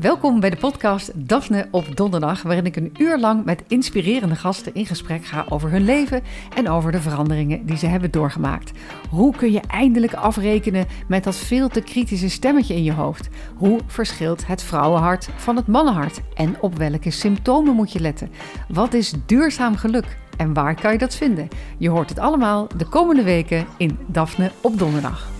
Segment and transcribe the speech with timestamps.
[0.00, 4.74] Welkom bij de podcast Daphne op Donderdag, waarin ik een uur lang met inspirerende gasten
[4.74, 6.22] in gesprek ga over hun leven
[6.54, 8.72] en over de veranderingen die ze hebben doorgemaakt.
[9.10, 13.28] Hoe kun je eindelijk afrekenen met dat veel te kritische stemmetje in je hoofd?
[13.56, 16.20] Hoe verschilt het vrouwenhart van het mannenhart?
[16.34, 18.30] En op welke symptomen moet je letten?
[18.68, 20.16] Wat is duurzaam geluk?
[20.36, 21.48] En waar kan je dat vinden?
[21.78, 25.37] Je hoort het allemaal de komende weken in Daphne op Donderdag.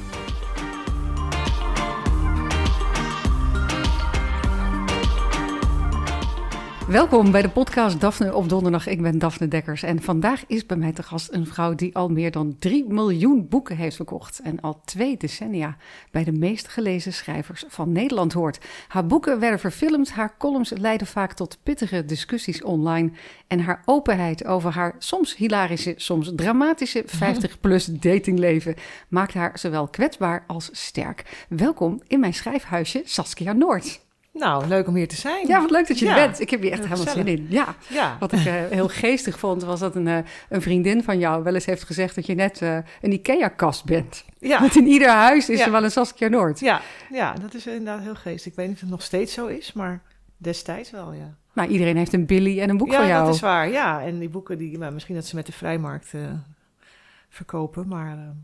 [6.88, 8.86] Welkom bij de podcast Daphne op donderdag.
[8.86, 12.08] Ik ben Daphne Dekkers en vandaag is bij mij te gast een vrouw die al
[12.08, 15.76] meer dan 3 miljoen boeken heeft verkocht en al twee decennia
[16.10, 18.58] bij de meest gelezen schrijvers van Nederland hoort.
[18.88, 23.10] Haar boeken werden verfilmd, haar columns leiden vaak tot pittige discussies online
[23.46, 28.74] en haar openheid over haar soms hilarische, soms dramatische 50-plus datingleven
[29.08, 31.46] maakt haar zowel kwetsbaar als sterk.
[31.48, 34.06] Welkom in mijn schrijfhuisje Saskia Noord.
[34.38, 35.46] Nou, leuk om hier te zijn.
[35.46, 36.26] Ja, wat leuk dat je er Ja.
[36.26, 36.40] bent.
[36.40, 37.46] Ik heb hier echt helemaal zin in.
[37.50, 37.74] Ja.
[37.88, 38.16] Ja.
[38.20, 41.54] Wat ik eh, heel geestig vond, was dat een, eh, een vriendin van jou wel
[41.54, 44.24] eens heeft gezegd dat je net eh, een IKEA-kast bent.
[44.38, 44.60] Ja.
[44.60, 45.64] Want in ieder huis is Ja.
[45.64, 46.60] er wel een Saskia Noord.
[46.60, 46.80] Ja,
[47.12, 48.46] ja, dat is inderdaad heel geestig.
[48.52, 50.02] Ik weet niet of het nog steeds zo is, maar
[50.36, 51.34] destijds wel, ja.
[51.54, 53.24] Nou, iedereen heeft een Billy en een boek ja, van jou.
[53.26, 53.70] dat is waar.
[53.70, 56.12] Ja, en die boeken, die, nou, misschien dat ze met de vrijmarkt
[57.28, 58.34] verkopen, maar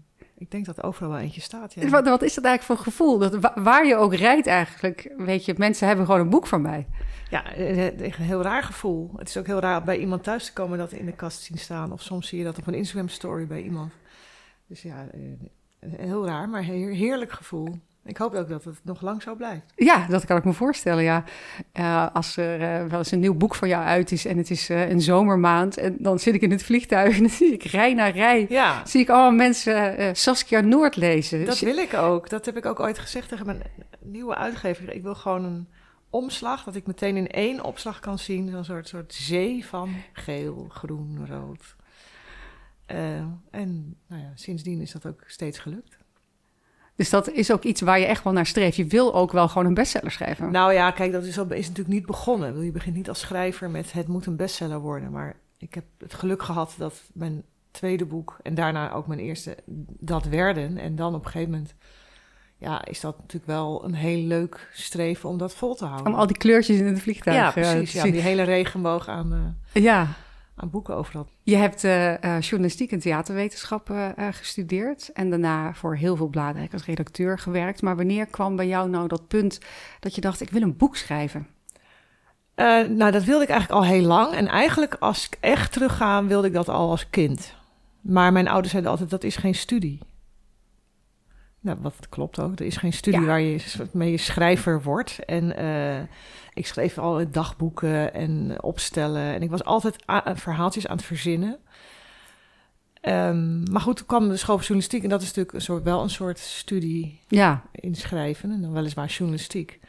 [0.45, 1.75] ik denk dat overal wel eentje staat.
[1.75, 1.89] Ja.
[1.89, 3.19] Wat, wat is dat eigenlijk voor gevoel?
[3.19, 6.62] Dat, wa- waar je ook rijdt eigenlijk, weet je, mensen hebben gewoon een boek van
[6.62, 6.86] mij.
[7.31, 9.11] Ja, eh, eh, een heel raar gevoel.
[9.17, 11.59] Het is ook heel raar bij iemand thuis te komen dat in de kast zien
[11.59, 11.92] staan.
[11.92, 13.92] Of soms zie je dat op een Instagram story bij iemand.
[14.67, 17.69] Dus ja, eh, heel raar, maar heer- heerlijk gevoel.
[18.05, 19.72] Ik hoop ook dat het nog lang zo blijft.
[19.77, 21.24] Ja, dat kan ik me voorstellen, ja.
[21.72, 24.50] Eh, als er eh, wel eens een nieuw boek van jou uit is en het
[24.50, 25.77] is eh, een zomermaand...
[25.77, 28.46] en dan zit ik in het vliegtuig en dan zie ik rij na rij...
[28.48, 31.38] Ja, zie ik allemaal mensen Saskia Noord lezen.
[31.38, 32.28] Dat Dus- wil ik ook.
[32.28, 33.62] Dat heb ik ook ooit gezegd tegen mijn
[34.00, 34.92] nieuwe uitgever.
[34.92, 35.68] Ik wil gewoon een
[36.11, 38.50] omslag, dat ik meteen in één opslag kan zien.
[38.50, 41.77] Zo'n soort, soort zee van geel, groen, rood.
[43.50, 45.96] En nou ja, sindsdien is dat ook steeds gelukt.
[46.96, 48.77] Dus dat is ook iets waar je echt wel naar streeft.
[48.77, 50.50] Je wil ook wel gewoon een bestseller schrijven.
[50.50, 52.64] Nou ja, kijk, dat is, is natuurlijk niet begonnen.
[52.64, 55.10] Je begint niet als schrijver met het moet een bestseller worden.
[55.10, 59.56] Maar ik heb het geluk gehad dat mijn tweede boek en daarna ook mijn eerste
[59.98, 60.78] dat werden.
[60.78, 61.74] En dan op een gegeven moment
[62.58, 66.12] ja, is dat natuurlijk wel een heel leuk streven om dat vol te houden.
[66.12, 67.92] Om al die kleurtjes in het vliegtuig ja, eh, precies.
[67.92, 70.08] Ja, die hele regenboog aan, eh, Ja,
[70.57, 71.29] aan boeken overal.
[71.42, 75.11] je hebt eh, eh, journalistiek en theaterwetenschap eh, eh, gestudeerd.
[75.13, 77.83] En daarna voor heel veel bladen als redacteur gewerkt.
[77.83, 79.59] Maar wanneer kwam bij jou nou dat punt
[80.01, 81.47] dat je dacht, ik wil een boek schrijven?
[82.55, 84.35] Eh, nou, dat wilde ik eigenlijk al heel lang.
[84.35, 87.55] En eigenlijk, als ik echt terugga, wilde ik dat al als kind.
[88.01, 89.98] Maar mijn ouders zeiden altijd, dat is geen studie.
[91.61, 92.59] Nou, wat klopt ook.
[92.59, 93.27] Er is geen studie Ja.
[93.27, 95.19] waar je mee schrijver wordt.
[95.25, 96.03] En eh,
[96.55, 99.35] ik schreef al dagboeken en opstellen.
[99.35, 101.59] En ik was altijd a- verhaaltjes aan het verzinnen.
[103.01, 105.03] Ehm, maar goed, toen kwam de school van journalistiek.
[105.03, 108.51] En dat is natuurlijk een soort, wel een soort studie Ja, inschrijven.
[108.53, 109.81] En dan weliswaar journalistiek.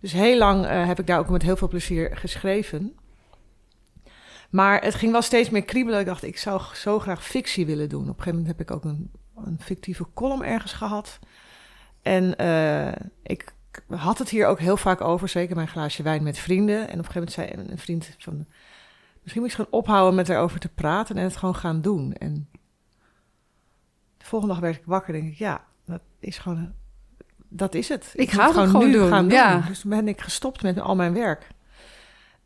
[0.00, 2.96] Dus heel lang eh, heb ik daar ook met heel veel plezier geschreven.
[4.50, 6.00] Maar het ging wel steeds meer kriebelen.
[6.00, 8.02] Ik dacht, ik zou zo graag fictie willen doen.
[8.02, 11.18] Op een gegeven moment heb ik ook een, een fictieve column ergens gehad.
[12.02, 12.92] En eh,
[13.22, 13.52] ik
[13.88, 16.78] had het hier ook heel vaak over, zeker mijn glaasje wijn met vrienden.
[16.78, 18.46] En op een gegeven moment zei een, vriend van...
[19.22, 22.12] Misschien moet je gewoon ophouden met erover te praten en het gewoon gaan doen.
[22.12, 22.48] En
[24.16, 26.72] de volgende dag werd ik wakker en denk ik, ja, dat is gewoon...
[27.48, 28.12] Dat is het.
[28.14, 29.60] Ik ga het gewoon nu doen, gaan ja.
[29.60, 31.48] Dus toen ben ik gestopt met al mijn werk.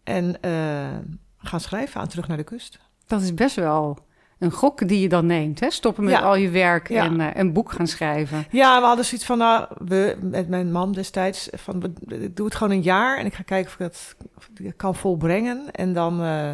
[0.04, 0.98] En eh,
[1.38, 2.78] gaan schrijven aan Terug naar de Kust.
[3.06, 3.98] dat is best wel
[4.38, 5.60] een gok die je dan neemt.
[5.60, 5.70] Hè?
[5.70, 6.20] Stoppen met Ja.
[6.20, 7.04] al je werk Ja.
[7.04, 8.46] en eh, een boek gaan schrijven.
[8.50, 12.54] Ja, we hadden zoiets van, nou, we, met mijn man destijds, van, ik doe het
[12.54, 15.70] gewoon een jaar en ik ga kijken of ik dat of ik het kan volbrengen.
[15.72, 16.50] En dan, eh,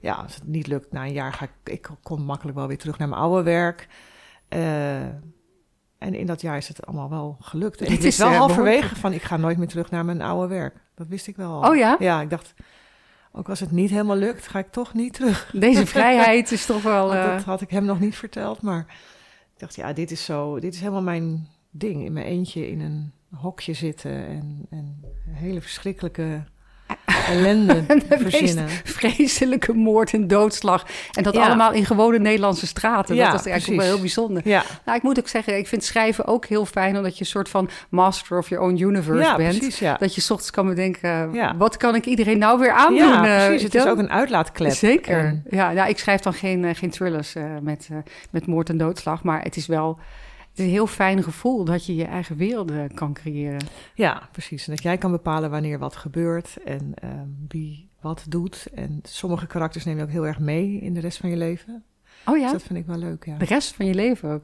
[0.00, 2.78] ja, als het niet lukt, na een jaar ga ik, ik kom makkelijk wel weer
[2.78, 3.88] terug naar mijn oude werk.
[4.48, 5.02] Eh,
[5.98, 7.80] en in dat jaar is het allemaal wel gelukt.
[7.80, 10.74] Ik wist is, wel halverwege van, ik ga nooit meer terug naar mijn oude werk.
[10.94, 11.62] Dat wist ik wel.
[11.62, 11.70] al.
[11.70, 11.96] Oh ja?
[11.98, 12.54] Ja, ik dacht,
[13.32, 15.50] ook als het niet helemaal lukt, ga ik toch niet terug.
[15.52, 17.14] Deze vrijheid is toch wel...
[17.14, 18.86] Eh, dat had ik hem nog niet verteld, maar
[19.54, 22.04] ik dacht, ja, dit is zo, dit is helemaal mijn ding.
[22.04, 26.44] In mijn eentje in een hokje zitten en, en een hele verschrikkelijke
[27.28, 28.68] ellende verzinnen.
[28.84, 30.86] vreselijke moord en doodslag.
[31.12, 31.46] En dat Ja.
[31.46, 33.14] allemaal in gewone Nederlandse straten.
[33.14, 34.42] Ja, dat was eigenlijk wel heel bijzonder.
[34.44, 36.96] Ja, Nou, ik moet ook zeggen, ik vind schrijven ook heel fijn...
[36.96, 39.58] omdat je een soort van master of your own universe ja bent.
[39.58, 39.96] precies, ja.
[39.96, 42.96] Dat je 's ochtends kan bedenken, wat kan ik iedereen nou weer aandoen?
[43.08, 43.62] ja, eh, precies.
[43.62, 44.72] Het is ook een uitlaatklep.
[44.72, 45.18] Zeker.
[45.18, 47.88] En- Ja, nou, ik schrijf dan geen, eh, geen thrillers eh, met,
[48.30, 49.22] met moord en doodslag.
[49.22, 49.98] Maar het is wel...
[50.58, 53.66] Het is een heel fijn gevoel dat je je eigen werelden kan creëren.
[53.94, 54.68] Ja, precies.
[54.68, 58.68] En dat jij kan bepalen wanneer wat gebeurt en ehm, wie wat doet.
[58.74, 61.84] En sommige karakters neem je ook heel erg mee in de rest van je leven.
[62.24, 62.42] Oh ja?
[62.42, 63.36] Dus dat vind ik wel leuk, ja.
[63.36, 64.42] De rest van je leven ook?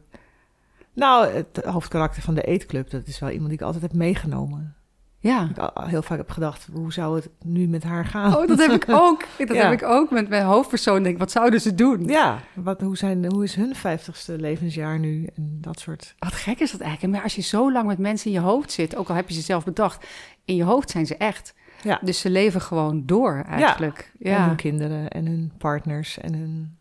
[0.93, 4.77] Nou, het hoofdkarakter van de eetclub, dat is wel iemand die ik altijd heb meegenomen.
[5.25, 5.49] Ja.
[5.51, 8.37] Ik al- heel vaak heb gedacht, hoe zou het nu met haar gaan?
[8.37, 9.25] Oh, dat heb ik ook.
[9.39, 9.63] Dat Ja.
[9.71, 11.03] heb ik ook met mijn hoofdpersoon.
[11.03, 12.05] Denk, wat zouden ze doen?
[12.05, 15.27] Ja, wat, hoe, zijn, hoe is hun vijftigste levensjaar nu?
[15.37, 16.15] En dat soort...
[16.19, 17.13] Wat gek is dat eigenlijk.
[17.15, 19.35] Maar als je zo lang met mensen in je hoofd zit, ook al heb je
[19.35, 20.07] ze zelf bedacht,
[20.45, 21.55] in je hoofd zijn ze echt.
[21.83, 21.99] Ja.
[22.03, 24.13] Dus ze leven gewoon door eigenlijk.
[24.23, 26.77] En Ja, hun kinderen en hun partners en hun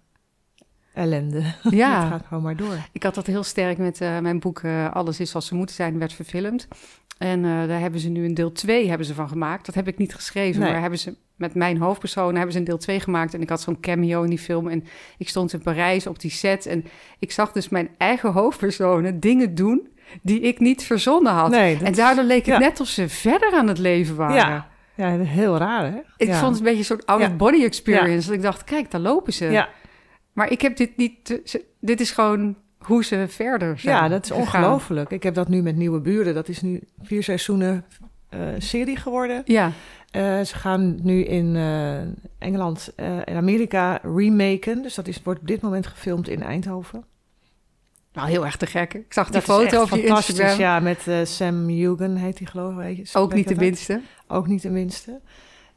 [0.94, 1.44] ellende.
[1.70, 2.00] ja.
[2.02, 2.76] Het gaat gewoon maar door.
[2.92, 5.76] Ik had dat heel sterk met eh, mijn boek eh, Alles is als ze moeten
[5.76, 6.68] zijn, werd verfilmd.
[7.18, 9.66] En eh, daar hebben ze nu een deel 2 hebben ze van gemaakt.
[9.66, 10.72] Dat heb ik niet geschreven, Nee.
[10.72, 13.34] maar hebben ze met mijn hoofdpersoon hebben ze een deel 2 gemaakt.
[13.34, 14.68] En ik had zo'n cameo in die film.
[14.68, 14.84] En
[15.18, 16.66] ik stond in Parijs op die set.
[16.66, 16.86] En
[17.20, 19.88] ik zag dus mijn eigen hoofdpersonen dingen doen
[20.22, 21.50] die ik niet verzonnen had.
[21.50, 22.60] Nee, en daardoor leek het ja.
[22.60, 24.36] net of ze verder aan het leven waren.
[24.36, 24.72] Ja.
[24.96, 25.98] Ja, heel raar, hè?
[26.18, 26.40] Ik ja.
[26.40, 28.28] vond het een beetje een soort out-of-body experience.
[28.28, 29.46] Dat ik dacht, kijk, daar lopen ze.
[29.46, 29.70] Ja,
[30.34, 31.42] Maar ik heb dit niet...
[31.80, 35.10] dit is gewoon hoe ze verder zijn ja, dat is ongelooflijk.
[35.10, 36.34] Ik heb dat nu met Nieuwe Buren.
[36.34, 37.86] Dat is nu vier seizoenen
[38.30, 39.42] eh, serie geworden.
[39.46, 39.72] Ja,
[40.12, 44.82] Eh, ze gaan nu in eh, Engeland en Amerika remaken.
[44.82, 47.04] Dus dat is, wordt op dit moment gefilmd in Eindhoven.
[48.14, 48.94] nou heel erg te gek.
[48.94, 50.60] Ik zag die Dat foto op je fantastisch, Instagram.
[50.60, 53.10] Ja, met Sam Hugan heet hij geloof ik.
[53.14, 54.02] Ook niet de minste.
[54.28, 55.20] Ook niet de minste.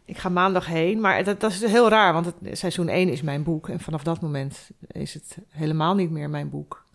[0.04, 3.22] Ik ga maandag heen, maar dat, dat is heel raar, want het, seizoen 1 is
[3.22, 3.68] mijn boek.
[3.68, 6.85] En vanaf dat moment is het helemaal niet meer mijn boek.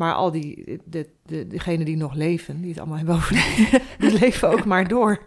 [0.00, 4.18] Maar al die, de, de, degenen die nog leven, die het allemaal hebben overleefd, die
[4.18, 5.18] leven ook maar door.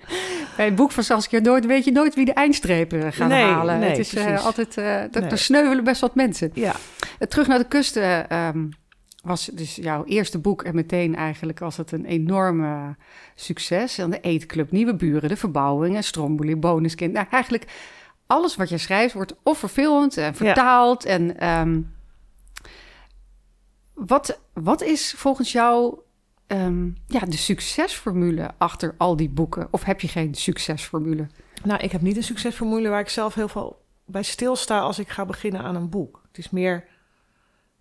[0.56, 3.78] Bij het boek van Saskia Noord weet je nooit wie de eindstrepen gaan Nee, halen.
[3.78, 4.44] nee, het is precies.
[4.44, 4.76] altijd...
[4.76, 5.30] eh er- Nee.
[5.30, 6.50] er sneuvelen best wat mensen.
[6.54, 6.72] Ja,
[7.18, 8.66] Eh, terug naar de kust eh, ehm,
[9.22, 10.62] was dus jouw eerste boek.
[10.62, 12.88] En meteen eigenlijk was het een enorm eh,
[13.34, 13.98] succes.
[13.98, 17.12] En de eetclub, Nieuwe Buren, de verbouwing, Stromboli, Bonuskind.
[17.12, 17.64] Nou, eigenlijk
[18.26, 21.04] alles wat je schrijft wordt of verfilmd en vertaald.
[21.04, 21.80] En ehm,
[23.94, 25.98] wat, wat is volgens jou
[26.46, 29.68] ehm, ja, de succesformule achter al die boeken?
[29.70, 31.26] Of heb je geen succesformule?
[31.64, 35.08] nou, ik heb niet een succesformule waar ik zelf heel veel bij stilsta als ik
[35.08, 36.22] ga beginnen aan een boek.
[36.28, 36.84] Het is meer,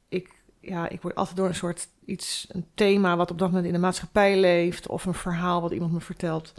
[0.09, 3.67] ik, ja, ik word altijd door een soort iets, een thema wat op dat moment
[3.67, 6.53] in de maatschappij leeft, of een verhaal wat iemand me vertelt,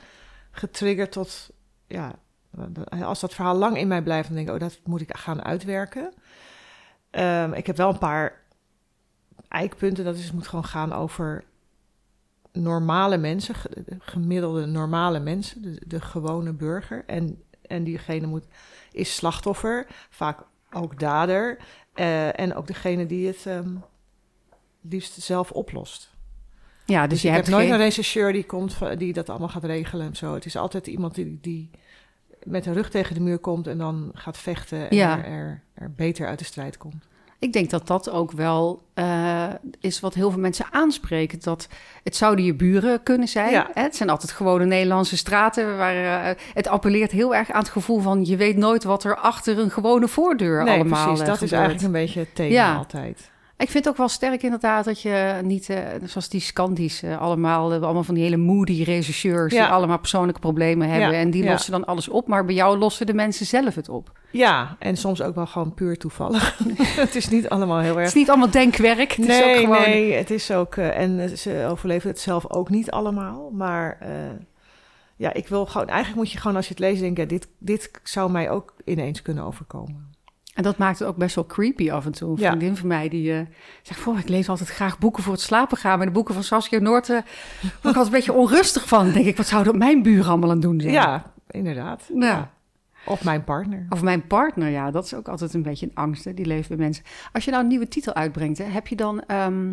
[0.51, 1.51] getriggerd tot,
[1.87, 2.19] ja,
[3.03, 5.45] als dat verhaal lang in mij blijft, dan denk ik, oh, dat moet ik gaan
[5.45, 6.15] uitwerken.
[7.11, 8.42] Ehm, ik heb wel een paar
[9.53, 11.45] eikpunten, dat is, moet gewoon gaan over
[12.53, 17.05] normale mensen, ge- de gemiddelde normale mensen, de, de gewone burger.
[17.07, 18.45] En, en diegene moet,
[18.93, 20.39] is slachtoffer, vaak
[20.73, 21.59] ook dader.
[21.95, 23.69] eh, en ook degene die het ehm,
[24.81, 26.11] liefst zelf oplost.
[26.87, 27.75] Ja, dus, Dus je hebt heb nooit geen...
[27.75, 30.35] een rechercheur die komt, van- die dat allemaal gaat regelen en zo.
[30.35, 31.71] Het is altijd iemand die, die
[32.45, 35.19] met de rug tegen de muur komt en dan gaat vechten en Ja.
[35.19, 37.05] er, er, er beter uit de strijd komt.
[37.43, 39.45] Ik denk dat dat ook wel eh,
[39.81, 41.39] is wat heel veel mensen aanspreken.
[41.41, 41.69] Dat
[42.03, 43.51] het zouden je buren kunnen zijn.
[43.51, 43.71] Ja.
[43.75, 43.83] Hè?
[43.83, 45.77] Het zijn altijd gewone Nederlandse straten.
[45.77, 45.95] Waar,
[46.31, 48.25] eh, het appelleert heel erg aan het gevoel van...
[48.25, 51.21] je weet nooit wat er achter een gewone voordeur nee, allemaal precies.
[51.21, 52.75] eh, Dat is eigenlijk een beetje het thema Ja.
[52.77, 53.31] altijd.
[53.63, 55.69] Ik vind het ook wel sterk inderdaad dat je niet...
[55.69, 57.73] eh, zoals die Scandi's eh, allemaal...
[57.73, 59.53] eh, allemaal van die hele moody regisseurs...
[59.53, 59.65] Ja.
[59.65, 61.13] die allemaal persoonlijke problemen hebben.
[61.13, 61.51] Ja, En die ja.
[61.51, 62.27] lossen dan alles op.
[62.27, 64.13] Maar bij jou lossen de mensen zelf het op.
[64.31, 66.59] Ja, en soms ook wel gewoon puur toevallig.
[67.05, 69.13] het is niet allemaal heel Het erg is niet allemaal denkwerk.
[69.13, 69.91] Het is nee, ook gewoon...
[69.91, 70.77] nee, het is ook...
[70.77, 73.51] en ze overleven het zelf ook niet allemaal.
[73.51, 73.99] Maar
[75.17, 75.89] ja, ik wil gewoon...
[75.89, 77.29] Eigenlijk moet je gewoon als je het leest denken...
[77.29, 80.12] Dit, dit zou mij ook ineens kunnen overkomen.
[80.53, 82.31] En dat maakt het ook best wel creepy af en toe.
[82.31, 82.49] Een Ja.
[82.51, 83.41] vriendin van mij die eh,
[83.83, 84.01] zegt...
[84.03, 85.97] Goh, ik lees altijd graag boeken voor het slapen gaan.
[85.97, 87.09] Maar de boeken van Saskia Noord...
[87.11, 87.17] eh,
[87.61, 89.05] word ik altijd een beetje onrustig van.
[89.05, 90.93] Dan denk ik, wat zouden mijn buren allemaal aan doen zijn?
[90.93, 92.11] Ja, inderdaad.
[92.15, 92.51] Ja.
[93.07, 93.87] Of mijn partner.
[93.89, 94.91] Of mijn partner, ja.
[94.91, 96.25] Dat is ook altijd een beetje een angst.
[96.25, 96.35] Hè?
[96.35, 97.05] Die leeft bij mensen.
[97.33, 98.59] Als je nou een nieuwe titel uitbrengt...
[98.59, 99.23] Hè, heb je dan...
[99.27, 99.73] ehm,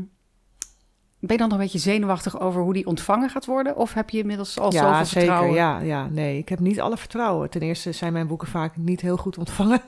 [1.20, 3.76] ben je dan nog een beetje zenuwachtig over hoe die ontvangen gaat worden?
[3.76, 5.20] Of heb je inmiddels al ja, zoveel zeker.
[5.20, 5.54] vertrouwen?
[5.54, 7.50] Ja, ja, nee, ik heb niet alle vertrouwen.
[7.50, 9.82] Ten eerste zijn mijn boeken vaak niet heel goed ontvangen.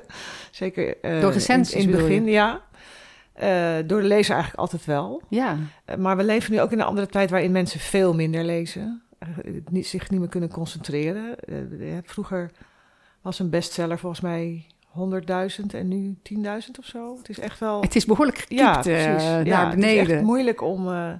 [0.50, 2.06] zeker eh, Door recensies in, in het je?
[2.06, 2.60] begin, ja.
[3.32, 5.22] Eh, door de lezer eigenlijk altijd wel.
[5.28, 5.56] Ja.
[5.84, 9.02] Eh, maar we leven nu ook in een andere tijd waarin mensen veel minder lezen.
[9.70, 11.36] Niet, zich niet meer kunnen concentreren.
[12.04, 12.50] Vroeger
[13.20, 14.66] was een bestseller volgens mij
[14.98, 16.40] 100.000 en nu 10.000
[16.78, 17.16] of zo.
[17.16, 17.80] Het is echt wel...
[17.80, 19.22] Het is behoorlijk gekiept ja, eh, precies.
[19.22, 20.14] naar ja, Het is beneden.
[20.16, 20.88] echt moeilijk om...
[20.88, 21.12] eh,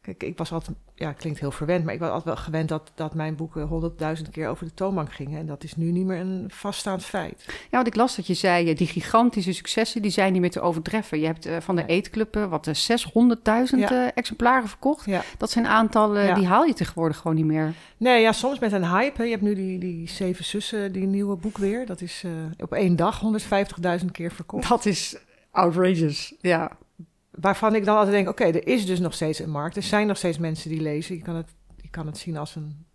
[0.00, 2.92] Kijk, ik was altijd, ja, klinkt heel verwend, maar ik was altijd wel gewend dat,
[2.94, 5.38] dat mijn boeken honderdduizend keer over de toonbank gingen.
[5.38, 7.44] En dat is nu niet meer een vaststaand feit.
[7.46, 10.50] Ja, want ik las dat je zei, eh, die gigantische successen, die zijn niet meer
[10.50, 11.20] te overtreffen.
[11.20, 13.90] Je hebt eh, van de eetclub, wat, eh, 600.000 Ja.
[14.06, 15.04] eh, exemplaren verkocht.
[15.06, 15.22] Ja.
[15.38, 16.34] Dat zijn aantallen, Ja.
[16.34, 17.72] die haal je tegenwoordig gewoon niet meer.
[17.96, 19.16] Nee, ja, soms met een hype.
[19.16, 19.24] Hè.
[19.24, 21.86] Je hebt nu die, die Zeven Zussen, die nieuwe boek weer.
[21.86, 22.24] Dat is
[22.58, 23.20] op één dag
[24.00, 24.68] 150.000 keer verkocht.
[24.68, 25.16] Dat is
[25.50, 26.70] outrageous, ja.
[27.40, 29.76] Waarvan ik dan altijd denk, oké, er is dus nog steeds een markt.
[29.76, 31.14] Er zijn nog steeds mensen die lezen.
[31.16, 32.86] Je kan het, je kan het zien als een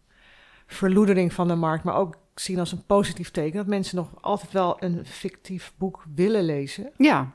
[0.67, 3.57] verloedering van de markt, maar ook zien als een positief teken.
[3.57, 6.91] Dat mensen nog altijd wel een fictief boek willen lezen.
[6.97, 7.31] Ja,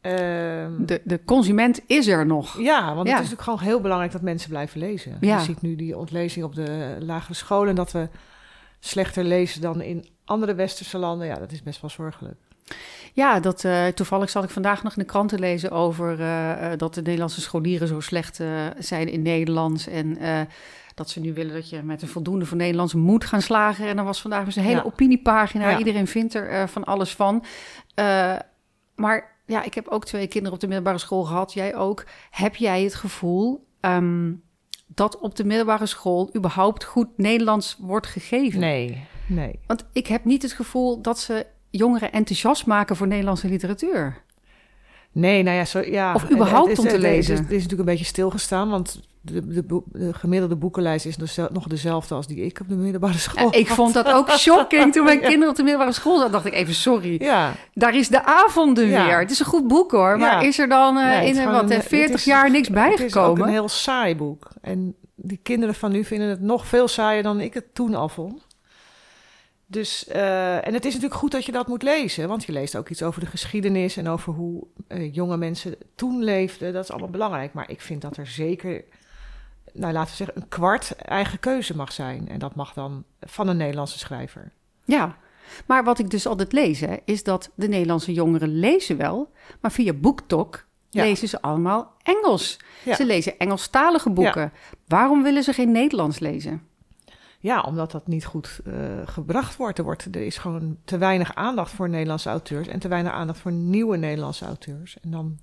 [0.00, 2.58] Ehm, de, de consument is er nog.
[2.60, 3.14] ja, want Ja.
[3.14, 5.16] het is natuurlijk gewoon heel belangrijk dat mensen blijven lezen.
[5.20, 5.38] Ja.
[5.38, 8.08] Je ziet nu die ontlezing op de lagere scholen, dat we
[8.80, 11.26] slechter lezen dan in andere westerse landen.
[11.26, 12.36] Ja, dat is best wel zorgelijk.
[13.12, 16.72] Ja, dat, eh, toevallig zat ik vandaag nog in de krant te lezen over eh,
[16.72, 18.40] eh, dat de Nederlandse scholieren zo slecht
[18.78, 19.86] zijn in Nederlands.
[19.86, 20.18] En
[20.94, 23.86] dat ze nu willen dat je met een voldoende voor Nederlands moet gaan slagen.
[23.86, 24.82] En dan was vandaag dus een hele Ja.
[24.82, 25.70] opiniepagina.
[25.70, 25.78] Ja.
[25.78, 27.44] Iedereen vindt er van alles van.
[28.94, 31.52] Maar ja, ik heb ook twee kinderen op de middelbare school gehad.
[31.52, 32.04] Jij ook.
[32.30, 34.32] Heb jij het gevoel ehm,
[34.86, 38.60] dat op de middelbare school überhaupt goed Nederlands wordt gegeven?
[38.60, 39.58] Nee, nee.
[39.66, 44.16] Want ik heb niet het gevoel dat ze jongeren enthousiast maken voor Nederlandse literatuur.
[45.12, 46.14] Nee, nou ja, zo, ja.
[46.14, 47.34] Of überhaupt is- om te het is- lezen.
[47.36, 49.82] Het is, natuurlijk een beetje stilgestaan, want de, de,
[50.12, 53.76] gemiddelde boekenlijst is dus nog dezelfde als die ik op de middelbare school ik had.
[53.76, 56.32] vond dat ook shocking toen mijn kinderen op de middelbare school zaten.
[56.32, 59.04] dacht ik even, sorry, Ja, daar is de avonden Ja.
[59.06, 59.18] weer.
[59.18, 60.48] Het is een goed boek hoor, maar Ja.
[60.48, 62.68] is er dan eh, Nee, in eh, wat, een- eh, het 40 is- jaar niks
[62.68, 63.42] het is ook bijgekomen?
[63.46, 64.48] een heel saai boek.
[64.60, 68.08] En die kinderen van nu vinden het nog veel saaier dan ik het toen al
[68.08, 68.46] vond.
[69.70, 72.76] Dus, eh, en het is natuurlijk goed dat je dat moet lezen, want je leest
[72.76, 76.72] ook iets over de geschiedenis en over hoe eh, jonge mensen toen leefden.
[76.72, 77.52] Dat is allemaal belangrijk.
[77.52, 78.84] Maar ik vind dat er zeker,
[79.72, 82.28] nou laten we zeggen, een kwart eigen keuze mag zijn.
[82.28, 84.52] En dat mag dan van een Nederlandse schrijver.
[84.84, 85.16] Ja,
[85.66, 89.72] maar wat ik dus altijd lees, hè, is dat de Nederlandse jongeren lezen wel, maar
[89.72, 91.02] via BookTok Ja.
[91.02, 92.56] lezen ze allemaal Engels.
[92.84, 92.94] Ja.
[92.94, 94.52] Ze lezen Engelstalige boeken.
[94.86, 96.62] Waarom willen ze geen Nederlands lezen?
[97.40, 98.72] Ja, omdat dat niet goed eh,
[99.04, 99.78] gebracht wordt.
[99.78, 100.04] Er, wordt.
[100.04, 103.96] er is gewoon te weinig aandacht voor Nederlandse auteurs en te weinig aandacht voor nieuwe
[103.96, 105.00] Nederlandse auteurs.
[105.00, 105.38] En dan,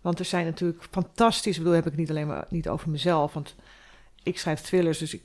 [0.00, 3.32] want er zijn natuurlijk fantastisch, ik bedoel, heb ik niet alleen maar niet over mezelf,
[3.32, 3.54] want
[4.22, 5.22] ik schrijf thrillers, dus ik,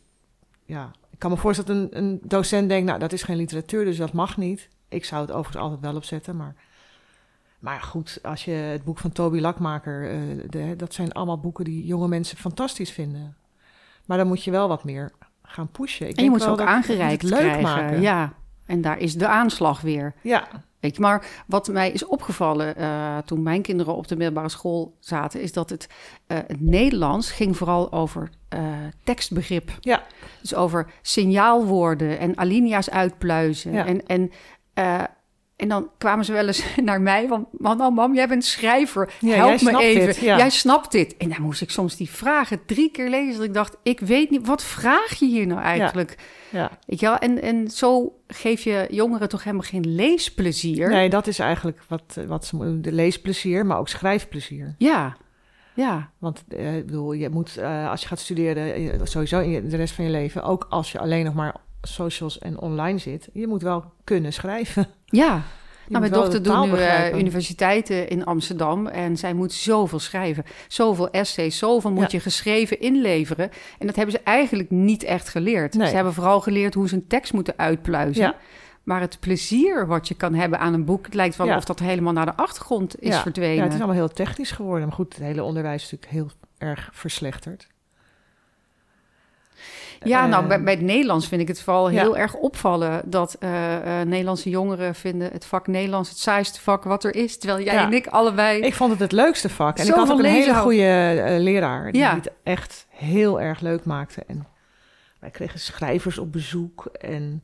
[0.66, 3.86] ja, ik kan me voorstellen dat een, een docent denkt, nou, dat is geen literatuur,
[3.86, 4.70] dus dat mag niet.
[4.88, 6.56] Ik zou het overigens altijd wel opzetten, maar,
[7.60, 11.86] maar goed, als je het boek van Toby Lakmaker, eh, dat zijn allemaal boeken die
[11.86, 13.36] jonge mensen fantastisch vinden.
[14.06, 15.12] Maar dan moet je wel wat meer
[15.48, 16.10] gaan pushen.
[16.10, 17.62] Ik En je moet ze ook aangereikt leuk krijgen.
[17.62, 18.02] maken.
[18.02, 18.34] Ja,
[18.66, 20.14] en daar is de aanslag weer.
[20.22, 20.48] Ja,
[20.80, 24.98] Weet je, maar wat mij is opgevallen eh, toen mijn kinderen op de middelbare school
[25.00, 25.90] zaten, is dat het,
[26.28, 28.62] eh, het Nederlands ging vooral over eh,
[29.04, 29.72] tekstbegrip.
[29.80, 30.04] Ja.
[30.42, 33.72] Dus over signaalwoorden en alinea's uitpluizen.
[33.72, 33.86] Ja.
[33.86, 34.32] En, en,
[35.58, 39.14] en dan kwamen ze wel eens naar mij, want man, oh, mam, jij bent schrijver,
[39.20, 40.06] Ja, help me even.
[40.06, 40.38] dit, ja.
[40.38, 41.18] Jij snapt dit.
[41.18, 44.30] En dan moest ik soms die vragen drie keer lezen, dat ik dacht, ik weet
[44.30, 46.18] niet, wat vraag je hier nou eigenlijk?
[46.50, 46.72] ja.
[46.86, 47.18] Wel?
[47.18, 50.90] En, en zo geef je jongeren toch helemaal geen leesplezier.
[50.90, 54.76] Nee, dat is eigenlijk wat, wat ze moeten De leesplezier, maar ook schrijfplezier.
[54.78, 55.18] Ja,
[55.78, 59.70] ja, Want eh, ik bedoel, je moet eh, als je gaat studeren, eh, sowieso in
[59.70, 63.30] de rest van je leven, ook als je alleen nog maar socials en online zit,
[63.34, 64.88] je moet wel kunnen schrijven.
[65.08, 65.42] Ja.
[65.88, 70.44] Nou, mijn dochter doet nu eh, universiteiten in Amsterdam en zij moet zoveel schrijven.
[70.68, 72.18] Zoveel essays, zoveel moet Ja.
[72.18, 73.50] je geschreven inleveren.
[73.80, 75.74] En dat hebben ze eigenlijk niet echt geleerd.
[75.74, 75.88] Nee.
[75.88, 78.24] Ze hebben vooral geleerd hoe ze een tekst moeten uitpluizen.
[78.24, 78.36] Ja.
[78.84, 81.58] Maar het plezier wat je kan hebben aan een boek, het lijkt wel Ja.
[81.58, 83.56] of dat helemaal naar de achtergrond is verdwenen.
[83.56, 84.88] Ja, het is allemaal heel technisch geworden.
[84.88, 86.32] Maar goed, het hele onderwijs is natuurlijk heel
[86.70, 87.68] erg verslechterd.
[90.04, 92.02] Ja, nou, Eh, bij, bij het Nederlands vind ik het vooral Ja.
[92.02, 93.50] heel erg opvallen dat eh,
[94.06, 97.38] Nederlandse jongeren vinden het vak Nederlands het saaiste vak wat er is.
[97.38, 97.86] Terwijl jij Ja.
[97.86, 98.62] en ik allebei.
[98.62, 99.78] Ik vond het het leukste vak.
[99.78, 101.92] En ik had ook een hele goede eh, leraar.
[101.92, 102.16] Die Ja.
[102.16, 104.24] het echt heel erg leuk maakte.
[104.28, 104.48] En
[105.20, 106.86] wij kregen schrijvers op bezoek.
[106.86, 107.44] En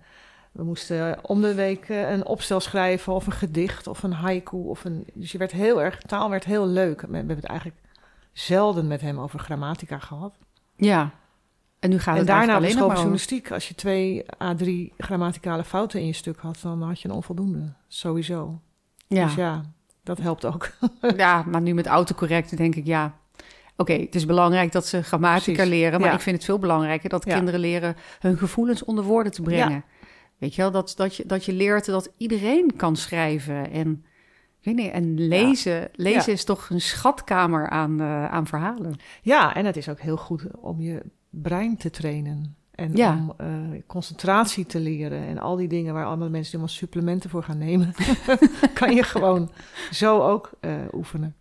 [0.52, 3.14] we moesten om de week een opstel schrijven.
[3.14, 3.88] Of een gedicht.
[3.88, 4.58] Of een haiku.
[4.58, 7.02] Of een, dus je werd heel erg, taal werd heel leuk.
[7.02, 7.80] We hebben het eigenlijk
[8.32, 10.36] zelden met hem over grammatica gehad.
[10.76, 11.10] Ja.
[11.84, 13.52] En nu gaat en het daarna alleen nog maar journalistiek.
[13.52, 16.60] Als je twee A3 grammaticale fouten in je stuk had.
[16.62, 17.74] Dan had je een onvoldoende.
[17.88, 18.42] Sowieso.
[18.42, 18.60] over-
[19.08, 19.32] Dus Ja.
[19.36, 19.62] ja,
[20.04, 20.70] dat helpt ook.
[21.18, 23.18] ja, maar nu met autocorrect denk ik ja.
[23.78, 25.74] Oké, het is belangrijk dat ze grammatica Precies.
[25.74, 26.16] leren, maar Ja.
[26.16, 27.36] ik vind het veel belangrijker dat Ja.
[27.36, 29.84] kinderen leren hun gevoelens onder woorden te brengen.
[30.38, 34.06] Weet je wel, dat, dat, je, dat je leert dat iedereen kan schrijven en
[34.62, 38.96] weet niet, en lezen, lezen is toch een schatkamer aan, uh, aan verhalen.
[39.22, 41.02] Ja, en het is ook heel goed om je
[41.42, 42.56] brein te trainen.
[42.76, 43.12] En Ja.
[43.12, 43.48] om eh,
[43.88, 45.28] concentratie te leren.
[45.28, 47.94] En al die dingen waar andere mensen helemaal supplementen voor gaan nemen.
[48.74, 49.52] kan je gewoon
[49.92, 51.36] zo ook eh, oefenen.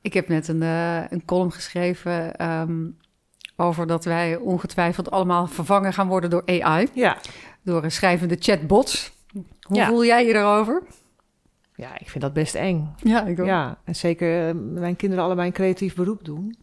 [0.00, 2.86] Ik heb net een, eh, een column geschreven ehm,
[3.56, 6.88] over dat wij ongetwijfeld allemaal vervangen gaan worden door AI.
[6.94, 7.16] Ja.
[7.62, 9.12] Door eh, schrijvende chatbots.
[9.62, 9.86] Hoe Ja.
[9.88, 10.82] voel jij je daarover?
[11.74, 12.94] ja, ik vind dat best eng.
[13.02, 16.56] Ja, ik Ja, en zeker mijn kinderen allebei een creatief beroep doen.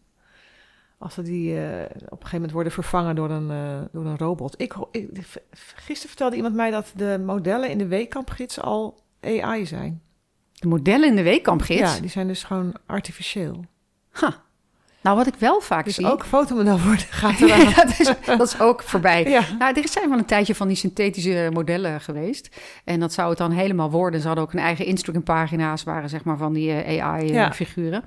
[0.98, 4.18] Als ze die eh, op een gegeven moment worden vervangen door een, eh, door een
[4.18, 4.60] robot.
[4.60, 4.74] Ik,
[5.50, 10.02] gisteren vertelde iemand mij dat de modellen in de weekkampgids al AI zijn.
[10.52, 11.94] De modellen in de weekkampgids.
[11.94, 13.64] Ja, die zijn dus gewoon artificieel.
[14.10, 14.44] Ha.
[15.06, 16.10] Nou, wat ik wel vaak Dus zie...
[16.10, 17.60] ook fotomodel worden gaat eraan.
[17.60, 19.28] ja, dat, is, dat is ook voorbij.
[19.28, 19.42] Ja.
[19.58, 22.56] Nou, er zijn wel een tijdje van die synthetische modellen geweest.
[22.84, 24.20] En dat zou het dan helemaal worden.
[24.20, 27.04] Ze hadden ook een eigen Instagram-pagina's, waren zeg maar van die Ja.
[27.04, 28.04] AI-figuren.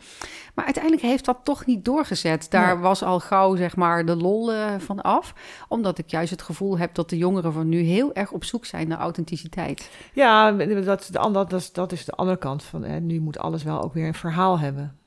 [0.55, 2.47] Maar uiteindelijk heeft dat toch niet doorgezet.
[2.49, 2.83] Daar Nee.
[2.83, 5.33] was al gauw zeg maar de lol eh, van af.
[5.67, 8.65] Omdat ik juist het gevoel heb dat de jongeren van nu heel erg op zoek
[8.65, 9.89] zijn naar authenticiteit.
[10.13, 12.83] Ja, dat, de, is, dat is de andere kant van.
[12.83, 12.99] Hè.
[12.99, 14.97] Nu moet alles wel ook weer een verhaal hebben.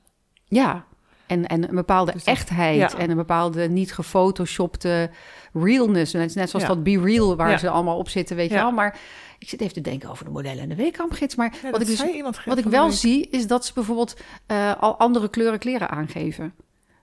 [0.45, 0.85] Ja,
[1.33, 2.99] en, en een bepaalde Dus dat- echtheid ja.
[2.99, 5.11] en een bepaalde niet gefotoshopte
[5.53, 6.13] realness.
[6.13, 6.75] Net, net zoals Ja.
[6.75, 7.59] dat Be Real waar Ja.
[7.59, 8.71] ze allemaal op zitten, weet je wel.
[8.73, 8.99] Maar
[9.39, 11.35] ik zit even te denken over de modellen en de weekkampgids.
[11.35, 12.05] Maar Ja, wat, ik dus,
[12.45, 16.55] wat ik wel zie, is dat ze bijvoorbeeld eh, al andere kleuren kleren aangeven.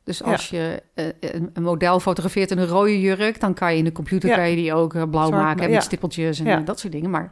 [0.04, 3.84] Dus als je eh, een, model fotografeert in een rode jurk, dan kan je in
[3.84, 6.94] de computer kan je die ook eh, blauw Zwart, maken met stippeltjes en dat soort
[6.94, 7.10] dingen.
[7.10, 7.32] Maar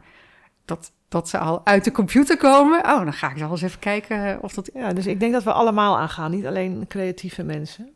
[0.68, 3.80] dat, dat ze al uit de computer komen, oh, dan ga ik wel eens even
[3.80, 4.70] kijken eh, of dat...
[4.74, 6.32] Ja, dus ik denk dat we allemaal aangaan.
[6.32, 7.96] Niet alleen creatieve mensen.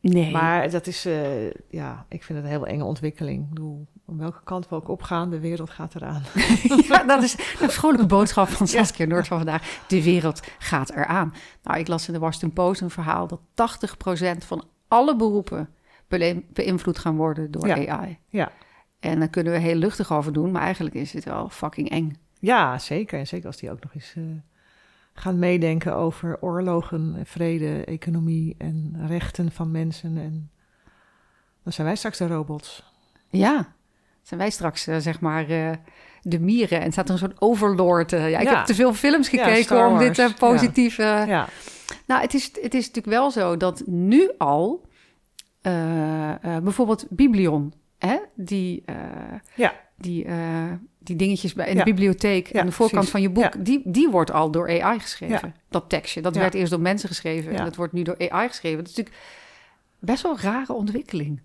[0.00, 0.32] Nee.
[0.32, 3.42] Maar dat is, eh, ja, ik vind het een heel enge ontwikkeling.
[3.42, 6.22] Ik bedoel, om welke kant we ook opgaan, de wereld gaat eraan.
[6.88, 9.84] Ja, dat is een vrolijke boodschap van Saskia Noord van vandaag.
[9.88, 11.34] De wereld gaat eraan.
[11.62, 13.40] Nou, ik las in de Washington Post een verhaal dat
[14.44, 15.68] 80% van alle beroepen
[16.52, 17.98] beïnvloed gaan worden door Ja.
[17.98, 18.18] AI.
[18.28, 18.52] Ja.
[19.00, 22.16] En daar kunnen we heel luchtig over doen, maar eigenlijk is het wel fucking eng.
[22.40, 23.18] Ja, zeker.
[23.18, 24.22] En zeker als die ook nog eens eh,
[25.12, 30.16] gaan meedenken over oorlogen, vrede, economie en rechten van mensen.
[30.18, 30.50] En
[31.62, 32.92] dan zijn wij straks de robots.
[33.30, 33.72] Ja,
[34.22, 35.70] zijn wij straks eh, zeg maar eh,
[36.22, 38.10] de mieren en staat er een soort overlord.
[38.10, 38.56] ja, ik Ja.
[38.56, 40.98] heb te veel films Ja, gekeken om dit positief...
[40.98, 41.48] eh, Ja,
[42.06, 44.86] Nou, het is, het is natuurlijk wel zo dat nu al
[46.62, 48.94] bijvoorbeeld Biblion, hè, die, eh,
[49.54, 49.72] Ja.
[49.96, 51.84] die, eh, die dingetjes bij, in Ja.
[51.84, 53.10] de bibliotheek aan de voorkant precies.
[53.10, 55.54] van je boek, die, die wordt al door AI geschreven.
[55.68, 58.78] Dat tekstje, dat werd eerst door mensen geschreven en dat wordt nu door AI geschreven.
[58.78, 59.24] Dat is natuurlijk
[59.98, 61.40] best wel een rare ontwikkeling.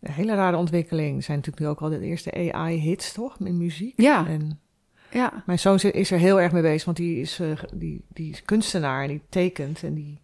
[0.00, 1.16] een hele rare ontwikkeling.
[1.16, 3.36] Er zijn natuurlijk nu ook al de eerste AI-hits, toch?
[3.38, 4.00] In muziek.
[4.00, 4.60] Ja, En
[5.10, 5.42] ja.
[5.46, 8.42] mijn zoon is er heel erg mee bezig, want die is, eh, die, die is
[8.42, 9.82] kunstenaar en die tekent.
[9.82, 10.20] En die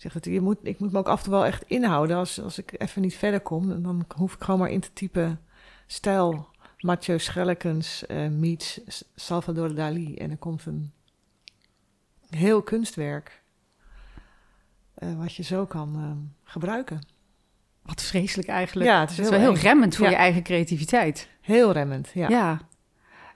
[0.00, 2.16] zegt dat je moet, ik moet me ook af en toe wel echt inhouden.
[2.16, 5.40] Als, als ik even niet verder kom, dan hoef ik gewoon maar in te typen
[5.86, 8.80] stijl Mathieu Schellekens eh meets
[9.14, 10.14] Salvador Dali.
[10.16, 10.92] En er komt een
[12.30, 13.42] heel kunstwerk
[14.94, 17.06] eh, wat je zo kan eh, gebruiken.
[17.82, 18.88] Wat vreselijk eigenlijk.
[18.90, 20.10] Ja, het is Het wel heel remmend voor Ja.
[20.10, 21.28] je eigen creativiteit.
[21.40, 22.28] Heel remmend, ja.
[22.28, 22.60] Ja.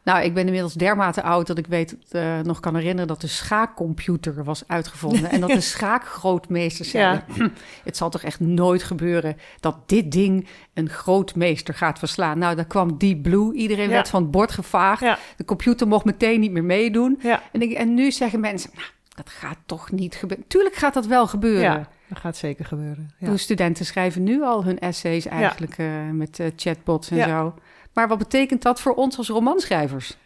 [0.05, 3.27] Nou, ik ben inmiddels dermate oud dat ik weet, eh, nog kan herinneren dat de
[3.27, 5.31] schaakcomputer was uitgevonden.
[5.31, 7.49] en dat de schaakgrootmeesters zeiden, "Hm,
[7.85, 12.39] het zal toch echt nooit gebeuren dat dit ding een grootmeester gaat verslaan.
[12.39, 13.95] Nou, daar kwam Deep Blue, iedereen Ja.
[13.95, 15.01] werd van het bord gevaagd.
[15.03, 15.19] Ja.
[15.37, 17.21] De computer mocht meteen niet meer meedoen.
[17.53, 20.47] En, ik, en nu zeggen mensen, nou, dat gaat toch niet gebeuren.
[20.49, 21.87] Tuurlijk gaat dat wel gebeuren.
[22.09, 23.11] Dat gaat zeker gebeuren.
[23.19, 23.31] Ja.
[23.31, 27.27] De studenten schrijven nu al hun essays eigenlijk eh, met eh, chatbots en Ja.
[27.29, 27.55] zo.
[27.95, 30.17] Maar wat betekent dat voor ons als romanschrijvers?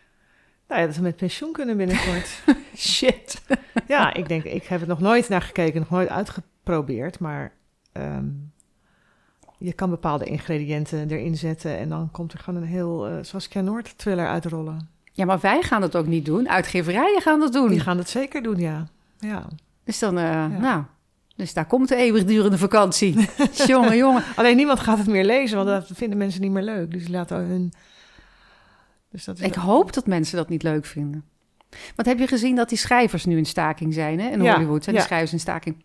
[0.69, 2.43] Nou ja, dat we met pensioen kunnen binnenkort.
[2.77, 3.43] Shit.
[3.87, 7.53] ja, ik denk, ik heb het nog nooit naar gekeken, nog nooit uitgeprobeerd, maar
[7.93, 8.27] ehm,
[9.59, 13.61] je kan bepaalde ingrediënten erin zetten en dan komt er gewoon een heel eh Saskia
[13.61, 14.89] Noord thriller uitrollen.
[15.13, 16.49] Ja, maar wij gaan dat ook niet doen.
[16.49, 17.69] Uitgeverijen gaan dat doen.
[17.69, 18.87] Die gaan het zeker doen, ja.
[19.19, 19.47] Ja.
[19.85, 20.83] Dus dan, eh, nou,
[21.39, 23.29] dus daar komt de eeuwigdurende vakantie.
[23.67, 24.23] jongen, jongen.
[24.37, 26.91] Alleen niemand gaat het meer lezen, want dat vinden mensen niet meer leuk.
[26.91, 27.73] Dus laten hun.
[29.11, 31.25] Dus dat is Ik hoop dat mensen dat niet leuk vinden.
[31.97, 34.29] Want heb je gezien dat die schrijvers nu in staking zijn hè?
[34.29, 34.85] in Ja, Hollywood?
[34.85, 35.01] Zijn ja.
[35.01, 35.85] die schrijvers in staking?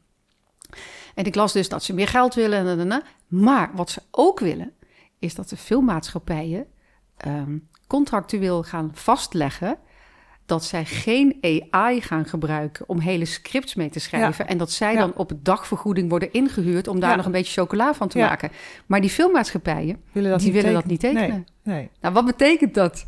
[1.16, 2.60] En ik las dus dat ze meer geld willen.
[2.60, 3.04] En, en, en, en.
[3.28, 4.74] Maar wat ze ook willen,
[5.20, 6.66] is dat de filmmaatschappijen
[7.18, 9.78] ehm, contractueel gaan vastleggen
[10.46, 11.38] dat zij geen
[11.72, 14.48] AI gaan gebruiken om hele scripts mee te schrijven.
[14.48, 15.00] En dat zij Ja.
[15.00, 17.16] dan op dagvergoeding worden ingehuurd om daar Ja.
[17.16, 18.52] nog een beetje chocola van te maken.
[18.86, 21.30] Maar die filmmaatschappijen, willen dat die willen dat niet tekenen.
[21.64, 21.90] Nee, nee.
[22.02, 23.06] Nou, wat betekent dat?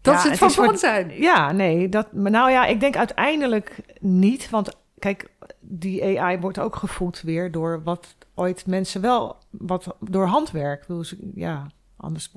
[0.00, 1.10] Dat ze het het van zijn.
[1.20, 4.50] Ja, nee, dat, maar nou ja, ik denk uiteindelijk niet.
[4.50, 5.28] Want kijk,
[5.60, 10.86] die AI wordt ook gevoed weer door wat ooit mensen wel, wat door handwerk.
[11.34, 11.66] Ja,
[12.02, 12.32] anders,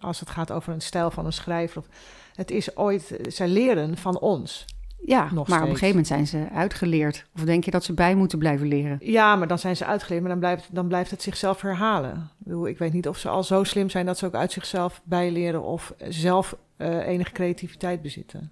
[0.00, 1.78] als het gaat over een stijl van een schrijver.
[1.78, 1.86] Of,
[2.34, 4.64] het is ooit, zij leren van ons.
[5.04, 7.26] Ja, Nog maar op een gegeven moment zijn ze uitgeleerd.
[7.34, 8.98] Of denk je dat ze bij moeten blijven leren?
[9.00, 12.12] Ja, maar dan zijn ze uitgeleerd, maar dan blijft, dan blijft het zichzelf herhalen.
[12.12, 14.52] Ik, bedoel, ik weet niet of ze al zo slim zijn dat ze ook uit
[14.52, 18.50] zichzelf bijleren of zelf eh, enige creativiteit bezitten.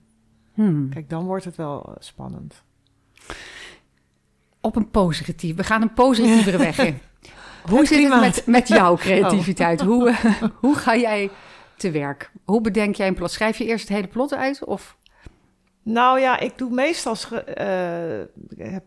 [0.55, 0.89] Hmm.
[0.89, 2.63] Kijk, dan wordt het wel eh, spannend.
[4.61, 5.57] Op een positief.
[5.57, 6.99] We gaan een positievere weg in.
[7.69, 9.81] Hoe zit het met, met jouw creativiteit?
[9.81, 11.31] Hoe, eh, hoe ga jij
[11.77, 12.31] te werk?
[12.45, 13.31] Hoe bedenk jij een plot?
[13.31, 14.65] Schrijf je eerst het hele plot uit?
[14.65, 14.97] Of
[15.83, 18.25] Nou ja, ik doe meestal eh,
[18.57, 18.85] heb-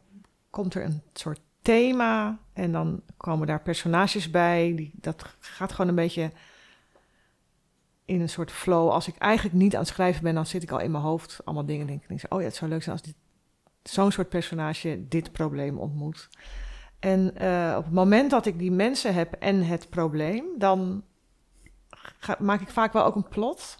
[0.49, 4.73] komt er een soort thema en dan komen daar personages bij.
[4.75, 6.31] Die, dat gaat gewoon een beetje
[8.05, 8.89] in een soort flow.
[8.89, 11.39] Als ik eigenlijk niet aan het schrijven ben, dan zit ik al in mijn hoofd
[11.43, 11.87] allemaal dingen.
[11.87, 13.15] Denk ik, denk ik, oh ja, het zou leuk zijn als dit,
[13.83, 16.29] zo'n soort personage dit probleem ontmoet.
[17.01, 21.03] En eh, op het moment dat ik die mensen heb en het probleem, dan
[22.19, 23.77] ga- maak ik vaak wel ook een plot.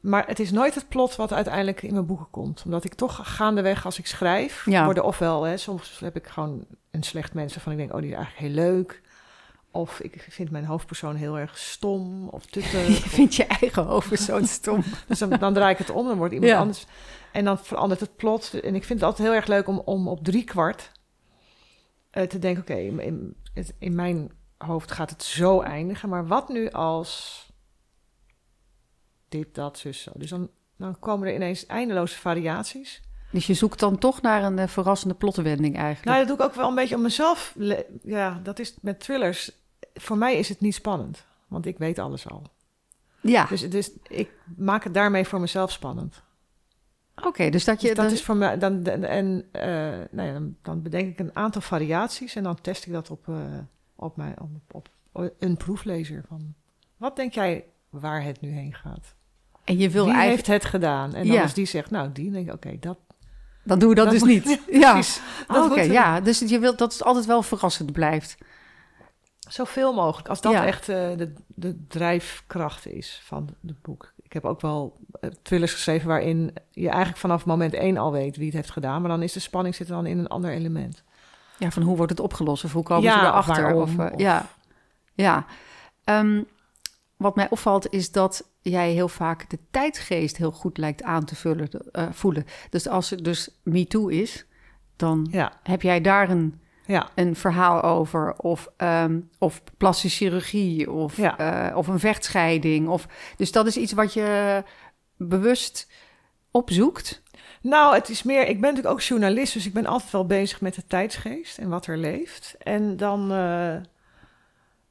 [0.00, 2.62] Maar het is nooit het plot wat uiteindelijk in mijn boeken komt.
[2.64, 4.84] Omdat ik toch gaandeweg als ik schrijf, Ja.
[4.84, 8.10] worden ofwel, hè, soms heb ik gewoon een slecht mens van ik denk, oh die
[8.10, 9.02] is eigenlijk heel leuk.
[9.70, 12.60] Of ik vind mijn hoofdpersoon heel erg stom of je
[13.06, 14.82] vindt je eigen zo stom.
[15.06, 16.58] dus dan, dan draai ik het om, dan wordt iemand Ja.
[16.58, 16.86] anders.
[17.32, 18.54] En dan verandert het plot.
[18.54, 20.90] En ik vind het altijd heel erg leuk om, om op drie kwart
[22.10, 23.36] eh, te denken, oké, in,
[23.78, 26.08] in, mijn hoofd gaat het zo eindigen.
[26.08, 27.46] Maar wat nu als
[29.28, 30.10] dit, dat, zus, zo.
[30.14, 33.02] Dus dan, dan komen er ineens eindeloze variaties.
[33.30, 36.04] Dus je zoekt dan toch naar een eh, verrassende plotwending eigenlijk.
[36.04, 37.54] Nou, dat doe ik ook wel een beetje om mezelf.
[38.02, 39.52] Ja, dat is met thrillers.
[39.94, 42.42] Voor mij is het niet spannend, want ik weet alles al.
[43.20, 46.22] ja, Dus, dus ik maak het daarmee voor mezelf spannend.
[47.26, 47.50] Oké.
[47.50, 47.86] dus dat je...
[47.86, 48.58] Dus dat dan- is voor mij.
[48.58, 49.68] Dan, dan- en eh,
[50.10, 53.28] nou ja, dan, dan bedenk ik een aantal variaties en dan test ik dat op,
[53.28, 53.34] eh,
[53.96, 54.88] op, mijn, op, op
[55.38, 56.24] een proeflezer.
[56.28, 56.54] Van,
[56.96, 59.14] wat denk jij waar het nu heen gaat?
[59.64, 60.46] en je wil Wie eigenlijk...
[60.48, 61.14] heeft het gedaan?
[61.14, 61.42] En dan Ja.
[61.42, 62.98] als die zegt, nou, die, denk ik, oké, dat,
[63.64, 64.60] Dan doen we dat, dat dus moet- niet.
[64.82, 65.20] Ja, precies.
[65.46, 65.80] Dat oké.
[65.80, 68.36] ja, dus je wilt dat het altijd wel verrassend blijft.
[69.48, 70.28] Zoveel mogelijk.
[70.28, 70.66] Als dat Ja.
[70.66, 74.12] echt eh, de, de drijfkracht is van het boek.
[74.30, 78.36] Ik heb ook wel eh, thrillers geschreven waarin je eigenlijk vanaf moment één al weet
[78.36, 79.00] wie het heeft gedaan.
[79.00, 81.02] Maar dan is de spanning zit dan in een ander element.
[81.58, 83.62] Ja, van hoe wordt het opgelost of hoe komen Ja, ze erachter?
[83.62, 84.46] waarom, Of, eh, of- Ja,
[85.14, 85.46] ja.
[86.04, 86.42] Ehm,
[87.16, 91.36] wat mij opvalt is dat jij heel vaak de tijdgeest heel goed lijkt aan te
[91.36, 92.44] vullen, eh, voelen.
[92.70, 94.46] Dus als het dus MeToo is,
[94.96, 96.59] dan Ja, heb jij daar een,
[96.90, 97.08] ja.
[97.14, 98.34] een verhaal over.
[98.36, 101.38] Of, ehm, of plastische chirurgie, of, Ja.
[101.70, 102.88] eh, of een vechtscheiding.
[102.88, 104.62] Of, dus dat is iets wat je
[105.16, 105.88] bewust
[106.50, 107.22] opzoekt.
[107.62, 108.40] Nou, het is meer.
[108.40, 111.68] Ik ben natuurlijk ook journalist, dus ik ben altijd wel bezig met de tijdsgeest en
[111.68, 112.54] wat er leeft.
[112.58, 113.32] En dan.
[113.32, 113.76] eh,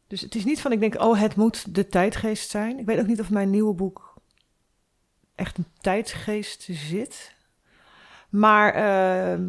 [0.07, 2.79] dus het is niet van ik denk, oh, het moet de tijdgeest zijn.
[2.79, 4.13] Ik weet ook niet of mijn nieuwe boek
[5.35, 7.33] echt een tijdsgeest zit.
[8.29, 9.43] Maar ehm,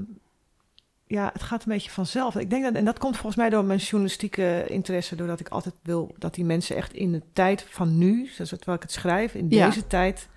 [1.10, 2.36] ja, het gaat een beetje vanzelf.
[2.36, 5.74] Ik denk dat, en dat komt volgens mij door mijn journalistieke interesse, doordat ik altijd
[5.82, 9.34] wil dat die mensen echt in de tijd van nu, zoals terwijl ik het schrijf,
[9.34, 9.66] in Ja.
[9.66, 10.28] deze tijd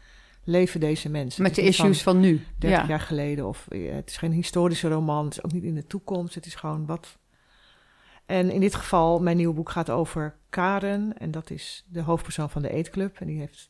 [0.44, 1.44] leven deze mensen.
[1.44, 2.46] Met de van- issues van nu.
[2.58, 2.88] 30 Ja.
[2.88, 3.48] jaar geleden.
[3.48, 5.26] Of eh, het is geen historische roman.
[5.26, 6.36] Het is ook niet in de toekomst.
[6.36, 7.18] Het is gewoon wat.
[8.26, 11.18] En in dit geval, mijn nieuwe boek gaat over Karen.
[11.18, 13.20] En dat is de hoofdpersoon van de Eetclub.
[13.20, 13.70] En die heeft.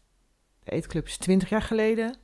[0.64, 2.16] De Eetclub is 20 jaar geleden.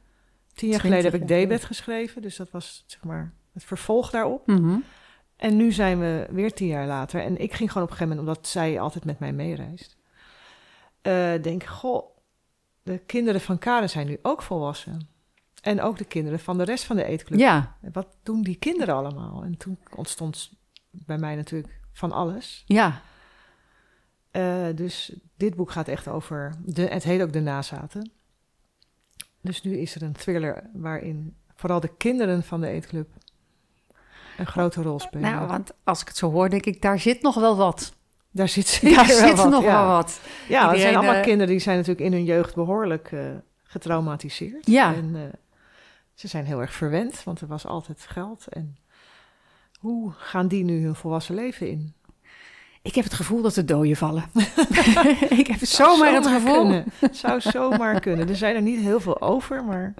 [0.54, 2.22] 10 jaar 20 geleden heb ik Debet geschreven.
[2.22, 4.48] Dus dat was zeg maar het vervolg daarop.
[4.48, 4.78] Mhm.
[5.36, 7.22] En nu zijn we weer tien jaar later.
[7.22, 9.98] En ik ging gewoon op een gegeven moment, omdat zij altijd met mij meereist.
[11.02, 12.18] eh denk, goh,
[12.84, 15.08] de kinderen van Karen zijn nu ook volwassen.
[15.62, 17.40] En ook de kinderen van de rest van de eetclub.
[17.40, 19.44] Ja, Wat doen die kinderen allemaal?
[19.44, 20.52] En toen ontstond
[20.92, 22.64] bij mij natuurlijk van alles.
[22.68, 23.02] ja.
[24.32, 28.12] Eh, dus dit boek gaat echt over, de, het heet ook De Nazaten.
[29.42, 33.10] Dus nu is er een thriller waarin vooral de kinderen van de eetclub
[34.40, 35.32] een grote rol spelen.
[35.32, 37.94] Nou, want als ik het zo hoor, denk ik, daar zit nog wel wat.
[38.32, 39.82] Daar zit zeker Daar zit wat, nog ja.
[39.82, 40.20] wel wat.
[40.48, 43.20] Ja, het zijn Iedereen, allemaal eh, kinderen die zijn natuurlijk in hun jeugd behoorlijk eh,
[43.64, 44.68] getraumatiseerd.
[44.68, 44.94] Ja.
[44.94, 45.22] En eh,
[46.14, 48.48] ze zijn heel erg verwend, want er was altijd geld.
[48.48, 48.78] En
[49.80, 51.94] hoe gaan die nu hun volwassen leven in?
[52.82, 54.24] Ik heb het gevoel dat de doden vallen.
[55.42, 56.62] ik heb zomaar het gevoel.
[56.62, 56.86] Kunnen.
[57.12, 58.30] Zou zomaar kunnen.
[58.30, 59.94] Er zijn er niet heel veel over, maar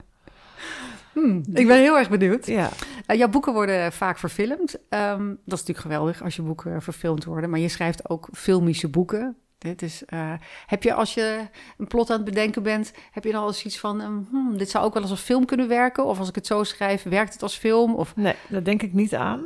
[1.14, 2.46] Hmm, ik ben heel erg benieuwd.
[2.46, 2.70] ja.
[3.06, 4.78] Eh, jouw boeken worden vaak verfilmd.
[4.90, 7.50] Ehm, dat is natuurlijk geweldig als je boeken verfilmd worden.
[7.50, 9.38] Maar je schrijft ook filmische boeken.
[9.58, 10.34] Dit is, eh,
[10.66, 13.66] heb je als je een plot aan het bedenken bent, heb je dan al eens
[13.66, 16.06] iets van, ehm, hmm, dit zou ook wel als een film kunnen werken?
[16.06, 17.96] Of als ik het zo schrijf, werkt het als film?
[17.96, 18.16] Of...
[18.16, 19.44] Nee, daar denk ik niet aan.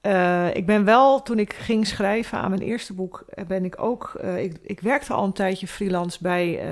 [0.00, 4.12] Eh, ik ben wel, toen ik ging schrijven aan mijn eerste boek, ben ik ook.
[4.36, 6.62] ik, ik werkte al een tijdje freelance bij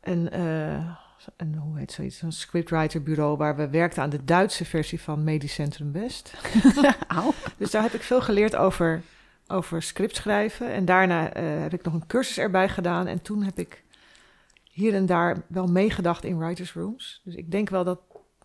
[0.00, 0.30] een,
[1.36, 5.54] een, hoe heet zoiets, een scriptwriterbureau waar we werkten aan de Duitse versie van Medisch
[5.54, 6.32] Centrum West.
[7.58, 9.02] Dus daar heb ik veel geleerd over,
[9.46, 10.72] over script schrijven.
[10.72, 13.06] En daarna eh, heb ik nog een cursus erbij gedaan.
[13.06, 13.82] En toen heb ik
[14.70, 17.20] hier en daar wel meegedacht in writers' rooms.
[17.24, 18.00] Dus ik denk wel dat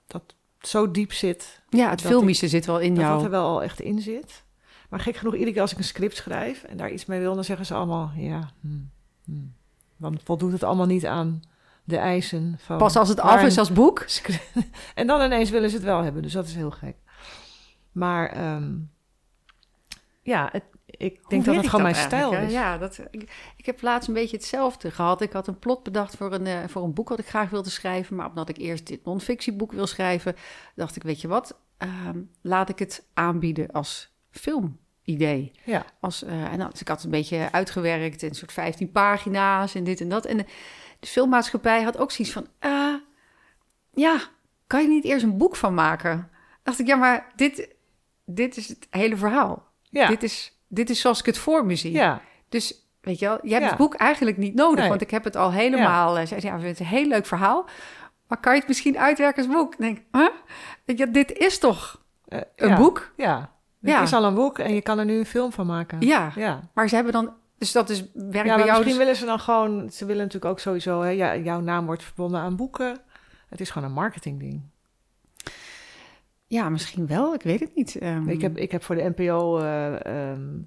[0.08, 3.16] dat zo diep zit Ja, het filmische zit wel in dat jou.
[3.16, 4.44] dat er wel al echt in zit.
[4.90, 7.36] Maar gek genoeg, iedere keer als ik een script schrijf en daar iets mee wil,
[7.36, 9.54] dan zeggen ze allemaal, ja, hmm.
[9.98, 11.42] dan voldoet het allemaal niet aan
[11.88, 12.78] de eisen van...
[12.78, 14.06] Pas als het af is als boek.
[14.96, 16.96] en dan ineens willen ze het wel hebben, dus dat is heel gek.
[17.92, 18.74] Maar ehm,
[20.22, 22.52] ja, het, ik denk dat het gewoon mijn stijl is.
[22.52, 25.22] Ja, dat, ik, ik heb laatst een beetje hetzelfde gehad.
[25.22, 27.70] Ik had een plot bedacht voor een, eh, voor een boek wat ik graag wilde
[27.70, 28.16] schrijven.
[28.16, 30.36] Maar omdat ik eerst dit non-fictieboek wil schrijven,
[30.76, 35.52] dacht ik, weet je wat, Ehm, laat ik het aanbieden als filmidee.
[35.66, 35.86] Ja.
[36.00, 39.76] Als, eh, en dan, ik had het een beetje uitgewerkt in een soort 15 pagina's
[39.76, 40.26] en dit en dat.
[40.26, 40.46] En
[41.00, 42.94] de, filmmaatschappij had ook zoiets van, ah,
[43.94, 44.18] ja,
[44.68, 46.30] kan je niet eerst een boek van maken?
[46.64, 47.76] Dacht ik, ja, maar dit,
[48.26, 49.66] dit is het hele verhaal.
[49.90, 50.08] Ja.
[50.08, 51.92] Dit, is, dit is zoals ik het voor me zie.
[51.92, 52.22] ja.
[52.50, 53.70] Dus weet je wel, je hebt Ja.
[53.70, 54.90] het boek eigenlijk niet nodig, Nee.
[54.90, 56.18] want ik heb het al helemaal.
[56.18, 57.66] eh, zei ze, ja, het is een heel leuk verhaal,
[58.28, 59.74] maar kan je het misschien uitwerken als boek?
[59.74, 60.28] Ik denk, huh?
[60.98, 62.76] Je, dit is toch Eh, een ja.
[62.78, 63.12] boek?
[63.18, 63.40] Ja.
[63.82, 64.02] Het Ja.
[64.02, 66.02] is al een boek en je kan er nu een film van maken.
[66.02, 66.32] Ja.
[66.36, 66.60] Ja.
[66.74, 68.68] Maar ze hebben dan, dus dat is werkt Ja, bij jou.
[68.68, 69.90] misschien dus- willen ze dan gewoon...
[69.90, 71.02] Ze willen natuurlijk ook sowieso...
[71.02, 73.00] Hè, ja, jouw naam wordt verbonden aan boeken.
[73.48, 74.62] Het is gewoon een marketingding.
[76.48, 77.34] Ja, misschien wel.
[77.34, 77.96] Ik weet het niet.
[77.96, 80.60] Ehm, Ik, heb, ik heb voor de NPO eh, ehm,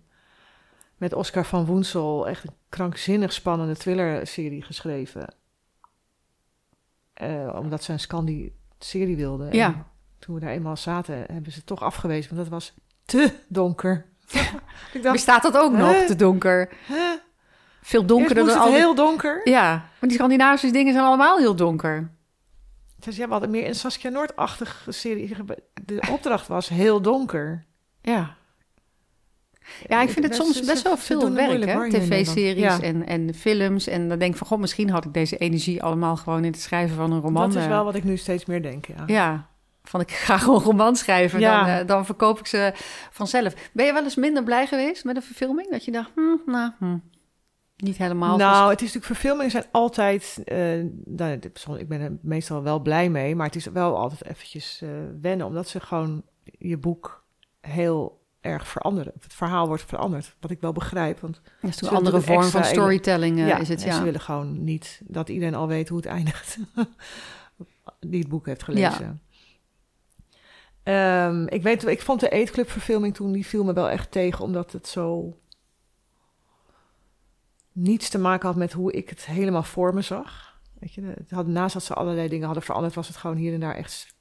[0.96, 2.28] met Oscar van Woensel...
[2.28, 5.34] echt een krankzinnig spannende thriller-serie geschreven.
[7.12, 9.52] Eh, omdat ze een Scandi-serie wilden.
[9.52, 9.66] Ja.
[9.66, 9.86] En
[10.18, 12.34] toen we daar eenmaal zaten, hebben ze het toch afgewezen.
[12.34, 12.74] Want dat was
[13.04, 14.06] te donker.
[14.92, 16.06] ik dacht, Bestaat dat ook nog, Huh?
[16.06, 16.68] te donker?
[16.86, 17.16] hè?
[17.82, 18.72] Veel donkerder dan al.
[18.72, 19.40] heel donker.
[19.44, 22.10] Ja, maar die Scandinavische dingen zijn allemaal heel donker.
[22.98, 25.36] Dus ja, we hadden meer een Saskia Noord-achtige serie.
[25.84, 27.64] De opdracht was heel donker.
[28.02, 28.34] Ja.
[29.88, 31.90] Ja, ik vind het soms best wel veel werk, hè?
[31.90, 33.86] TV-series en, en films.
[33.86, 36.60] En dan denk ik van, god, misschien had ik deze energie allemaal gewoon in het
[36.60, 37.48] schrijven van een roman.
[37.48, 39.02] dat is eh, wel wat ik nu steeds meer denk, ja.
[39.06, 39.48] Ja,
[39.82, 41.64] van ik ga gewoon roman schrijven, Ja.
[41.64, 42.72] dan, eh, dan verkoop ik ze
[43.10, 43.54] vanzelf.
[43.72, 45.70] Ben je wel eens minder blij geweest met een verfilming?
[45.70, 46.96] Dat je dacht, hm, nou, hm,
[47.76, 48.36] niet helemaal.
[48.36, 50.42] nou, het is natuurlijk verfilmingen zijn altijd.
[51.04, 54.80] nou, soms- ik ben er meestal wel blij mee, maar het is wel altijd eventjes
[54.82, 54.88] eh,
[55.20, 56.22] wennen, omdat ze gewoon
[56.58, 57.24] je boek
[57.60, 59.12] heel erg veranderen.
[59.20, 61.20] Het verhaal wordt veranderd, wat ik wel begrijp.
[61.20, 63.96] Want dat is een andere vorm van storytelling ja, is het, ja.
[63.96, 66.58] ze willen gewoon niet dat iedereen al weet hoe het eindigt,
[68.00, 69.20] die het boek heeft gelezen.
[70.82, 74.44] Ehm, ik weet, ik vond de Eetclub verfilming toen die viel me wel echt tegen,
[74.44, 75.36] omdat het zo
[77.72, 80.58] niets te maken had met hoe ik het helemaal voor me zag.
[80.78, 83.54] Weet je, het had, naast dat ze allerlei dingen hadden veranderd, was het gewoon hier
[83.54, 84.14] en daar echt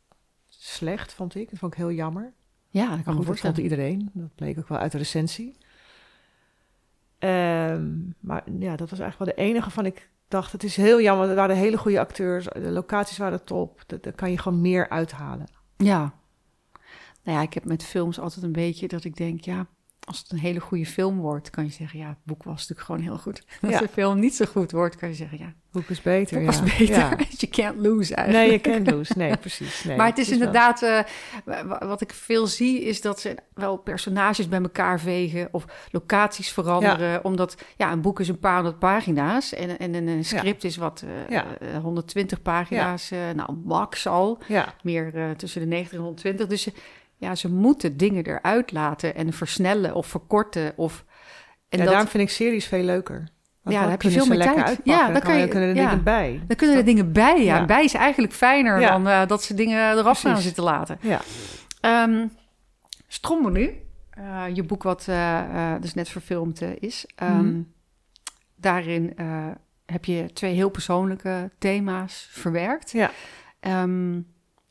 [0.47, 1.49] slecht, vond ik.
[1.49, 2.33] Dat vond ik heel jammer.
[2.69, 4.09] Ja, dat kan goed, dat vond iedereen.
[4.13, 5.57] Dat bleek ook wel uit de recensie.
[7.19, 11.01] Ehm, maar ja, dat was eigenlijk wel de enige van ik dacht, het is heel
[11.01, 11.29] jammer.
[11.29, 13.83] Er waren hele goede acteurs, de locaties waren top.
[13.87, 15.47] Dat- Daar kan je gewoon meer uithalen.
[15.77, 16.13] Ja.
[17.23, 19.67] Nou ja, ik heb met films altijd een beetje dat ik denk, ja,
[19.99, 22.81] als het een hele goede film wordt, kan je zeggen, ja, het boek was natuurlijk
[22.87, 23.43] gewoon heel goed.
[23.61, 23.79] Als Ja.
[23.79, 26.37] de film niet zo goed wordt, kan je zeggen, ja, Het boek is beter.
[26.37, 26.63] het was ja.
[26.63, 26.95] beter.
[26.95, 27.17] Ja.
[27.37, 28.45] Je can't lose eigenlijk.
[28.45, 29.09] Nee, je kent Loes.
[29.11, 29.83] Nee, precies.
[29.83, 30.99] Nee, maar het is inderdaad, eh,
[31.45, 35.65] wa- wa- wat ik veel zie, is dat ze wel personages bij elkaar vegen of
[35.91, 37.23] locaties veranderen.
[37.25, 40.77] Omdat, ja, een boek is een paar honderd pagina's en, en een, een script is
[40.77, 41.57] wat, eh, Ja.
[41.57, 44.41] eh, 120 pagina's, eh, nou, max al.
[44.47, 46.47] Ja, Meer eh, tussen de 90 en 120.
[46.47, 46.67] Dus
[47.19, 50.73] ja, ze moeten dingen eruit laten en versnellen of verkorten.
[50.75, 51.05] Of,
[51.69, 53.27] en ja dat, daarom vind ik series veel leuker.
[53.61, 54.55] Want Ja, dan heb je veel meer tijd.
[54.55, 54.81] uitpakken.
[54.83, 55.89] Ja, dan, dan kan je- kunnen er ja.
[55.89, 56.41] dingen bij.
[56.47, 57.43] dan kunnen er dingen bij.
[57.43, 57.57] Ja.
[57.57, 57.65] Ja.
[57.65, 60.97] Bij is eigenlijk fijner dan eh, dat ze dingen eraf gaan zitten laten.
[61.01, 61.21] Ja.
[61.81, 62.27] Ehm
[63.07, 67.05] Stromboli, eh, je boek wat eh, dus net verfilmd is.
[67.15, 67.61] Ehm, Mhm.
[68.55, 69.13] Daarin
[69.85, 72.91] heb je twee heel persoonlijke thema's verwerkt.
[72.91, 73.11] Ja.
[73.59, 74.19] Ehm,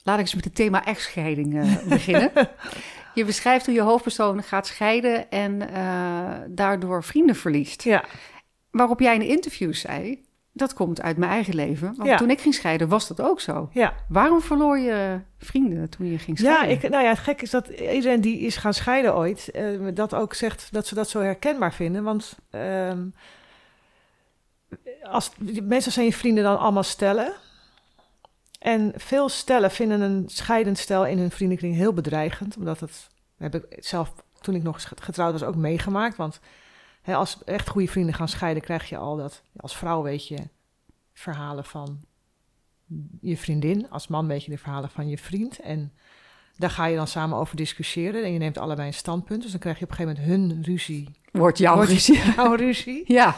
[0.09, 2.31] laat ik eens met het thema echtscheiding eh, beginnen.
[3.14, 7.83] je beschrijft hoe je hoofdpersoon gaat scheiden en eh, daardoor vrienden verliest.
[7.83, 8.05] ja.
[8.71, 11.94] Waarop jij in interviews zei dat komt uit mijn eigen leven.
[11.97, 12.16] Want Ja.
[12.16, 13.68] toen ik ging scheiden, was dat ook zo.
[13.73, 16.85] Ja, Waarom verloor je vrienden toen je ging ja scheiden?
[16.85, 20.14] ik, nou ja, het gek is dat iedereen die is gaan scheiden ooit, eh, dat
[20.14, 22.03] ook zegt dat ze dat zo herkenbaar vinden.
[22.03, 23.07] Want ehm,
[25.03, 25.31] als,
[25.62, 27.33] meestal zijn je vrienden dan allemaal stellen.
[28.59, 32.57] En veel stellen vinden een scheidend stel in hun vriendenkring heel bedreigend.
[32.57, 36.16] Omdat het, heb ik zelf toen ik nog getrouwd was ook meegemaakt.
[36.16, 36.40] Want
[37.03, 39.42] hè, als echt goede vrienden gaan scheiden, krijg je al dat.
[39.57, 40.38] Als vrouw weet je
[41.12, 42.01] verhalen van
[43.21, 43.90] je vriendin.
[43.90, 45.59] Als man weet je de verhalen van je vriend.
[45.61, 45.92] En
[46.57, 48.25] daar ga je dan samen over discussiëren.
[48.25, 49.42] En je neemt allebei een standpunt.
[49.42, 51.09] Dus dan krijg je op een gegeven moment hun ruzie.
[51.33, 52.23] Wordt jouw Wordt- ruzie.
[52.37, 53.05] Jouw ruzie.
[53.18, 53.37] Ja,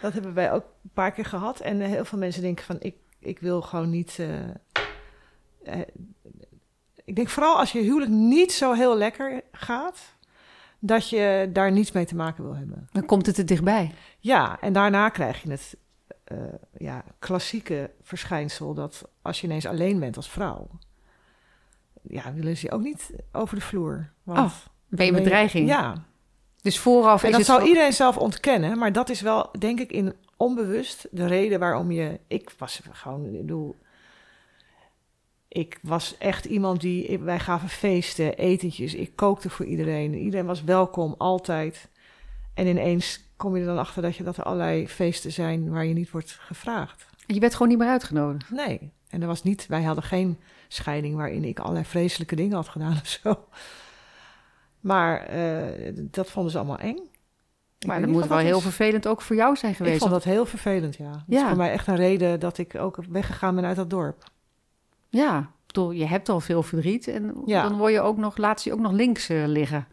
[0.00, 1.60] Dat hebben wij ook een paar keer gehad.
[1.60, 4.18] En heel veel mensen denken van, ik, ik wil gewoon niet...
[4.18, 4.48] eh,
[5.62, 5.86] eh,
[7.04, 9.98] ik denk vooral als je huwelijk niet zo heel lekker gaat...
[10.78, 12.88] dat je daar niets mee te maken wil hebben.
[12.92, 13.94] dan komt het er dichtbij.
[14.18, 15.76] Ja, en daarna krijg je het
[16.24, 16.36] eh,
[16.78, 18.74] ja, klassieke verschijnsel...
[18.74, 20.68] dat als je ineens alleen bent als vrouw...
[22.02, 24.10] ja, willen ze je ook niet over de vloer.
[24.22, 24.52] Want Oh,
[24.88, 25.68] Ben je bedreiging?
[25.68, 26.04] Ja,
[26.62, 27.56] Dus vooraf en is dat het...
[27.56, 31.90] zou iedereen zelf ontkennen, maar dat is wel, denk ik, in onbewust de reden waarom
[31.90, 32.20] je.
[32.26, 33.76] Ik was gewoon, ik bedoel.
[35.48, 37.18] Ik was echt iemand die.
[37.18, 38.94] Wij gaven feesten, etentjes.
[38.94, 40.14] Ik kookte voor iedereen.
[40.14, 41.88] Iedereen was welkom, altijd.
[42.54, 45.84] En ineens kom je er dan achter dat, je, dat er allerlei feesten zijn waar
[45.84, 47.06] je niet wordt gevraagd.
[47.26, 48.50] Je bent gewoon niet meer uitgenodigd.
[48.50, 48.92] Nee.
[49.08, 52.96] En er was niet, wij hadden geen scheiding waarin ik allerlei vreselijke dingen had gedaan
[53.02, 53.44] of zo.
[54.80, 57.09] Maar eh, dat vonden ze allemaal eng.
[57.80, 58.62] Ik Maar dat moet wel heel is.
[58.62, 59.98] vervelend ook voor jou zijn Ik geweest.
[59.98, 61.10] vond dat heel vervelend, ja.
[61.10, 61.40] Dat Ja.
[61.42, 64.24] is voor mij echt een reden dat ik ook weggegaan ben uit dat dorp.
[65.08, 67.62] Ja, ik bedoel, je hebt al veel verdriet en Ja.
[67.68, 69.86] dan word je ook nog, laat je ook nog links eh, liggen.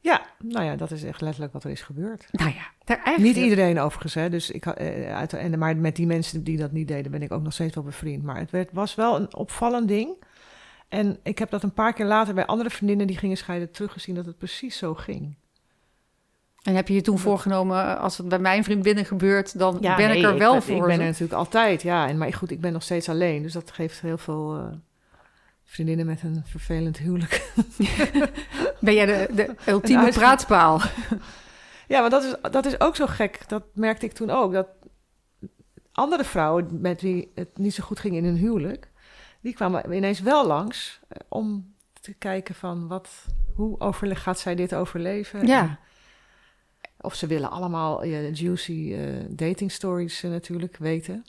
[0.00, 2.26] Ja, nou ja, dat is echt letterlijk wat er is gebeurd.
[2.32, 4.30] Nou ja, daar eigenlijk Niet iedereen overigens, hè.
[4.30, 7.32] Dus ik, eh, uit, en, maar met die mensen die dat niet deden, ben ik
[7.32, 8.22] ook nog steeds wel bevriend.
[8.22, 10.16] Maar het werd, was wel een opvallend ding.
[10.88, 14.14] En ik heb dat een paar keer later bij andere vriendinnen die gingen scheiden teruggezien
[14.14, 15.34] dat het precies zo ging.
[16.64, 19.96] En heb je je toen voorgenomen, eh, als het bij mijn vriendinnen gebeurt, dan Ja,
[19.96, 20.76] ben nee, ik er wel ben- voor.
[20.76, 22.08] Ik ben er natuurlijk altijd, ja.
[22.08, 23.42] En, maar goed, ik ben nog steeds alleen.
[23.42, 24.64] Dus dat geeft heel veel eh,
[25.64, 27.52] vriendinnen met een vervelend huwelijk.
[28.80, 30.24] Ben jij de, de ultieme uitgang.
[30.24, 30.80] praatspaal?
[31.88, 33.40] Ja, maar dat is, dat is ook zo gek.
[33.48, 34.52] Dat merkte ik toen ook.
[34.52, 34.66] Dat
[35.92, 38.90] andere vrouwen met wie het niet zo goed ging in hun huwelijk...
[39.40, 42.88] die kwamen ineens wel langs eh, om te kijken van...
[42.88, 43.08] Wat,
[43.54, 45.46] hoe overle gaat zij dit overleven?
[45.46, 45.78] Ja,
[47.04, 51.24] Of ze willen allemaal ja, juicy eh, dating stories eh, natuurlijk weten.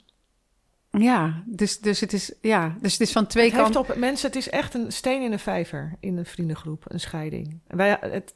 [0.90, 1.42] ja.
[1.46, 2.76] Dus, dus, het is, ja.
[2.80, 3.80] dus het is van twee kanten.
[3.80, 7.58] op mensen, het is echt een steen in de vijver in een vriendengroep, een scheiding.
[7.66, 8.34] Wij, het,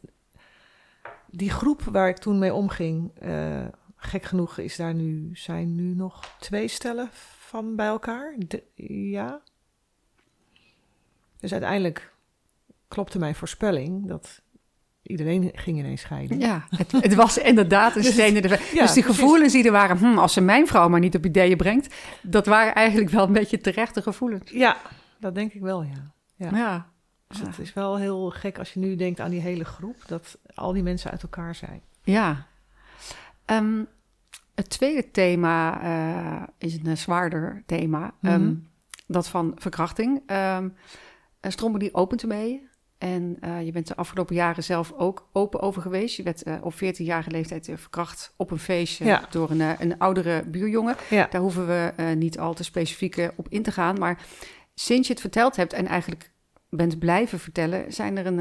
[1.30, 5.94] die groep waar ik toen mee omging, eh, gek genoeg is daar nu, zijn nu
[5.94, 8.34] nog twee stellen van bij elkaar.
[8.38, 8.64] De-
[9.10, 9.42] ja.
[11.40, 12.12] Dus uiteindelijk
[12.88, 14.42] klopte mijn voorspelling dat
[15.10, 16.40] iedereen ging ineens scheiden.
[16.40, 19.04] Ja, het, het was inderdaad een Dus- steen in de ja, Dus die precies.
[19.04, 22.46] gevoelens die er waren, hm, als ze mijn vrouw maar niet op ideeën brengt, dat
[22.46, 24.50] waren eigenlijk wel een beetje terechte gevoelens.
[24.50, 24.76] Ja,
[25.18, 26.12] dat denk ik wel, ja.
[26.36, 26.50] Ja.
[26.56, 26.86] Ja.
[27.28, 30.38] Dus het is wel heel gek als je nu denkt aan die hele groep, dat
[30.54, 31.82] al die mensen uit elkaar zijn.
[32.02, 32.46] Ja.
[33.44, 33.82] Ehm,
[34.54, 38.12] het tweede thema eh, is een eh, zwaarder thema.
[38.22, 38.54] Ehm, Mhm.
[39.06, 40.22] dat van verkrachting.
[40.26, 40.68] Ehm
[41.48, 42.68] Stromboli opent ermee.
[43.00, 46.16] En eh, je bent de afgelopen jaren zelf ook open over geweest.
[46.16, 49.26] Je werd eh, op 14-jarige leeftijd eh, verkracht op een feestje Ja.
[49.30, 50.96] door een, een oudere buurjongen.
[51.10, 51.26] Ja.
[51.30, 53.98] Daar hoeven we niet al te specifiek op in te gaan.
[53.98, 54.22] Maar
[54.74, 56.30] sinds je het verteld hebt en eigenlijk
[56.68, 58.38] bent blijven vertellen, zijn er een,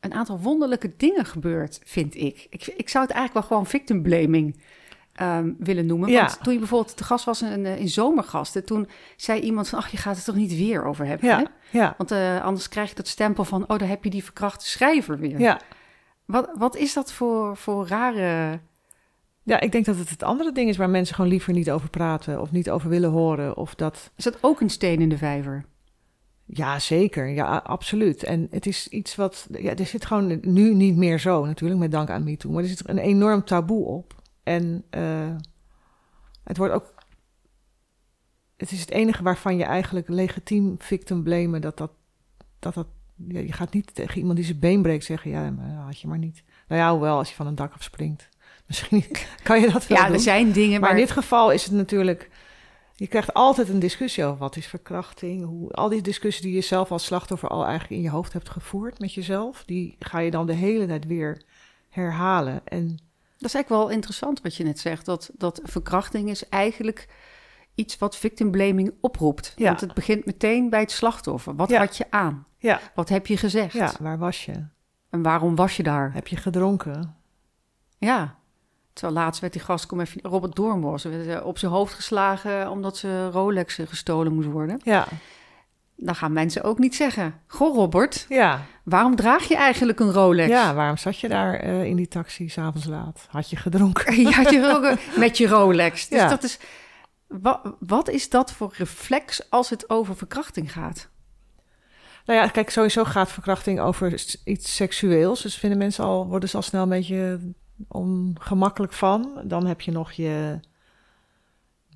[0.00, 2.46] een aantal wonderlijke dingen gebeurd, vind ik.
[2.50, 2.66] ik.
[2.66, 4.62] Ik zou het eigenlijk wel gewoon victim blaming
[5.12, 6.10] ehm, willen noemen.
[6.10, 6.20] Ja.
[6.20, 9.88] Want toen je bijvoorbeeld te gast was in, in Zomergasten, toen zei iemand van, ach,
[9.88, 11.44] je gaat het toch niet weer over hebben, hè?
[11.70, 14.66] Ja, Want eh, anders krijg je dat stempel van, oh, daar heb je die verkrachte
[14.66, 15.40] schrijver weer.
[15.40, 15.60] ja.
[16.24, 18.60] Wat, wat is dat voor, voor rare...
[19.42, 21.90] Ja, ik denk dat het het andere ding is waar mensen gewoon liever niet over
[21.90, 23.56] praten of niet over willen horen.
[23.56, 24.10] Of dat.
[24.16, 25.64] Is dat ook een steen in de vijver?
[26.46, 27.28] Ja, zeker.
[27.28, 28.22] Ja, absoluut.
[28.22, 29.48] En het is iets wat.
[29.50, 32.50] Ja, er zit gewoon nu niet meer zo, natuurlijk, met dank aan MeToo.
[32.52, 34.21] Maar er zit een enorm taboe op.
[34.42, 35.36] En eh,
[36.44, 36.94] het wordt ook.
[38.56, 41.92] Het is het enige waarvan je eigenlijk legitiem victim blamen dat dat.
[42.58, 42.86] dat, dat
[43.28, 46.08] ja, je gaat niet tegen iemand die zijn been breekt zeggen: ja, maar had je
[46.08, 46.42] maar niet.
[46.68, 48.28] Nou ja, hoewel, als je van een dak afspringt.
[48.66, 49.04] Misschien
[49.42, 50.14] kan je dat wel Ja, doen.
[50.14, 50.98] er zijn dingen, Maar maar...
[50.98, 52.30] in dit geval is het natuurlijk.
[52.96, 55.44] Je krijgt altijd een discussie over wat is verkrachting.
[55.44, 58.48] Hoe, al die discussies die je zelf als slachtoffer al eigenlijk in je hoofd hebt
[58.48, 61.42] gevoerd met jezelf, die ga je dan de hele tijd weer
[61.88, 62.60] herhalen.
[62.64, 62.98] En
[63.42, 65.04] Dat is eigenlijk wel interessant wat je net zegt.
[65.04, 67.08] Dat, dat verkrachting is eigenlijk
[67.74, 69.52] iets wat victim blaming oproept.
[69.56, 69.64] Ja.
[69.66, 71.54] Want het begint meteen bij het slachtoffer.
[71.56, 71.78] Wat Ja.
[71.78, 72.46] had je aan?
[72.58, 73.72] Ja, Wat heb je gezegd?
[73.72, 74.52] ja, waar was je?
[75.10, 76.12] En waarom was je daar?
[76.12, 77.16] Heb je gedronken?
[77.98, 78.36] Ja.
[78.92, 82.70] Terwijl laatst werd die gast, kom even, Robert Doornbos, werd, eh, op zijn hoofd geslagen
[82.70, 84.80] omdat ze Rolex gestolen moest worden.
[84.84, 85.06] Ja,
[86.04, 88.60] Dan gaan mensen ook niet zeggen, goh Robert, ja.
[88.84, 90.48] waarom draag je eigenlijk een Rolex?
[90.48, 93.26] Ja, waarom zat je daar eh, in die taxi s'avonds laat?
[93.30, 94.24] Had je gedronken?
[94.34, 94.58] Had je
[95.14, 96.08] een- met je Rolex.
[96.08, 96.28] Dus Ja.
[96.28, 96.58] dat is,
[97.26, 101.08] wa- wat is dat voor reflex als het over verkrachting gaat?
[102.26, 105.42] Nou ja, kijk, sowieso gaat verkrachting over iets seksueels.
[105.42, 107.40] Dus vinden mensen al, worden ze al snel een beetje
[107.88, 109.40] ongemakkelijk van.
[109.44, 110.60] Dan heb je nog je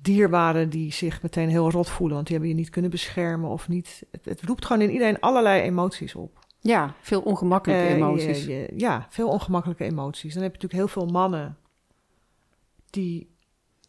[0.01, 3.67] dierbaren die zich meteen heel rot voelen, want die hebben je niet kunnen beschermen of
[3.67, 4.03] niet.
[4.11, 6.45] Het, het roept gewoon in iedereen allerlei emoties op.
[6.59, 8.45] Ja, veel ongemakkelijke Eh, emoties.
[8.45, 10.33] je- je- ja, veel ongemakkelijke emoties.
[10.33, 11.57] Dan heb je natuurlijk heel veel mannen
[12.89, 13.35] die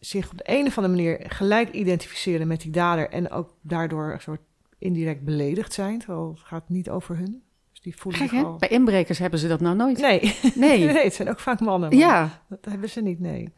[0.00, 4.12] zich op de een of andere manier gelijk identificeren met die dader en ook daardoor
[4.12, 4.40] een soort
[4.78, 7.42] indirect beledigd zijn, terwijl het gaat niet over hun.
[7.70, 8.56] Dus die voelen al...
[8.56, 9.98] Bij inbrekers hebben ze dat nou nooit.
[10.00, 10.34] Nee.
[10.54, 10.78] Nee.
[10.84, 11.88] nee, het zijn ook vaak mannen.
[11.88, 13.52] maar Ja, Dat hebben ze niet, nee.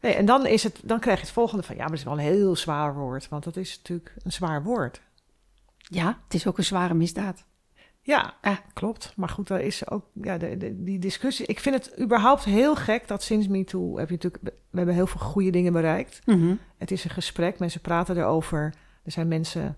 [0.00, 2.04] Nee, en dan, is het, dan krijg je het volgende van, ja, maar het is
[2.04, 5.00] wel een heel zwaar woord, want dat is natuurlijk een zwaar woord.
[5.78, 7.44] ja, het is ook een zware misdaad.
[8.02, 8.56] Ja, Ah.
[8.72, 9.12] klopt.
[9.16, 11.46] Maar goed, daar is ook ja, de, de- die discussie.
[11.46, 15.06] Ik vind het überhaupt heel gek dat sinds MeToo heb je natuurlijk, we hebben heel
[15.06, 16.20] veel goede dingen bereikt.
[16.26, 16.54] Mhm.
[16.78, 18.74] Het is een gesprek, mensen praten erover.
[19.04, 19.76] Er zijn mensen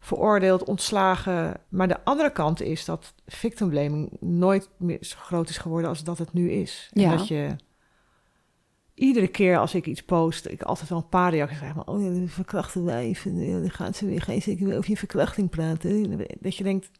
[0.00, 1.60] veroordeeld, ontslagen.
[1.68, 6.04] Maar de andere kant is dat victim blaming nooit meer zo groot is geworden als
[6.04, 6.90] dat het nu is.
[6.92, 7.16] En Ja.
[7.16, 7.56] dat je
[8.98, 11.74] iedere keer als ik iets post, ik altijd wel een paar reacties krijg.
[11.74, 13.24] Maar, oh ja, die verkrachte wijf.
[13.26, 16.18] En ja, dan gaat ze weer, je zeker over je verkrachting praten.
[16.40, 16.90] Dat je denkt,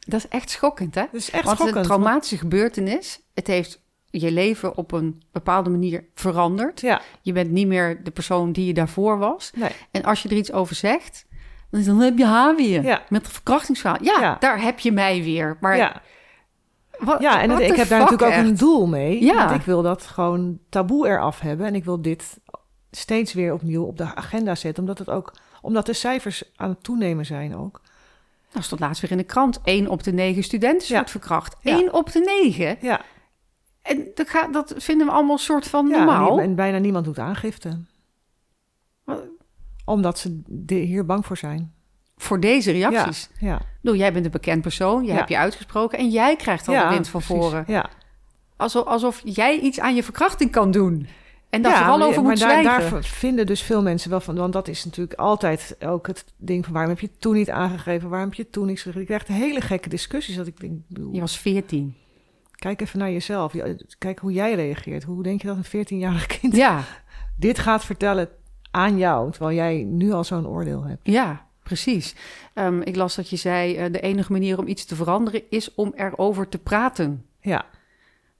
[0.00, 1.00] Dat is echt schokkend, hè?
[1.12, 1.78] dat is echt Want schokkend.
[1.80, 3.20] een traumatische gebeurtenis.
[3.34, 6.80] Het heeft je leven op een bepaalde manier veranderd.
[6.80, 9.50] Ja, Je bent niet meer de persoon die je daarvoor was.
[9.54, 9.70] nee.
[9.90, 11.26] En als je er iets over zegt,
[11.70, 12.82] dan, heb je haar weer.
[12.82, 13.02] Ja.
[13.08, 14.02] Met een verkrachtingsverhaal.
[14.02, 14.36] Ja, Ja.
[14.40, 15.56] daar heb je mij weer.
[15.60, 16.02] Maar ja.
[16.98, 19.24] Wat, ja, en het- ik heb daar natuurlijk ook een doel mee.
[19.24, 19.46] Ja.
[19.48, 21.66] Want ik wil dat gewoon taboe eraf hebben.
[21.66, 22.40] En ik wil dit
[22.90, 24.82] steeds weer opnieuw op de agenda zetten.
[24.82, 25.32] Omdat, het ook,
[25.62, 27.80] omdat de cijfers aan het toenemen zijn ook.
[28.52, 29.60] Dat stond laatst weer in de krant.
[29.64, 30.94] Eén op de negen studenten Ja.
[30.94, 31.56] wordt verkracht.
[31.60, 31.78] Ja.
[31.78, 32.76] Eén op de negen.
[32.80, 33.00] Ja,
[33.82, 36.38] En dat, gaat, dat vinden we allemaal een soort van normaal.
[36.38, 37.80] en, en bijna niemand doet aangifte.
[39.04, 39.22] Wat-
[39.84, 41.74] Omdat ze de- hier bang voor zijn.
[42.16, 43.28] Voor deze reacties.
[43.38, 43.56] Ja, ja.
[43.56, 45.02] Ik bedoel, jij bent een bekend persoon.
[45.02, 45.14] Je Ja.
[45.16, 45.98] hebt je uitgesproken.
[45.98, 47.44] En jij krijgt al de wind van precies.
[47.44, 47.64] voren.
[47.66, 47.88] Ja,
[48.56, 51.06] Alsof, alsof jij iets aan je verkrachting kan doen.
[51.50, 52.90] En ja, vooral maar- over maar moet daar, zwijgen.
[52.90, 54.34] daar vinden dus veel mensen wel van.
[54.34, 56.72] Want dat is natuurlijk altijd ook het ding van...
[56.72, 58.08] waarom heb je toen niet aangegeven?
[58.08, 58.96] Waarom heb je toen niet gezegd?
[58.98, 60.36] Je krijgt hele gekke discussies.
[60.36, 61.94] Dat ik denk, ik bedoel, Je was veertien.
[62.54, 63.52] Kijk even naar jezelf.
[63.98, 65.02] Kijk hoe jij reageert.
[65.04, 66.80] Hoe denk je dat een 14-jarig kind Ja,
[67.36, 68.28] dit gaat vertellen
[68.70, 71.00] aan jou, terwijl jij nu al zo'n oordeel hebt?
[71.02, 72.14] ja, precies.
[72.54, 75.74] Ehm, ik las dat je zei, eh, de enige manier om iets te veranderen is
[75.74, 77.26] om erover te praten.
[77.40, 77.64] Ja,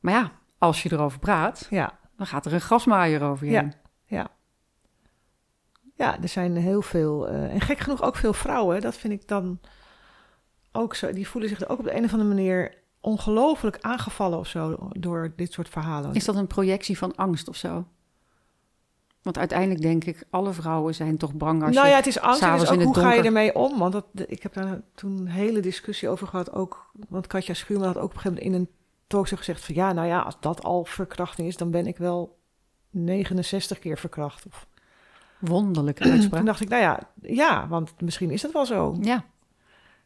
[0.01, 3.61] Maar ja, als je erover praat, ja, dan gaat er een grasmaaier over je Ja.
[3.61, 3.73] heen.
[4.05, 4.29] ja.
[5.95, 9.29] Ja, er zijn heel veel, eh, en gek genoeg ook veel vrouwen, dat vind ik
[9.29, 9.61] dan
[10.73, 14.39] ook zo, die voelen zich er ook op de een of andere manier ongelooflijk aangevallen
[14.39, 16.15] of zo door dit soort verhalen.
[16.15, 17.87] Is dat een projectie van angst of zo?
[19.27, 22.41] Want uiteindelijk denk ik, alle vrouwen zijn toch bang als nou ja, het is angst.
[22.41, 23.79] het is ook in het hoe ga je ermee om?
[23.79, 26.53] Want dat, ik heb daar toen een hele discussie over gehad.
[26.53, 28.69] Ook, want Katja Schuurman had ook op een gegeven moment in een
[29.07, 29.75] talkshow gezegd van...
[29.75, 32.39] ja, nou ja, als dat al verkrachting is, dan ben ik wel
[32.91, 34.47] 69 keer verkracht.
[34.47, 34.67] Of,
[35.39, 36.37] Wonderlijke uitspraak.
[36.37, 38.97] toen dacht ik, nou ja, ja, want misschien is dat wel zo.
[39.01, 39.25] Ja,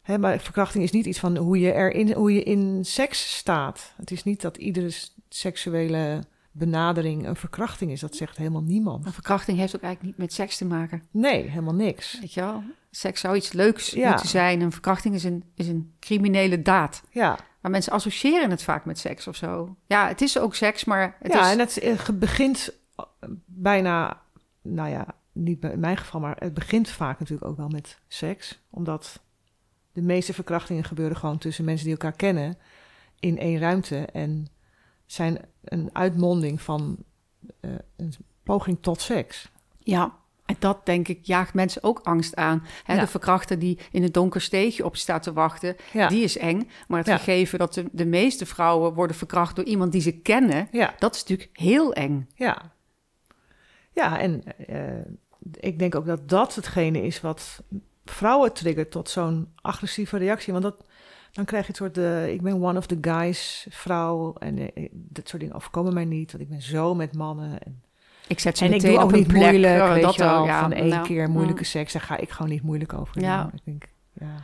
[0.02, 3.92] Hè, maar verkrachting is niet iets van hoe je, erin, hoe je in seks staat.
[3.96, 4.90] Het is niet dat iedere
[5.28, 8.00] seksuele benadering een verkrachting is.
[8.00, 9.06] Dat zegt helemaal niemand.
[9.06, 11.02] een verkrachting heeft ook eigenlijk niet met seks te maken.
[11.10, 12.18] Nee, helemaal niks.
[12.20, 12.62] Weet je wel?
[12.90, 14.08] Seks zou iets leuks Ja.
[14.08, 14.60] moeten zijn.
[14.60, 17.02] Een verkrachting is een, is een criminele daad.
[17.10, 19.76] Ja, Maar mensen associëren het vaak met seks of zo.
[19.86, 21.52] Ja, het is ook seks, maar het ja is...
[21.52, 23.04] en het eh, begint eh,
[23.46, 24.20] bijna,
[24.62, 27.98] nou ja, niet bij- in mijn geval, maar het begint vaak natuurlijk ook wel met
[28.08, 28.60] seks.
[28.70, 29.20] Omdat
[29.92, 32.58] de meeste verkrachtingen gebeuren gewoon tussen mensen die elkaar kennen
[33.20, 33.96] in één ruimte.
[33.96, 34.46] En
[35.12, 36.96] zijn een uitmonding van
[37.60, 39.48] eh, een poging tot seks.
[39.78, 42.66] Ja, en dat denk ik jaagt mensen ook angst aan.
[42.86, 43.00] Ja.
[43.00, 46.68] De verkrachter die in het donker steegje op staat te wachten, Ja, die is eng.
[46.88, 47.16] Maar het Ja.
[47.16, 51.20] gegeven dat de, de meeste vrouwen worden verkracht door iemand die ze kennen, dat is
[51.24, 52.28] natuurlijk heel eng.
[52.34, 52.72] ja.
[53.92, 55.12] Ja, en eh,
[55.60, 57.62] ik denk ook dat dat hetgene is wat
[58.04, 60.52] vrouwen triggert tot zo'n agressieve reactie.
[60.52, 60.84] Want dat,
[61.32, 64.88] dan krijg je het soort, de, ik ben one of the guys vrouw en eh,
[64.92, 67.62] dat soort dingen overkomen mij niet, want ik ben zo met mannen.
[67.62, 67.82] En,
[68.26, 70.44] Ik zet ze En ik doe ook niet plek, moeilijk, eh, weet dat je wel,
[70.44, 71.68] ja, van één nou, keer moeilijke mm.
[71.68, 73.42] seks, daar ga ik gewoon niet moeilijk over Ja.
[73.42, 73.52] doen.
[73.54, 74.36] Ik denk, ja.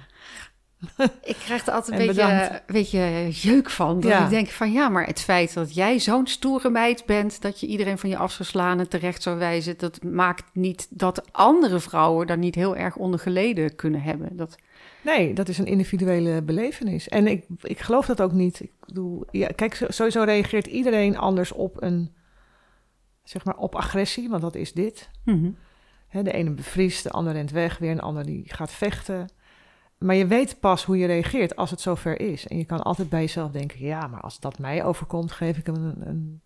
[1.22, 4.00] Ik krijg er altijd En een beetje, beetje jeuk van.
[4.00, 4.24] Dat Ja.
[4.24, 7.42] ik denk van ja, maar het feit dat jij zo'n stoere meid bent...
[7.42, 9.78] dat je iedereen van je af zou slaan en terecht zou wijzen...
[9.78, 14.36] dat maakt niet dat andere vrouwen daar niet heel erg onder geleden kunnen hebben.
[14.36, 14.56] Dat,
[15.06, 17.08] Nee, dat is een individuele belevenis.
[17.08, 18.60] En ik, ik geloof dat ook niet.
[18.60, 22.14] Ik bedoel, ja, kijk, sowieso reageert iedereen anders op een,
[23.22, 25.10] zeg maar, op agressie, want dat is dit.
[26.08, 29.28] Hè, de ene bevriest, de ander rent weg, weer een ander die gaat vechten.
[29.98, 32.46] Maar je weet pas hoe je reageert als het zover is.
[32.46, 35.66] En je kan altijd bij jezelf denken, ja, maar als dat mij overkomt, geef ik
[35.66, 36.40] hem een, een,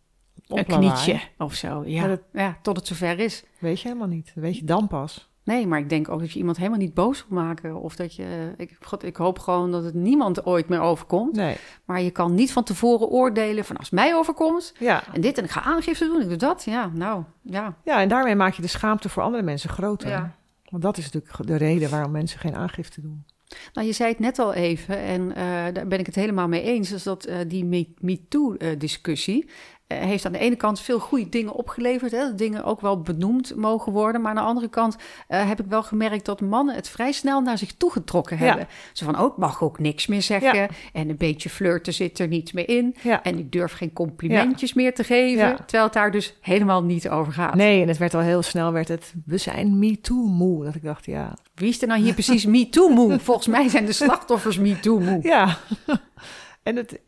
[0.79, 2.07] knietje of zo, ja.
[2.07, 2.59] Dat- ja.
[2.63, 3.45] Tot het zover is.
[3.59, 4.27] Weet je helemaal niet.
[4.35, 5.30] Dat weet je dan pas.
[5.51, 7.81] Nee, maar ik denk ook dat je iemand helemaal niet boos wil maken.
[7.81, 8.53] Of dat je...
[8.57, 11.37] Ik, God, ik hoop gewoon dat het niemand ooit meer overkomt.
[11.37, 11.57] Nee.
[11.85, 14.75] Maar je kan niet van tevoren oordelen van als mij overkomt...
[14.79, 15.03] Ja.
[15.13, 16.65] en dit en ik ga aangifte doen, ik doe dat.
[16.65, 17.77] Ja, nou, ja.
[17.85, 20.09] ja, en daarmee maak je de schaamte voor andere mensen groter.
[20.09, 20.37] Ja.
[20.69, 23.25] Want dat is natuurlijk de reden waarom mensen geen aangifte doen.
[23.73, 26.63] Nou, je zei het net al even, en eh, daar ben ik het helemaal mee
[26.63, 29.51] eens, is dat eh, die Me- MeToo-discussie eh,
[29.95, 33.55] heeft aan de ene kant veel goede dingen opgeleverd, hè, dat dingen ook wel benoemd
[33.57, 34.97] mogen worden, maar aan de andere kant
[35.29, 38.45] eh, heb ik wel gemerkt dat mannen het vrij snel naar zich toegetrokken Ja.
[38.45, 38.69] hebben.
[38.93, 40.69] Zo van, ook mag ook niks meer zeggen, Ja.
[40.93, 43.23] en een beetje flirten zit er niet meer in, Ja.
[43.23, 47.33] en ik durf geen complimentjes meer te geven, terwijl het daar dus helemaal niet over
[47.33, 47.55] gaat.
[47.55, 50.65] Nee, en het werd al heel snel, werd het, we zijn me too moe.
[50.65, 53.19] Dat ik dacht, ja, Wie is er nou hier precies MeToo-moe?
[53.19, 55.19] Volgens mij zijn de slachtoffers MeToo-moe.
[55.23, 55.57] ja.
[56.63, 56.99] en het,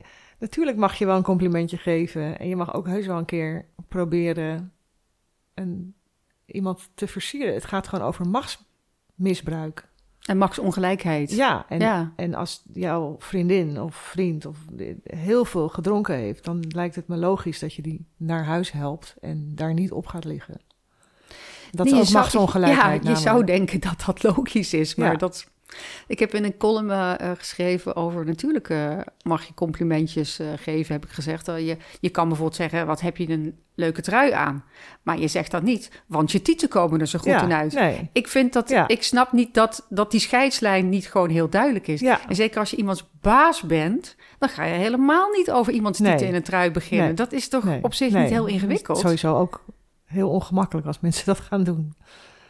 [0.43, 2.39] natuurlijk mag je wel een complimentje geven.
[2.39, 4.73] En je mag ook heus wel een keer proberen
[5.55, 5.95] een,
[6.47, 7.55] iemand te versieren.
[7.55, 9.91] Het gaat gewoon over machtsmisbruik.
[10.23, 11.31] En Max ongelijkheid.
[11.31, 12.13] Ja, en, Ja.
[12.17, 14.59] en als jouw vriendin of vriend of
[15.03, 16.45] heel veel gedronken heeft...
[16.45, 20.07] dan lijkt het me logisch dat je die naar huis helpt en daar niet op
[20.07, 20.61] gaat liggen.
[21.71, 25.17] Dat Nee, is ook machtsongelijkheid Ja, je zou denken dat dat logisch is, maar Ja.
[25.17, 25.51] dat...
[26.07, 28.25] Ik heb in een column eh, eh, geschreven over...
[28.25, 31.47] natuurlijk eh, mag je complimentjes geven, heb ik gezegd.
[31.47, 34.65] Je, je kan bijvoorbeeld zeggen, wat heb je een leuke trui aan?
[35.03, 37.73] Maar je zegt dat niet, want je tieten komen er zo goed ja, in uit.
[37.73, 38.11] Nee.
[38.13, 38.69] Ik vind dat...
[38.69, 38.89] Ja.
[38.89, 42.01] Ik snap niet dat, dat die scheidslijn niet gewoon heel duidelijk is.
[42.01, 42.21] Ja.
[42.29, 44.17] En zeker als je iemands baas bent...
[44.39, 46.11] dan ga je helemaal niet over iemands Nee.
[46.11, 47.07] tieten in een trui beginnen.
[47.07, 47.15] Nee.
[47.15, 48.99] Dat is toch op zich niet heel ingewikkeld?
[48.99, 49.65] Sowieso ook
[50.05, 51.95] heel ongemakkelijk als mensen dat gaan doen.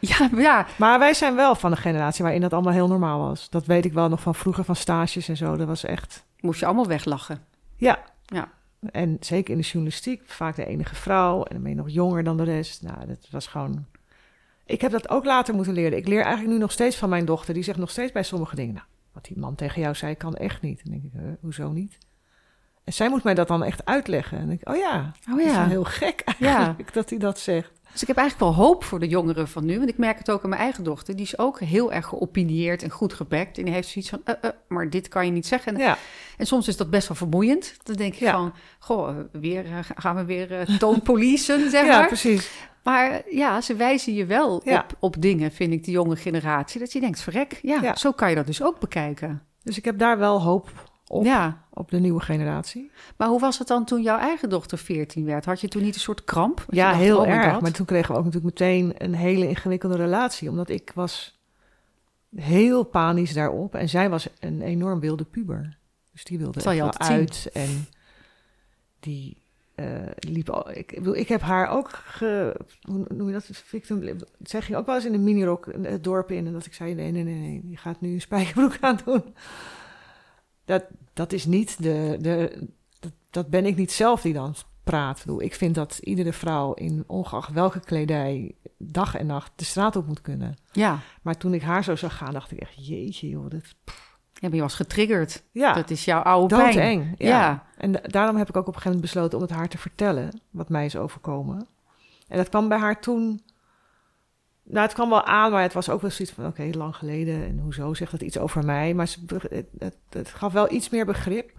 [0.17, 3.49] Ja, ja, Maar wij zijn wel van de generatie waarin dat allemaal heel normaal was.
[3.49, 5.55] Dat weet ik wel nog van vroeger, van stages en zo.
[5.55, 6.25] Dat was echt...
[6.39, 7.45] moest je allemaal weglachen.
[7.75, 8.03] Ja.
[8.25, 8.49] Ja.
[8.91, 11.43] En zeker in de journalistiek, vaak de enige vrouw.
[11.43, 12.81] En dan ben je nog jonger dan de rest.
[12.81, 13.85] Nou, dat was gewoon...
[14.65, 15.97] Ik heb dat ook later moeten leren.
[15.97, 17.53] Ik leer eigenlijk nu nog steeds van mijn dochter.
[17.53, 18.73] Die zegt nog steeds bij sommige dingen...
[18.73, 20.81] Nou, wat die man tegen jou zei, kan echt niet.
[20.81, 21.97] En dan denk ik, huh, hoezo niet?
[22.83, 24.37] En zij moet mij dat dan echt uitleggen.
[24.37, 25.59] En ik, oh ja, Oh dat is ja.
[25.59, 27.71] wel heel gek eigenlijk dat hij dat zegt.
[27.93, 29.77] Dus ik heb eigenlijk wel hoop voor de jongeren van nu.
[29.77, 31.15] Want ik merk het ook aan mijn eigen dochter.
[31.15, 33.57] Die is ook heel erg geopinieerd en goed gebekt.
[33.57, 35.77] En die heeft zoiets van, eh, eh, maar dit kan je niet zeggen.
[35.77, 35.97] Ja,
[36.37, 37.75] En soms is dat best wel vermoeiend.
[37.83, 38.31] Dan denk ik Ja.
[38.31, 42.07] van, goh, weer, eh, gaan we weer uh, toonpolicen, zeg ja maar.
[42.07, 42.49] precies.
[42.83, 44.79] Maar ja, ze wijzen je wel Ja.
[44.79, 46.79] op, op dingen, vind ik, de jonge generatie.
[46.79, 47.95] Dat je denkt, verrek, ja, Ja.
[47.95, 49.41] zo kan je dat dus ook bekijken.
[49.63, 50.69] Dus ik heb daar wel hoop
[51.07, 52.91] op, Ja, op de nieuwe generatie.
[53.17, 55.45] maar hoe was het dan toen jouw eigen dochter 14 werd?
[55.45, 56.65] Had je toen niet een soort kramp?
[56.69, 57.61] Ja, dacht, heel oh erg.
[57.61, 60.49] Maar toen kregen we ook natuurlijk meteen een hele ingewikkelde relatie.
[60.49, 61.41] Omdat ik was
[62.35, 63.75] heel panisch daarop.
[63.75, 65.77] En zij was een enorm wilde puber.
[66.11, 67.49] Dus die wilde je uit.
[67.53, 67.87] En
[68.99, 69.37] die
[69.75, 70.69] eh, liep al...
[70.69, 71.89] Ik, ik, bedoel, ik heb haar ook...
[71.89, 73.49] Ge, hoe noem je dat?
[73.51, 76.47] Victim, zij ging ook wel eens in een minirok het dorp in.
[76.47, 77.61] En dat ik zei, nee, nee, nee, nee.
[77.69, 79.23] Je gaat nu een spijkerbroek aan doen.
[80.65, 80.83] Dat,
[81.13, 82.17] dat is niet de...
[82.21, 82.67] de
[82.99, 85.17] dat, dat ben ik niet zelf die dan praat.
[85.19, 89.65] Ik, bedoel, ik vind dat iedere vrouw in ongeacht welke kledij dag en nacht de
[89.65, 90.55] straat op moet kunnen.
[90.71, 90.99] Ja.
[91.21, 93.75] Maar toen ik haar zo zag gaan, dacht ik echt, jeetje joh, dit,
[94.33, 95.43] ja, maar je was getriggerd.
[95.51, 97.15] ja, Dat is jouw oude pijn.
[97.17, 97.27] Ja.
[97.27, 97.65] Ja.
[97.77, 99.77] En da- daarom heb ik ook op een gegeven moment besloten om het haar te
[99.77, 101.67] vertellen, wat mij is overkomen.
[102.27, 103.41] En dat kwam bij haar toen,
[104.73, 107.43] nou het kwam wel aan, maar het was ook wel zoiets van, oké, lang geleden
[107.43, 108.93] en hoezo zegt dat iets over mij?
[108.93, 109.15] Maar
[109.49, 111.51] het, het, het gaf wel iets meer begrip.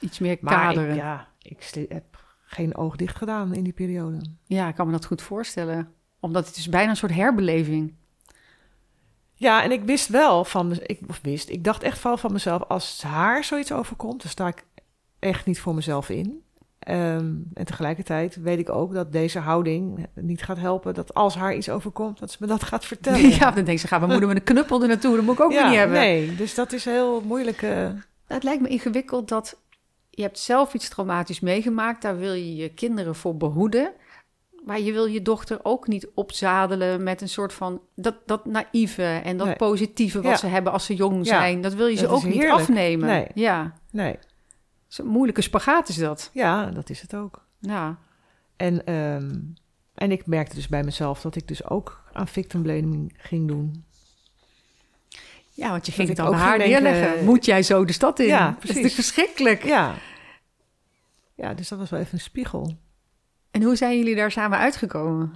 [0.00, 0.90] Iets meer Maar kaderen.
[0.90, 1.04] ik, ja.
[1.04, 4.20] ja, ik heb geen oog dicht gedaan in die periode.
[4.68, 5.92] ik kan me dat goed voorstellen.
[6.20, 7.94] Omdat het is bijna een soort herbeleving.
[9.34, 12.62] Ja, en ik wist wel van, ik of wist, ik dacht echt wel van mezelf,
[12.62, 14.64] als haar zoiets overkomt, dan sta ik
[15.18, 16.42] echt niet voor mezelf in.
[16.78, 21.54] Ehm, en tegelijkertijd weet ik ook dat deze houding niet gaat helpen, dat als haar
[21.54, 23.28] iets overkomt, dat ze me dat gaat vertellen.
[23.38, 25.16] Ja, dan denkt ze, gaan we moeder met een knuppel er naartoe.
[25.16, 25.98] Dat moet ik ook weer niet hebben.
[25.98, 27.62] nee, dus dat is heel moeilijk.
[27.62, 27.88] eh,
[28.26, 29.56] Het lijkt me ingewikkeld dat
[30.10, 32.02] je hebt zelf iets traumatisch meegemaakt.
[32.02, 33.92] Daar wil je je kinderen voor behoeden.
[34.64, 39.02] Maar je wil je dochter ook niet opzadelen met een soort van dat, dat naïeve
[39.24, 39.56] en dat Nee.
[39.56, 40.36] positieve wat Ja.
[40.36, 41.24] ze hebben als ze jong Ja.
[41.24, 41.60] zijn.
[41.60, 42.52] Dat wil je ze Dat ook niet heerlijk.
[42.60, 43.08] afnemen.
[43.08, 43.26] Nee.
[43.34, 44.18] Ja, Nee,
[44.88, 46.30] zo'n moeilijke spagaat is dat.
[46.32, 47.46] ja, dat is het ook.
[47.58, 47.98] Ja,
[48.56, 49.36] En, ehm,
[49.94, 53.84] en ik merkte dus bij mezelf dat ik dus ook aan victim blaming ging doen.
[55.52, 57.24] ja want je Dat ging het dan ook bij haar neerleggen.
[57.24, 58.26] Moet jij zo de stad in?
[58.26, 58.94] Ja, Dat is precies.
[58.94, 59.64] verschrikkelijk.
[59.64, 59.94] Ja.
[61.34, 62.76] Ja, dus dat was wel even een spiegel.
[63.50, 65.32] En hoe zijn jullie daar samen uitgekomen?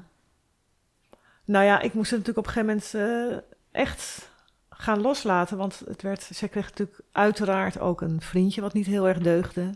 [1.44, 3.42] Nou ja, ik moest het natuurlijk op een gegeven moment
[3.74, 4.30] eh, echt
[4.83, 5.57] gaan loslaten.
[5.57, 9.74] Want het werd, zij kreeg natuurlijk uiteraard ook een vriendje wat niet heel erg deugde.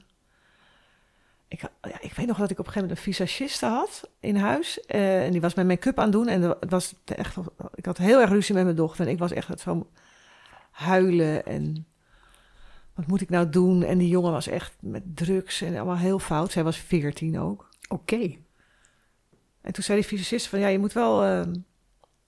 [1.48, 4.36] Ik, ja, ik weet nog dat ik op een gegeven moment een visagiste had in
[4.36, 4.80] huis.
[4.80, 6.28] eh, en die was mijn make-up aan het doen.
[6.28, 7.36] En het was echt,
[7.74, 9.06] ik had heel erg ruzie met mijn dochter.
[9.06, 9.90] En ik was echt zo
[10.70, 11.86] huilen en
[12.94, 13.82] wat moet ik nou doen?
[13.82, 16.52] En die jongen was echt met drugs en allemaal heel fout.
[16.52, 17.68] Zij was veertien ook.
[17.88, 18.36] Oké.
[19.60, 21.54] En toen zei die fysicist van ja, je moet wel ehm,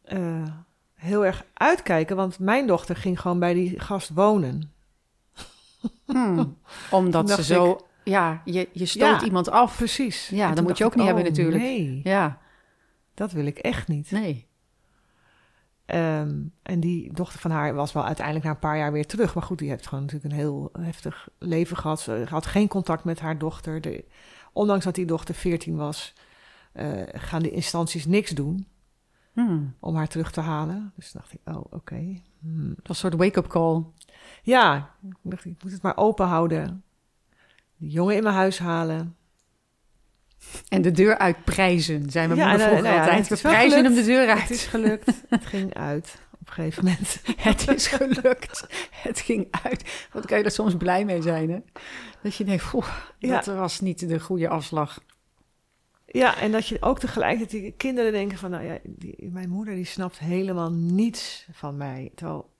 [0.03, 0.55] eh,
[0.99, 4.73] heel erg uitkijken, want mijn dochter ging gewoon bij die gast wonen.
[6.05, 6.57] Hmm.
[6.91, 7.79] Omdat ze zo...
[8.05, 9.25] Ja, je, je stoot Ja.
[9.27, 9.77] iemand af.
[9.77, 10.29] Precies.
[10.29, 11.63] Ja, dat moet je ook niet hebben oh, natuurlijk.
[11.63, 12.39] Nee, Ja,
[13.15, 14.11] dat wil ik echt niet.
[14.11, 14.47] nee.
[15.87, 19.35] Ehm, en die dochter van haar was wel uiteindelijk na een paar jaar weer terug.
[19.35, 22.01] Maar goed, die heeft gewoon natuurlijk een heel heftig leven gehad.
[22.01, 23.81] Ze had geen contact met haar dochter.
[23.81, 24.05] De,
[24.53, 26.15] ondanks dat die dochter 14 was,
[26.73, 28.67] eh, gaan die instanties niks doen
[29.47, 29.75] Hmm.
[29.81, 30.93] om haar terug te halen.
[30.97, 32.21] Dus dacht ik, oh, oké.
[32.41, 32.69] Hmm.
[32.69, 33.83] Dat was een soort wake-up call.
[34.43, 36.83] Ja, ik dacht, ik moet het maar open houden.
[37.77, 39.17] Die jongen in mijn huis halen.
[40.69, 43.29] En de deur uitprijzen, zei mijn Ja, moeder eh, vroeger nou altijd.
[43.29, 44.51] het We prijzen hem de deur Het uit.
[44.51, 45.25] is gelukt.
[45.29, 47.21] het ging uit op een gegeven moment.
[47.49, 48.67] Het is gelukt.
[48.91, 50.09] Het ging uit.
[50.13, 51.59] Wat kan je er soms blij mee zijn, hè?
[52.23, 53.35] Dat je denkt, "Oeh, Ja.
[53.41, 55.01] dat was niet de goede afslag.
[56.11, 58.51] Ja, en dat je ook tegelijkertijd die kinderen denken van...
[58.51, 58.79] nou ja,
[59.19, 62.13] mijn moeder die snapt helemaal niets van mij.
[62.15, 62.51] Terwijl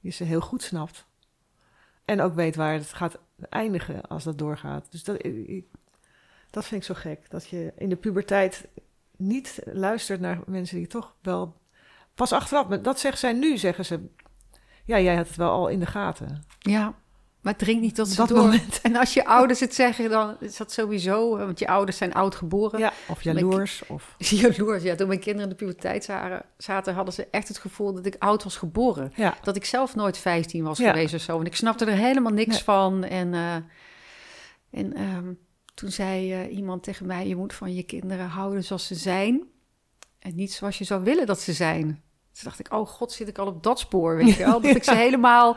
[0.00, 1.06] je ze heel goed snapt.
[2.04, 4.86] En ook weet waar het gaat eindigen als dat doorgaat.
[4.90, 5.64] Dus dat, ik-
[6.50, 7.30] dat vind ik zo gek.
[7.30, 8.68] Dat je in de puberteit
[9.16, 11.58] niet luistert naar mensen die toch wel...
[12.14, 14.08] Pas achteraf, maar dat zeggen zij nu, zeggen ze...
[14.84, 16.44] Ja, jij had het wel al in de gaten.
[16.58, 16.94] Ja,
[17.42, 18.38] maar het dringt niet tot ze Dat door.
[18.38, 18.80] moment.
[18.82, 21.36] En als je ouders het zeggen, dan is dat sowieso...
[21.36, 22.78] Want je ouders zijn oud geboren.
[22.78, 23.82] Ja, of jaloers.
[23.88, 24.94] Of, Jaloers, ja.
[24.94, 28.16] Toen mijn kinderen in de puberteit zaten, zaten, hadden ze echt het gevoel dat ik
[28.18, 29.12] oud was geboren.
[29.16, 30.90] ja, Dat ik zelf nooit 15 was Ja.
[30.90, 31.38] geweest of zo.
[31.40, 32.62] En ik snapte er helemaal niks Nee.
[32.64, 33.04] van.
[33.04, 33.54] En, eh,
[34.70, 35.32] en ehm,
[35.74, 39.42] toen zei eh, iemand tegen mij: Je moet van je kinderen houden zoals ze zijn.
[40.18, 41.84] En niet zoals je zou willen dat ze zijn.
[42.32, 44.16] Toen dacht ik: Oh god, zit ik al op dat spoor?
[44.16, 44.60] Weet je wel?
[44.70, 45.56] Dat ik ze helemaal.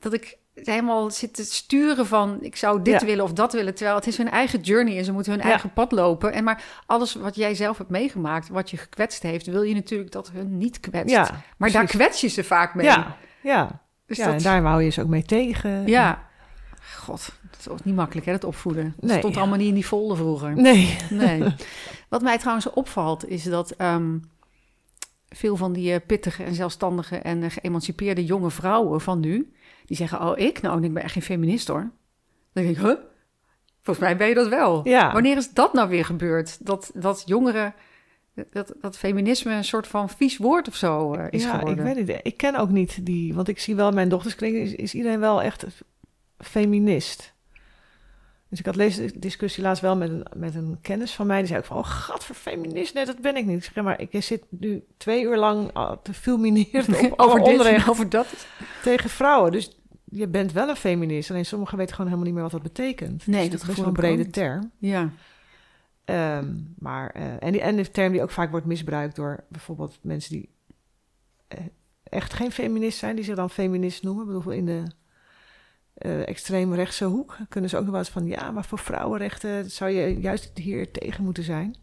[0.00, 3.06] Dat ik helemaal zit te sturen van ik zou dit Ja.
[3.06, 3.74] willen of dat willen.
[3.74, 5.48] Terwijl het is hun eigen journey en ze moeten hun Ja.
[5.48, 6.32] eigen pad lopen.
[6.32, 10.12] En maar alles wat jij zelf hebt meegemaakt, wat je gekwetst heeft, wil je natuurlijk
[10.12, 11.10] dat hun niet kwetst.
[11.10, 12.86] ja, maar daar kwets je ze vaak mee.
[12.86, 13.80] Ja, ja.
[14.06, 15.86] Dus dat, en daar hou je ze ook mee tegen.
[15.86, 16.24] ja.
[16.96, 18.94] God, dat was niet makkelijk hè, dat opvoeden.
[18.96, 19.18] Dat Nee.
[19.18, 20.56] stond allemaal niet in die folder vroeger.
[20.56, 20.96] Nee.
[21.10, 21.42] Nee.
[22.08, 24.18] Wat mij trouwens opvalt, is dat ehm,
[25.28, 29.52] veel van die eh, pittige en zelfstandige en eh, geëmancipeerde jonge vrouwen van nu,
[29.86, 30.60] die zeggen, oh ik?
[30.62, 31.90] Nou, ik ben echt geen feminist hoor.
[32.52, 32.94] Dan denk ik, huh?
[33.82, 34.88] Volgens mij ben je dat wel.
[34.88, 35.12] Ja.
[35.12, 36.66] Wanneer is dat nou weer gebeurd?
[36.66, 37.74] Dat, dat jongeren,
[38.50, 41.86] dat, dat feminisme een soort van vies woord of zo eh, is ja, geworden.
[41.86, 42.20] ik weet het.
[42.22, 45.42] Ik ken ook niet die, want ik zie wel mijn dochterskring is, is iedereen wel
[45.42, 45.66] echt
[46.38, 47.34] feminist.
[48.48, 51.38] Dus ik had deze discussie laatst wel met een, met een kennis van mij.
[51.38, 52.94] Die zei ook van, oh gat voor feminist.
[52.94, 53.56] Nee, dat ben ik niet.
[53.56, 57.44] Ik zeg, ja, maar ik zit nu twee uur lang al te fulmineren op over
[57.44, 58.46] dit en over dat.
[58.82, 59.52] tegen vrouwen.
[59.52, 59.75] Dus
[60.10, 61.30] je bent wel een feminist.
[61.30, 63.26] Alleen sommigen weten gewoon helemaal niet meer wat dat betekent.
[63.26, 64.70] Nee, Dus dat het is wel een brede term.
[64.78, 65.10] Ja.
[66.04, 69.98] Ehm, maar, eh, en, die, en de term die ook vaak wordt misbruikt door bijvoorbeeld
[70.00, 70.48] mensen die
[71.48, 71.58] eh,
[72.02, 74.24] echt geen feminist zijn, die zich dan feminist noemen.
[74.24, 74.82] Bijvoorbeeld in de
[75.94, 79.90] eh extreemrechtse hoek kunnen ze ook nog wel eens van, ja, maar voor vrouwenrechten zou
[79.90, 81.76] je juist hier tegen moeten zijn.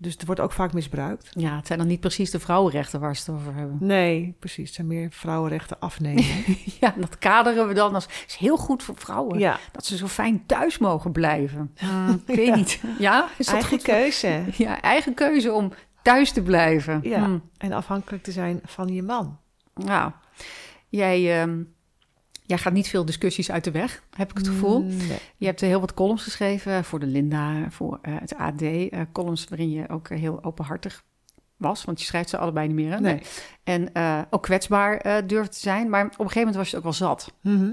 [0.00, 1.28] Dus het wordt ook vaak misbruikt.
[1.32, 3.76] ja, het zijn dan niet precies de vrouwenrechten waar ze het over hebben.
[3.80, 4.64] Nee, precies.
[4.66, 6.24] Het zijn meer vrouwenrechten afnemen.
[6.80, 9.38] Ja, dat kaderen we dan als is heel goed voor vrouwen.
[9.38, 11.70] ja, Dat ze zo fijn thuis mogen blijven.
[11.78, 12.54] Hmm, ik weet Ja.
[12.54, 12.80] niet.
[12.98, 13.82] Ja, is dat eigen goed?
[13.82, 14.42] keuze.
[14.64, 15.72] Ja, eigen keuze om
[16.02, 17.00] thuis te blijven.
[17.02, 17.24] Ja.
[17.24, 17.42] Hmm.
[17.58, 19.38] En afhankelijk te zijn van je man.
[19.74, 20.12] Nou,
[20.88, 21.62] jij, ehm,
[22.48, 24.82] jij gaat niet veel discussies uit de weg, heb ik het gevoel.
[24.82, 25.18] Nee.
[25.36, 28.62] Je hebt heel wat columns geschreven voor de Linda, voor eh, het AD.
[28.62, 31.04] eh, columns waarin je ook heel openhartig
[31.56, 32.90] was, want je schrijft ze allebei niet meer.
[32.92, 33.00] Hè?
[33.00, 33.22] Nee.
[33.64, 35.88] En eh, ook kwetsbaar durft te zijn.
[35.88, 37.32] Maar op een gegeven moment was je het ook wel zat.
[37.40, 37.72] Mhm.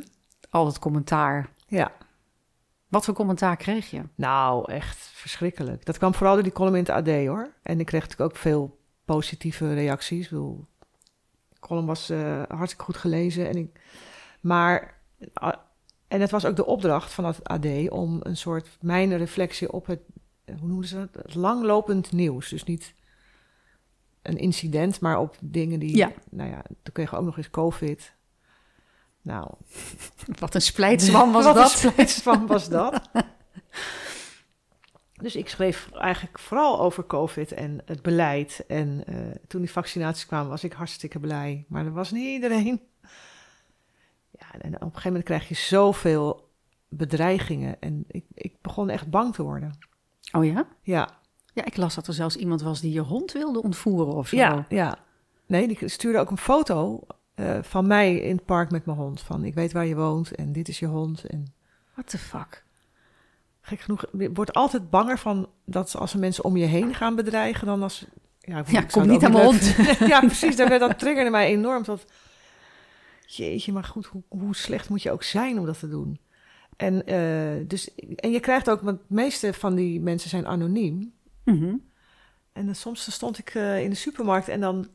[0.50, 1.50] Al het commentaar.
[1.68, 1.92] Ja.
[2.88, 4.02] Wat voor commentaar kreeg je?
[4.16, 5.86] Nou, echt verschrikkelijk.
[5.86, 7.54] Dat kwam vooral door die column in het AD hoor.
[7.64, 10.24] En ik kreeg natuurlijk ook veel positieve reacties.
[10.24, 10.66] Ik bedoel,
[11.50, 12.12] de column was
[12.48, 13.48] hartstikke goed gelezen.
[13.48, 13.80] En ik,
[14.46, 15.02] maar,
[15.44, 15.52] uh,
[16.08, 19.86] en het was ook de opdracht van het AD om een soort mijn reflectie op
[19.86, 20.00] het,
[20.46, 21.24] hoe noemen ze dat?
[21.24, 22.50] Het langlopend nieuws.
[22.50, 22.94] Dus niet
[24.22, 26.12] een incident, maar op dingen die, ja.
[26.30, 28.14] nou ja, toen kregen we ook nog eens COVID.
[29.22, 29.52] Nou.
[30.40, 31.64] Wat een splijtswam was Wat dat.
[31.64, 33.10] een splijtswam was dat.
[35.24, 38.64] dus ik schreef eigenlijk vooral over COVID en het beleid.
[38.68, 41.66] En uh, toen die vaccinaties kwamen, was ik hartstikke blij.
[41.68, 42.82] Maar er was niet iedereen.
[44.40, 46.50] Ja, en op een gegeven moment krijg je zoveel
[46.90, 47.82] bedreigingen.
[47.82, 49.78] En ik, ik begon echt bang te worden.
[50.32, 50.68] Oh ja?
[50.82, 51.10] Ja.
[51.54, 54.36] Ja, ik las dat er zelfs iemand was die je hond wilde ontvoeren of zo.
[54.36, 54.98] Ja, ja.
[55.46, 57.04] Nee, die stuurde ook een foto
[57.36, 59.22] uh, van mij in het park met mijn hond.
[59.22, 61.26] Van ik weet waar je woont en dit is je hond.
[61.26, 61.54] En...
[61.94, 62.64] What the fuck?
[63.62, 67.16] Gek genoeg, je wordt altijd banger van dat als er mensen om je heen gaan
[67.16, 68.06] bedreigen dan als...
[68.40, 69.76] Ja, ja kom niet aan mijn hond.
[70.12, 70.56] ja, precies.
[70.56, 71.84] Dat, dat triggerde mij enorm.
[71.84, 72.06] Dat,
[73.26, 76.20] jeetje, maar goed, hoe, hoe slecht moet je ook zijn om dat te doen?
[76.76, 81.14] En, uh, dus, en je krijgt ook, want de meeste van die mensen zijn anoniem.
[81.44, 81.90] Mm -hmm.
[82.54, 84.88] En dan, soms stond ik uh, in de supermarkt en dan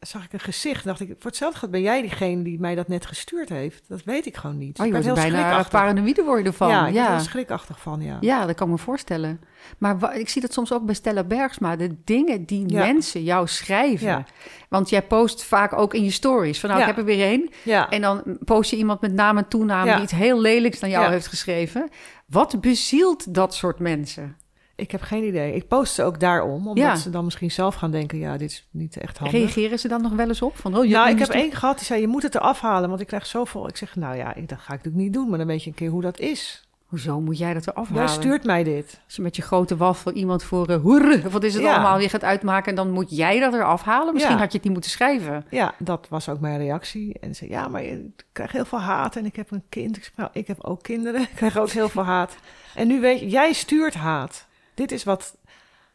[0.00, 0.84] zag ik een gezicht.
[0.84, 3.88] dacht ik, voor hetzelfde gaat ben jij diegene die mij dat net gestuurd heeft.
[3.88, 4.78] Dat weet ik gewoon niet.
[4.78, 6.68] Oh, je wordt er bijna paranoïde worden van.
[6.68, 7.06] Ja, ik ja.
[7.06, 8.16] ben er schrikachtig van, ja.
[8.20, 9.40] Ja, dat kan ik me voorstellen.
[9.78, 11.76] Maar ik zie dat soms ook bij Stella Bergsma.
[11.76, 12.86] De dingen die ja.
[12.86, 14.06] mensen jou schrijven.
[14.06, 14.24] Ja.
[14.68, 16.60] Want jij post vaak ook in je stories.
[16.60, 17.50] Van nou, ik heb er weer één.
[17.62, 17.88] Ja.
[17.88, 19.86] En dan post je iemand met naam en toename...
[19.86, 19.94] Ja.
[19.94, 21.88] die iets heel lelijks naar jou heeft geschreven.
[22.26, 24.36] Wat bezielt dat soort mensen?
[24.76, 25.54] Ik heb geen idee.
[25.54, 26.96] Ik post ze ook daarom, omdat Ja.
[26.96, 28.18] ze dan misschien zelf gaan denken...
[28.18, 29.36] ja, dit is niet echt handig.
[29.40, 30.56] Reageren ze dan nog wel eens op?
[30.56, 32.88] Van, oh, je Nou, ik heb één gehad die zei, je moet het eraf halen,
[32.88, 33.68] want ik krijg zoveel.
[33.68, 35.68] Ik zeg, nou ja, ik, dat ga ik natuurlijk niet doen, maar dan weet je
[35.70, 36.60] een keer hoe dat is.
[36.86, 38.12] Hoezo moet jij dat eraf Jij halen?
[38.12, 39.00] stuurt mij dit.
[39.04, 41.72] Als je met je grote waffel iemand voor uh, hoer, wat is het Ja.
[41.74, 42.68] allemaal, weer gaat uitmaken...
[42.70, 44.12] en dan moet jij dat eraf halen?
[44.12, 44.40] Misschien Ja.
[44.40, 45.44] had je het niet moeten schrijven.
[45.50, 47.16] Ja, dat was ook mijn reactie.
[47.20, 49.96] En ze zei, ja, maar je krijgt heel veel haat en ik heb een kind.
[49.96, 52.36] Ik zeg, nou, ik heb ook kinderen, ik krijg ook heel veel haat.
[52.74, 54.46] En nu weet je, jij stuurt haat.
[54.76, 55.36] Dit is wat,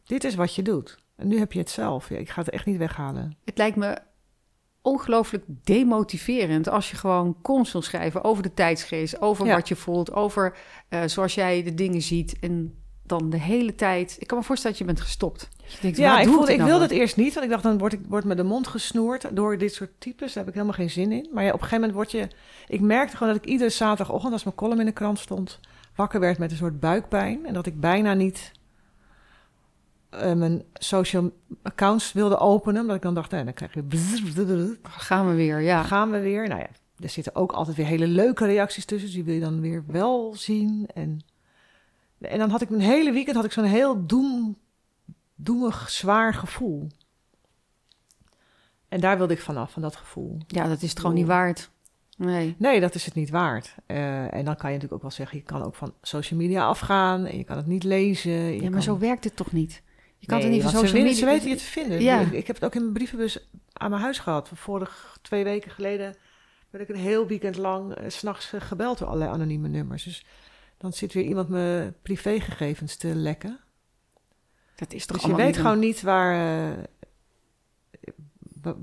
[0.04, 0.98] dit is wat je doet.
[1.16, 2.10] En nu heb je het zelf.
[2.10, 3.38] Ja, ik ga het echt niet weghalen.
[3.46, 3.98] Het lijkt me
[4.82, 9.56] ongelooflijk demotiverend als je gewoon constant schrijven over de tijdsgeest, over Ja.
[9.56, 10.58] wat je voelt, over
[10.90, 14.16] eh, zoals jij de dingen ziet en dan de hele tijd.
[14.20, 15.50] Ik kan me voorstellen dat je bent gestopt.
[15.68, 17.78] Je denkt, Ja, ik, voelde, ik nou wilde het eerst niet, want ik dacht dan
[17.78, 20.28] word ik word me de mond gesnoerd door dit soort types.
[20.34, 21.30] Daar heb ik helemaal geen zin in.
[21.34, 22.28] Maar ja, op een gegeven moment word je.
[22.68, 25.60] Ik merkte gewoon dat ik iedere zaterdagochtend, als mijn column in de krant stond,
[25.96, 28.52] wakker werd met een soort buikpijn en dat ik bijna niet
[30.12, 31.32] eh, mijn social
[31.62, 33.84] accounts wilde openen, omdat ik dan dacht, nee, dan krijg je.
[34.84, 35.84] Gaan we weer, ja.
[35.84, 36.48] gaan we weer.
[36.48, 36.68] Nou ja,
[37.00, 39.08] er zitten ook altijd weer hele leuke reacties tussen.
[39.08, 40.88] Dus die wil je dan weer wel zien.
[40.94, 41.22] En,
[42.20, 44.58] en dan had ik mijn hele weekend had ik zo'n heel doem,
[45.36, 46.88] doemig, zwaar gevoel.
[48.90, 50.38] En daar wilde ik vanaf, van dat gevoel.
[50.48, 51.70] Ja, dat is het gewoon niet waard.
[52.18, 52.56] Nee.
[52.58, 53.76] Nee, dat is het niet waard.
[53.86, 56.66] Eh, en dan kan je natuurlijk ook wel zeggen, je kan ook van social media
[56.66, 58.32] afgaan en je kan het niet lezen.
[58.32, 59.82] Ja, maar kan- zo werkt het toch niet?
[60.22, 61.10] Je kan Nee, het niet van social ze, media...
[61.12, 62.02] weten- ze weten je te vinden.
[62.02, 62.20] Ja.
[62.20, 64.50] Ik, ik heb het ook in mijn brievenbus aan mijn huis gehad.
[64.54, 66.16] Vorig twee weken geleden
[66.70, 70.04] ben ik een heel weekend lang s s'nachts gebeld door allerlei anonieme nummers.
[70.04, 70.26] Dus
[70.78, 73.60] dan zit weer iemand mijn privégegevens te lekken.
[74.76, 76.34] Dat is toch Dus je weet niet gewoon niet waar,
[76.70, 76.84] eh,
[78.62, 78.76] wa-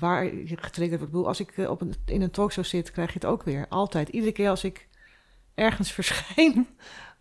[0.00, 1.02] waar je getriggerd wordt.
[1.02, 3.42] Ik bedoel, als ik eh, op een, in een talkshow zit, krijg je het ook
[3.42, 3.66] weer.
[3.68, 4.08] Altijd.
[4.08, 4.88] Iedere keer als ik
[5.54, 6.66] ergens verschijn,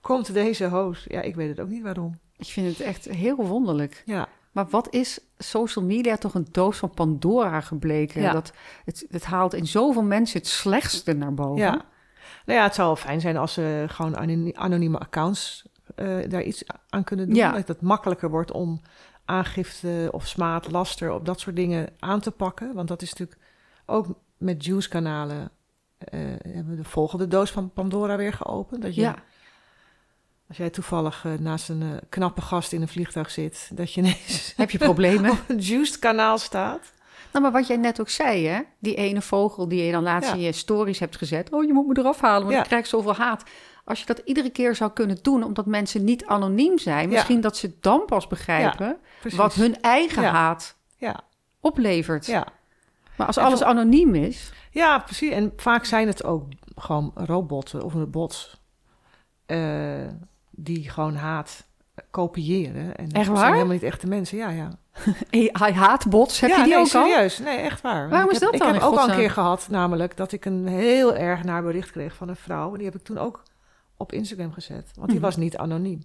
[0.01, 1.05] komt deze host.
[1.09, 2.19] Ja, ik weet het ook niet waarom.
[2.37, 4.03] Ik vind het echt heel wonderlijk.
[4.05, 4.27] Ja.
[4.51, 8.21] Maar wat is social media toch een doos van Pandora gebleken?
[8.21, 8.31] Ja.
[8.31, 8.53] Dat
[8.85, 11.61] het, het haalt in zoveel mensen het slechtste naar boven.
[11.61, 11.71] Ja.
[12.45, 15.65] Nou ja, het zou wel fijn zijn als ze gewoon anoni- anonieme accounts
[15.95, 17.35] eh, daar iets aan kunnen doen.
[17.35, 17.51] Ja.
[17.51, 18.81] Dat het makkelijker wordt om
[19.25, 22.73] aangifte of smaad, laster, op dat soort dingen aan te pakken.
[22.73, 23.39] Want dat is natuurlijk
[23.85, 24.07] ook
[24.37, 25.49] met Juice-kanalen
[25.97, 28.81] eh, hebben we de volgende doos van Pandora weer geopend.
[28.81, 29.15] Dat je, Ja.
[30.47, 34.01] Als jij toevallig eh, naast een eh, knappe gast in een vliegtuig zit, dat je
[34.01, 35.31] ineens Heb je problemen?
[35.31, 36.93] op een Juice-kanaal staat.
[37.31, 38.61] nou, maar wat jij net ook zei, hè?
[38.79, 40.35] Die ene vogel die je dan laatst Ja.
[40.35, 41.51] in je stories hebt gezet.
[41.51, 42.61] Oh, je moet me eraf halen, want Ja.
[42.61, 43.43] ik krijg zoveel haat.
[43.85, 47.07] Als je dat iedere keer zou kunnen doen, omdat mensen niet anoniem zijn...
[47.09, 47.13] Ja.
[47.15, 48.97] misschien dat ze dan pas begrijpen
[49.35, 51.19] wat hun eigen haat Ja,
[51.59, 52.25] oplevert.
[52.25, 52.47] ja.
[53.17, 54.51] Maar als En alles anoniem is...
[54.71, 55.31] Ja, precies.
[55.31, 56.43] En vaak zijn het ook
[56.75, 58.59] gewoon robotten of een bots
[59.45, 60.07] eh,
[60.55, 61.67] die gewoon haat
[62.09, 62.95] kopiëren.
[62.95, 63.51] En Echt zijn waar?
[63.51, 64.37] helemaal niet echte mensen.
[64.37, 64.69] Ja, ja.
[65.53, 67.01] AI-haatbots, heb ja, je die nee, ook al?
[67.05, 67.39] serieus.
[67.39, 68.09] Nee, echt waar.
[68.09, 70.45] Waarom is heb, dat dan, Ik heb ook al een keer gehad, namelijk dat ik
[70.45, 72.71] een heel erg naar bericht kreeg van een vrouw.
[72.71, 73.43] En die heb ik toen ook
[73.97, 74.91] op Instagram gezet.
[74.95, 75.25] Want die Mhm.
[75.25, 76.01] was niet anoniem.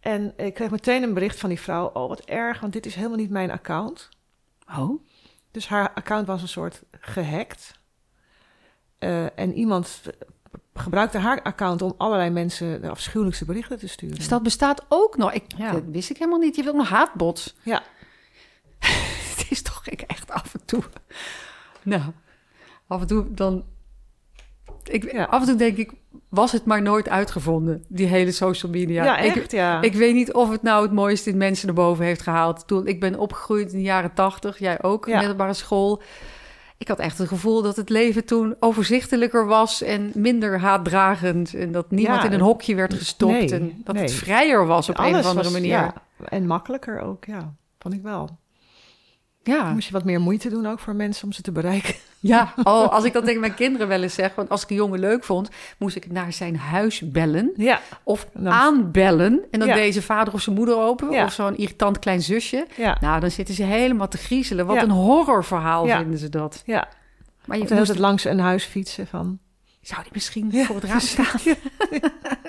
[0.00, 1.86] En ik kreeg meteen een bericht van die vrouw.
[1.92, 4.08] Oh, wat erg, want dit is helemaal niet mijn account.
[4.78, 5.02] Oh,
[5.50, 7.78] Dus haar account was een soort gehackt.
[8.98, 10.02] Eh, en iemand
[10.74, 14.16] gebruikte haar account om allerlei mensen de afschuwelijkste berichten te sturen.
[14.16, 15.32] dus dat bestaat ook nog.
[15.32, 15.72] Ik, Ja.
[15.72, 16.56] Dat wist ik helemaal niet.
[16.56, 17.56] Je hebt ook nog haatbots.
[17.62, 17.82] Ja.
[19.30, 20.82] Het is toch ik echt af en toe.
[21.82, 22.02] Nou,
[22.86, 23.64] af en toe dan.
[24.84, 25.24] Ik, Ja.
[25.24, 25.92] Af en toe denk ik,
[26.28, 29.04] was het maar nooit uitgevonden, die hele social media.
[29.04, 29.82] Ja, ik, echt, ja.
[29.82, 32.66] ik weet niet of het nou het mooiste in mensen erboven heeft gehaald.
[32.66, 35.18] Toen ik ben opgegroeid in de jaren tachtig, jij ook, Ja.
[35.18, 36.02] middelbare school.
[36.80, 41.54] Ik had echt het gevoel dat het leven toen overzichtelijker was en minder haatdragend.
[41.54, 43.32] En dat niemand Ja, in een hokje werd gestopt.
[43.32, 44.04] nee, en dat nee.
[44.04, 45.70] het vrijer was op een of andere was- manier.
[45.70, 47.54] ja, en makkelijker ook, ja.
[47.78, 48.38] Vond ik wel.
[49.50, 49.72] Ja.
[49.72, 51.94] Moest je wat meer moeite doen ook voor mensen om ze te bereiken.
[52.22, 54.76] Ja, oh, als ik dat tegen mijn kinderen wel eens zeg, want als ik een
[54.76, 55.48] jongen leuk vond,
[55.78, 59.40] moest ik naar zijn huis bellen Ja, of dan- aanbellen.
[59.50, 59.92] En dan Ja.
[59.92, 61.24] zijn vader of zijn moeder open, Ja.
[61.24, 62.66] of zo'n irritant klein zusje.
[62.76, 64.66] ja, Nou, dan zitten ze helemaal te griezelen.
[64.66, 64.82] Wat Ja.
[64.82, 65.98] een horrorverhaal Ja.
[65.98, 66.62] vinden ze dat.
[66.66, 66.88] ja.
[67.44, 69.38] Maar je moest, het langs een huis fietsen van...
[69.80, 71.40] zou die misschien Ja, voor het raam staan?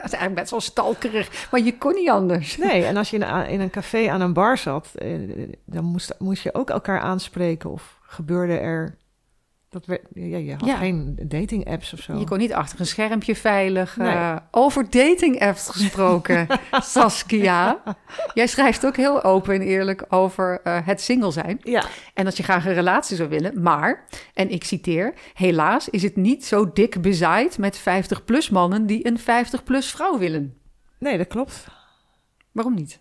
[0.01, 2.57] dat is eigenlijk best wel stalkerig, maar je kon niet anders.
[2.57, 5.17] Nee, en als je in een, in een café aan een bar zat, eh,
[5.65, 7.69] dan moest, moest je ook elkaar aanspreken.
[7.69, 8.99] Of gebeurde er...
[9.71, 10.75] Dat ja, je had Ja.
[10.77, 12.17] geen dating apps of zo.
[12.19, 13.97] Je kon niet achter een schermpje veilig.
[13.97, 14.07] Nee.
[14.09, 16.47] eh, over dating apps gesproken,
[16.95, 17.81] Saskia.
[18.33, 21.59] Jij schrijft ook heel open en eerlijk over eh, het single zijn.
[21.63, 23.61] Ja, En dat je graag een relatie zou willen.
[23.61, 29.07] Maar, en ik citeer, helaas is het niet zo dik bezaaid met 50-plus mannen die
[29.07, 30.57] een 50-plus vrouw willen.
[30.99, 31.65] nee, dat klopt.
[32.51, 32.99] Waarom niet?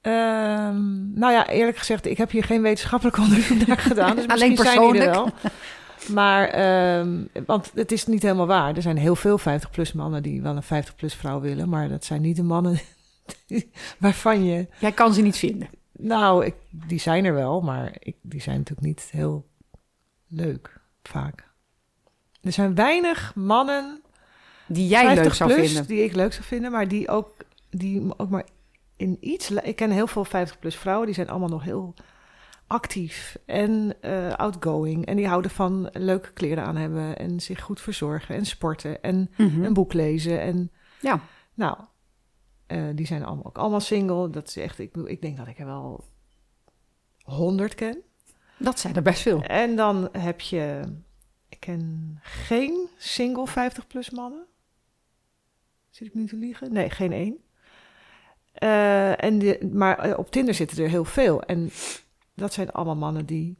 [0.00, 4.16] Ehm, nou ja, eerlijk gezegd, ik heb hier geen wetenschappelijk onderzoek naar gedaan.
[4.16, 5.30] Dus Alleen misschien zijn die er wel.
[5.30, 5.54] persoonlijk.
[6.08, 8.76] Maar, ehm, want het is niet helemaal waar.
[8.76, 11.68] Er zijn heel veel 50-plus mannen die wel een 50-plus vrouw willen.
[11.68, 12.80] Maar dat zijn niet de mannen
[13.46, 14.66] die- waarvan je...
[14.78, 15.68] Jij kan ze niet vinden.
[15.92, 19.46] Nou, ik, die zijn er wel, maar ik, die zijn natuurlijk niet heel
[20.28, 21.48] leuk, vaak.
[22.42, 24.00] Er zijn weinig mannen
[24.66, 25.86] Die jij 50 leuk zou plus, vinden.
[25.86, 27.34] die ik leuk zou vinden, maar die ook,
[27.70, 28.44] die ook maar
[29.00, 29.50] in iets...
[29.50, 31.94] Ik ken heel veel 50-plus vrouwen, die zijn allemaal nog heel
[32.66, 35.06] actief en eh, outgoing.
[35.06, 39.30] En die houden van leuke kleren aan hebben en zich goed verzorgen en sporten en
[39.36, 39.64] Mhm.
[39.64, 40.40] een boek lezen.
[40.40, 40.70] En
[41.00, 41.20] Ja,
[41.54, 41.78] nou,
[42.66, 44.30] eh, die zijn allemaal, ook allemaal single.
[44.30, 46.04] Dat is echt, ik, ik denk dat ik er wel
[47.22, 48.02] honderd ken.
[48.58, 49.42] dat zijn er best veel.
[49.42, 50.80] En dan heb je,
[51.48, 54.44] ik ken geen single 50-plus mannen.
[55.90, 56.72] Zit ik nu te liegen?
[56.72, 57.36] Nee, geen één.
[58.52, 61.42] Eh, en de, maar eh, op Tinder zitten er heel veel.
[61.42, 61.70] En
[62.34, 63.56] dat zijn allemaal mannen die,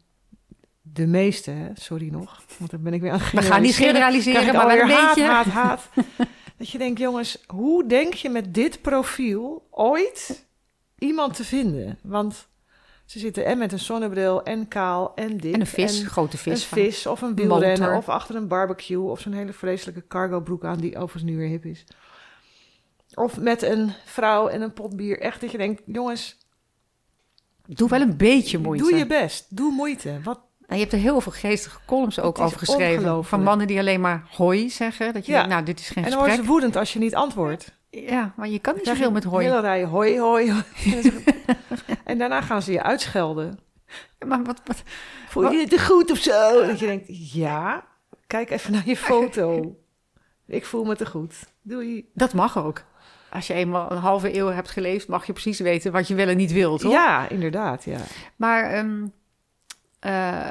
[0.82, 3.76] de meeste, hè, sorry nog, want dan ben ik weer aan het We gaan niet
[3.76, 4.42] generaliseren.
[4.44, 5.24] maar wel een alweer beetje.
[5.24, 6.06] haat, haat, haat.
[6.58, 10.46] dat je denkt, jongens, hoe denk je met dit profiel ooit
[10.98, 11.98] iemand te vinden?
[12.02, 12.48] Want
[13.04, 15.54] ze zitten en met een zonnebril en kaal en dik.
[15.54, 16.62] En een vis, en grote vis.
[16.62, 17.96] een vis of een wielrennen motor.
[17.96, 21.48] of achter een barbecue of zo'n hele vreselijke cargo broek aan die overigens nu weer
[21.48, 21.84] hip is.
[23.14, 25.20] Of met een vrouw en een pot bier.
[25.20, 26.38] Echt dat je denkt, jongens,
[27.66, 28.84] Doe wel een beetje moeite.
[28.84, 29.56] doe je best.
[29.56, 30.20] Doe moeite.
[30.22, 33.24] Wat, En je hebt er heel veel geestige columns ook Het over geschreven.
[33.24, 35.12] Van mannen die alleen maar hoi zeggen.
[35.12, 35.38] Dat je Ja.
[35.38, 36.46] denkt, nou, dit is geen en dan worden gesprek.
[36.46, 37.78] ze woedend als je niet antwoordt.
[37.90, 39.46] Ja, maar je kan niet Dan zoveel met hoi.
[39.46, 40.64] Hele rij hoi, hoi, hoi.
[42.04, 43.58] en daarna gaan ze je uitschelden.
[44.26, 44.82] Maar wat, wat,
[45.28, 46.66] Voel je je te goed of zo?
[46.66, 47.84] Dat je denkt, ja,
[48.26, 49.76] kijk even naar je foto.
[50.46, 51.34] Ik voel me te goed.
[51.62, 52.10] Doei.
[52.14, 52.82] dat mag ook.
[53.30, 56.28] Als je eenmaal een halve eeuw hebt geleefd, mag je precies weten wat je wel
[56.28, 56.92] en niet wilt, hoor.
[56.92, 58.00] Ja, inderdaad, ja.
[58.36, 59.06] Maar ehm,
[59.98, 60.50] eh,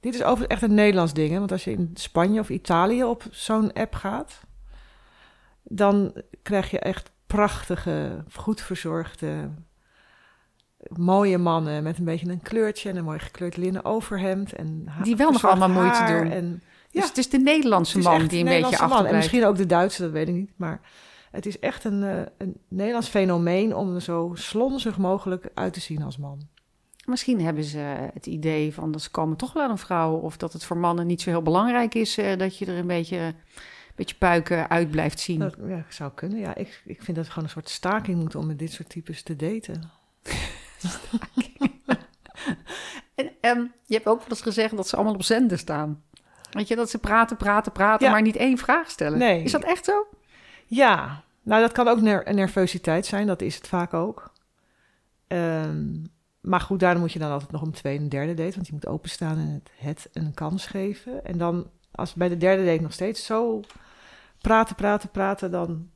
[0.00, 1.30] Dit is overigens echt een Nederlands ding.
[1.30, 1.38] Hè?
[1.38, 4.40] Want als je in Spanje of Italië op zo'n app gaat,
[5.62, 6.12] dan
[6.42, 9.50] krijg je echt prachtige, goed verzorgde,
[10.88, 14.52] mooie mannen met een beetje een kleurtje en een mooi gekleurd linnen overhemd.
[14.52, 16.30] En Die wel nog allemaal moeite doen.
[16.30, 17.08] En, dus Ja.
[17.08, 18.72] het is de Nederlandse is man die een beetje man.
[18.72, 19.16] En achterblijft.
[19.16, 20.50] misschien ook de Duitse, dat weet ik niet.
[20.56, 20.80] Maar
[21.30, 25.80] het is echt een, eh, een Nederlands fenomeen om er zo slonzig mogelijk uit te
[25.80, 26.48] zien als man.
[27.04, 27.78] Misschien hebben ze
[28.12, 30.16] het idee van dat ze komen toch wel aan een vrouw.
[30.16, 32.86] Of dat het voor mannen niet zo heel belangrijk is eh, dat je er een
[32.86, 33.34] beetje, een
[33.94, 35.38] beetje puiken uit blijft zien.
[35.38, 36.38] Dat ja, zou kunnen.
[36.38, 38.88] Ja, ik, ik vind dat het gewoon een soort staking moet om met dit soort
[38.88, 39.90] types te daten.
[43.20, 46.02] En, ehm, je hebt ook wel eens gezegd dat ze allemaal op zender staan.
[46.50, 48.12] Weet je, dat ze praten, praten, praten, Ja.
[48.12, 49.18] maar niet één vraag stellen.
[49.18, 49.42] Nee.
[49.42, 50.06] Is dat echt zo?
[50.66, 54.32] Ja, nou dat kan ook ner- nervositeit zijn, dat is het vaak ook.
[55.26, 55.86] Ehm,
[56.40, 58.72] maar goed, daarom moet je dan altijd nog een tweede en derde date, want je
[58.72, 61.24] moet openstaan en het, het een kans geven.
[61.24, 63.60] En dan, als bij de derde date nog steeds zo
[64.40, 65.88] praten, praten, praten, dan...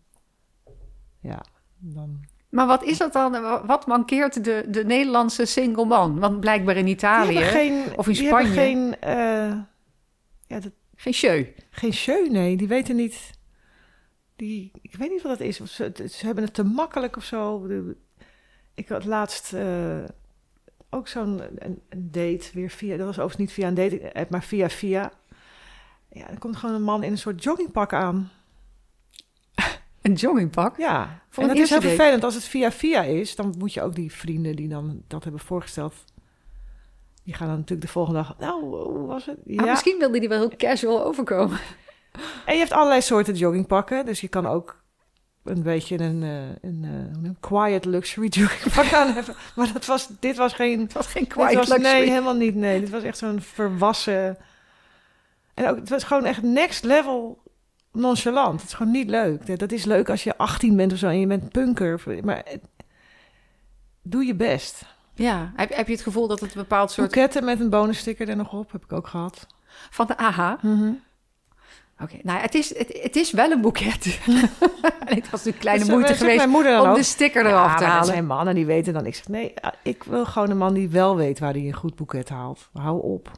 [1.21, 1.41] Ja,
[1.79, 2.21] dan...
[2.49, 3.43] Maar wat is dat dan?
[3.67, 6.19] Wat mankeert de, de Nederlandse single man?
[6.19, 9.01] Want blijkbaar in Italië geen, of in die Spanje hebben geen...
[9.01, 9.53] eh,
[10.55, 11.45] ja, dat, geen show.
[11.71, 12.57] geen show, nee.
[12.57, 13.31] Die weten niet...
[14.37, 15.61] Die, ik weet niet wat dat is.
[15.61, 17.69] Of ze, hebben het te makkelijk of zo.
[18.75, 20.05] Ik had laatst eh,
[20.91, 22.97] ook zo'n een, een date weer via...
[22.97, 25.13] Dat was overigens niet via een date, app, maar via via.
[26.11, 28.31] Ja, er komt gewoon een man in een soort joggingpak aan.
[30.03, 30.77] Een joggingpak.
[30.77, 31.95] Ja, Voor en dat is heel date.
[31.95, 32.25] vervelend.
[32.25, 35.41] Als het via via is, dan moet je ook die vrienden die dan dat hebben
[35.41, 35.95] voorgesteld...
[37.25, 38.39] Die gaan dan natuurlijk de volgende dag...
[38.39, 39.39] Nou, hoe was het?
[39.47, 41.59] Maar misschien wilde die wel heel casual overkomen.
[42.47, 44.07] En je hebt allerlei soorten joggingpakken.
[44.07, 44.83] Dus je kan ook
[45.45, 47.37] een beetje een, eh, een, eh, je het?
[47.41, 49.35] quiet luxury joggingpak aan hebben.
[49.57, 50.81] Maar dat was, dit was geen...
[50.81, 51.93] Het was geen quiet was, luxury.
[51.93, 52.55] Nee, helemaal niet.
[52.55, 54.37] Nee, dit was echt zo'n verwassen...
[55.55, 57.43] En ook, het was gewoon echt next level
[57.93, 58.61] nonchalant.
[58.61, 59.59] Het is gewoon niet leuk.
[59.59, 62.21] Dat- is leuk als je 18 bent of zo en je bent punker.
[62.23, 62.45] Maar
[64.03, 64.94] doe je best.
[65.15, 67.07] Ja, heb, heb je het gevoel dat het een bepaald soort...
[67.13, 69.47] Boeketten met een bonussticker er nog op, heb ik ook gehad.
[69.91, 70.59] Van de AHA?
[72.03, 74.19] Oké, nou het is, het, het is wel een boeket.
[74.27, 74.35] en
[75.17, 76.97] het was natuurlijk kleine moeite geweest om ook.
[76.97, 78.05] de sticker eraf Ja, te halen.
[78.07, 79.07] zijn mannen die weten dan.
[79.07, 81.95] Ik zeg, nee, ik wil gewoon een man die wel weet waar hij een goed
[81.95, 82.69] boeket haalt.
[82.73, 83.31] Hou op.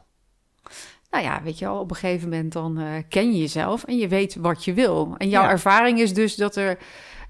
[1.11, 3.97] Nou ja, weet je wel, op een gegeven moment dan eh, ken je jezelf en
[3.97, 5.15] je weet wat je wil.
[5.19, 5.51] En jouw Ja.
[5.51, 6.79] ervaring is dus dat, er,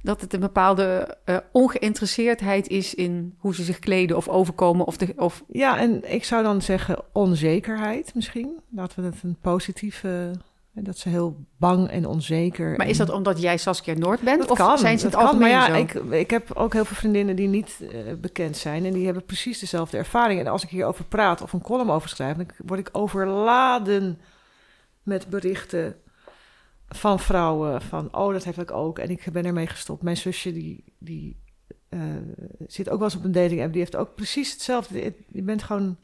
[0.07, 4.87] dat het een bepaalde eh, ongeïnteresseerdheid is in hoe ze zich kleden of overkomen.
[4.87, 8.59] Of de, of, Ja, en ik zou dan zeggen onzekerheid misschien.
[8.71, 10.31] Laten we dat een positieve...
[10.79, 12.77] Dat ze heel bang en onzeker.
[12.77, 14.39] maar is dat omdat jij Saskia Noord bent?
[14.41, 15.39] Dat of kan, zijn ze het kan.
[15.39, 15.75] Maar ja, zo?
[15.75, 18.85] ik, ik heb ook heel veel vriendinnen die niet eh, bekend zijn.
[18.85, 20.41] En die hebben precies dezelfde ervaring.
[20.41, 22.37] En als ik hierover praat of een column over schrijf...
[22.37, 24.21] dan word ik overladen
[25.03, 25.97] met berichten
[26.89, 27.82] van vrouwen.
[27.82, 28.99] Van, oh, dat heb ik ook.
[28.99, 30.03] En ik ben ermee gestopt.
[30.03, 31.37] Mijn zusje, die, die
[31.89, 32.01] eh,
[32.66, 33.72] zit ook wel eens op een dating app.
[33.72, 35.14] Die heeft ook precies hetzelfde.
[35.28, 35.97] Je bent gewoon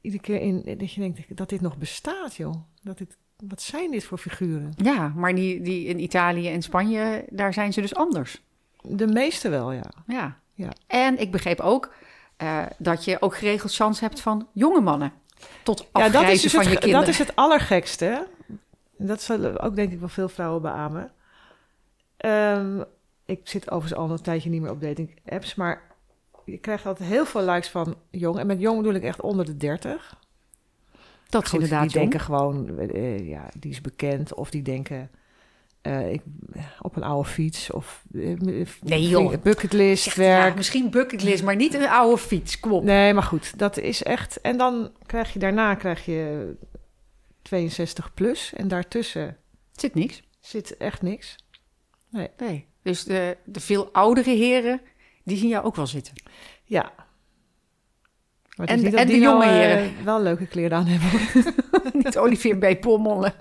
[0.00, 0.78] iedere keer in...
[0.78, 2.54] Dat je denkt dat dit nog bestaat, joh.
[2.82, 4.72] Dat dit, wat zijn dit voor figuren?
[4.76, 8.42] Ja, maar die, die in Italië en Spanje, daar zijn ze dus anders.
[8.80, 9.90] De meeste wel, ja.
[10.06, 10.42] Ja.
[10.54, 10.72] Ja.
[10.86, 11.92] En ik begreep ook
[12.36, 15.12] eh, dat je ook geregeld kans hebt van jonge mannen.
[15.62, 17.04] Tot Ja, afgrijzen dat is, dus van het, je kinderen.
[17.04, 18.26] dat is het allergekste.
[18.98, 21.10] En dat zullen ook denk ik wel veel vrouwen beamen.
[22.16, 22.82] Ehm,
[23.26, 25.82] ik zit overigens al een tijdje niet meer op dating apps, maar
[26.44, 28.38] je krijgt altijd heel veel likes van jong.
[28.38, 30.22] En met jong bedoel ik echt onder de 30.
[31.28, 32.10] dat is Goed, inderdaad die jong.
[32.10, 34.34] denken gewoon, eh, ja, die is bekend.
[34.34, 35.10] Of die denken,
[35.80, 36.22] eh, ik,
[36.80, 37.70] op een oude fiets.
[37.70, 38.40] Of eh,
[38.82, 39.32] Nee, joh.
[39.42, 40.48] bucketlist, werk.
[40.50, 42.60] ja, misschien bucketlist, maar niet een oude fiets.
[42.60, 42.84] Kom op.
[42.84, 44.40] Nee, maar goed, dat is echt.
[44.40, 46.54] En dan krijg je daarna krijg je
[47.44, 48.52] 62 plus.
[48.54, 49.36] En daartussen
[49.72, 50.22] Zit niks.
[50.40, 51.36] zit echt niks.
[52.10, 52.66] Nee.
[52.82, 54.80] Dus de, de veel oudere heren,
[55.24, 56.14] die zien jou ook wel zitten.
[56.64, 56.92] Ja.
[58.56, 60.04] Maar En- en de die jonge nou, eh, heren.
[60.04, 61.52] wel leuke kleren aan hebben.
[62.04, 62.80] niet Olivier B.
[62.80, 63.34] Pommelen.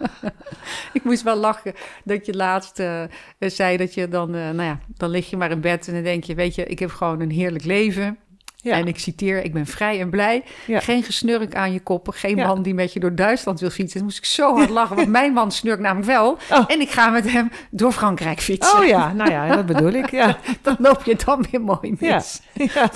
[0.93, 1.73] ik moest wel lachen
[2.03, 3.03] dat je laatst eh,
[3.39, 6.03] zei dat je dan, eh, nou ja, dan lig je maar in bed en dan
[6.03, 8.17] denk je, weet je, ik heb gewoon een heerlijk leven.
[8.63, 8.75] Ja.
[8.75, 10.43] En ik citeer, ik ben vrij en blij.
[10.67, 10.79] Ja.
[10.79, 12.13] Geen gesnurk aan je koppen.
[12.13, 12.47] Geen Ja.
[12.47, 13.97] man die met je door Duitsland wil fietsen.
[13.97, 16.37] Dan moest ik zo hard lachen, want mijn man snurkt namelijk wel.
[16.51, 16.63] Oh.
[16.67, 18.79] En ik ga met hem door Frankrijk fietsen.
[18.79, 20.11] Oh ja, nou ja, dat bedoel ik.
[20.11, 20.37] Ja.
[20.61, 22.41] Dan loop je dan weer mooi mis.
[22.53, 22.89] ja.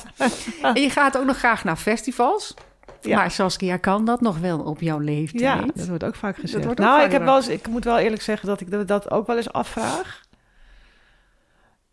[0.74, 2.53] En je gaat ook nog graag naar festivals.
[3.01, 3.15] Ja.
[3.18, 5.41] Maar Saskia, kan dat nog wel op jouw leeftijd?
[5.43, 6.68] Ja, dat wordt ook vaak gezegd.
[6.68, 8.88] ook nou, vaak ik, heb wel eens, ik moet wel eerlijk zeggen dat ik dat-
[8.88, 10.22] dat ook wel eens afvraag.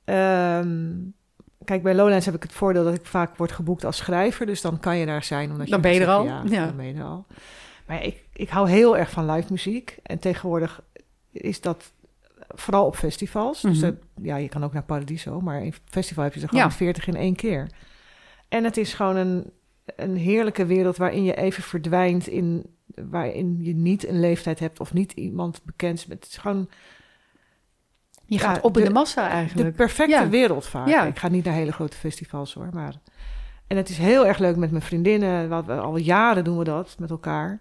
[0.04, 0.90] Ehm,
[1.64, 4.46] kijk, bij Lowlands heb ik het voordeel dat ik vaak word geboekt als schrijver.
[4.46, 5.50] Dus dan kan je daar zijn.
[5.50, 6.66] Omdat Dan je ben je er al, Ja, ja.
[6.66, 7.26] dan ben je er al.
[7.86, 9.98] Maar ik, ik hou heel erg van live muziek.
[10.02, 10.82] En tegenwoordig
[11.32, 11.92] is dat
[12.48, 13.60] vooral op festivals.
[13.60, 13.92] Dus Mhm.
[14.22, 15.40] ja, je kan ook naar Paradiso.
[15.40, 16.70] Maar in festival heb je er gewoon Ja.
[16.70, 17.68] 40 in één keer.
[18.48, 19.50] En het is gewoon een,
[19.96, 22.72] een heerlijke wereld waarin je even verdwijnt in
[23.10, 26.06] waarin je niet een leeftijd hebt of niet iemand bekend.
[26.08, 26.68] Het is gewoon
[28.26, 29.76] Je gaat Ja, op in de- de massa de eigenlijk.
[29.76, 30.28] perfecte Ja.
[30.28, 30.88] wereld vaak.
[30.88, 31.04] Ja.
[31.04, 32.94] Ik ga niet naar hele grote festivals hoor, maar
[33.66, 35.48] en het is heel erg leuk met mijn vriendinnen.
[35.48, 37.60] Wat we al jaren doen we dat met elkaar.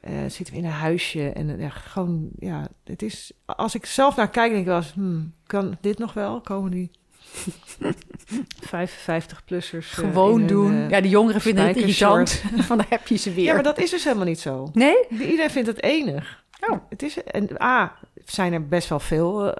[0.00, 4.16] Eh, zitten we in een huisje en eh, gewoon ja, het is als ik zelf
[4.16, 6.40] naar kijk denk ik wel eens, hmm, kan dit nog wel?
[6.40, 6.90] Komen die
[8.60, 10.88] 55-plussers Gewoon doen.
[10.88, 12.42] ja, de jongeren vinden het irritant.
[12.68, 13.44] Van dan heb je ze weer.
[13.44, 14.70] Ja, maar dat is dus helemaal niet zo.
[14.72, 14.96] Nee?
[15.08, 16.41] Iedereen vindt het enig.
[16.70, 16.78] Oh.
[16.88, 19.56] Het is, en A, zijn er best wel veel eh,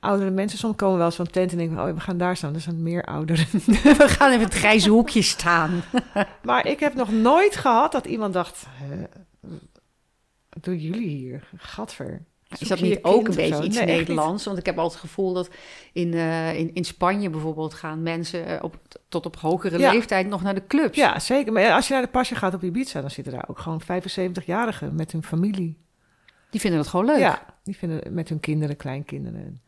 [0.00, 0.58] oudere mensen.
[0.58, 2.54] Soms komen wel eens van tent en denken, oh, we gaan daar staan.
[2.54, 3.46] Er zijn meer ouderen.
[3.98, 5.82] We gaan even het grijze hoekje staan.
[6.42, 8.96] maar ik heb nog nooit gehad dat iemand dacht, "Hè,
[10.48, 11.48] wat doen jullie hier?
[11.56, 12.22] Gadver.
[12.58, 14.44] Is dat niet ook een beetje iets Nederlands?
[14.44, 15.50] Want ik heb altijd het gevoel dat
[15.92, 18.76] in, uh, in, in Spanje bijvoorbeeld gaan mensen uh, op,
[19.08, 19.92] tot op hogere Ja.
[19.92, 20.96] leeftijd nog naar de clubs.
[20.96, 21.52] Ja, zeker.
[21.52, 24.92] Maar als je naar de pasje gaat op Ibiza, dan zitten daar ook gewoon 75-jarigen
[24.94, 25.76] met hun familie.
[26.56, 27.18] Die vinden dat gewoon leuk.
[27.18, 29.60] Ja, die vinden met hun kinderen, kleinkinderen.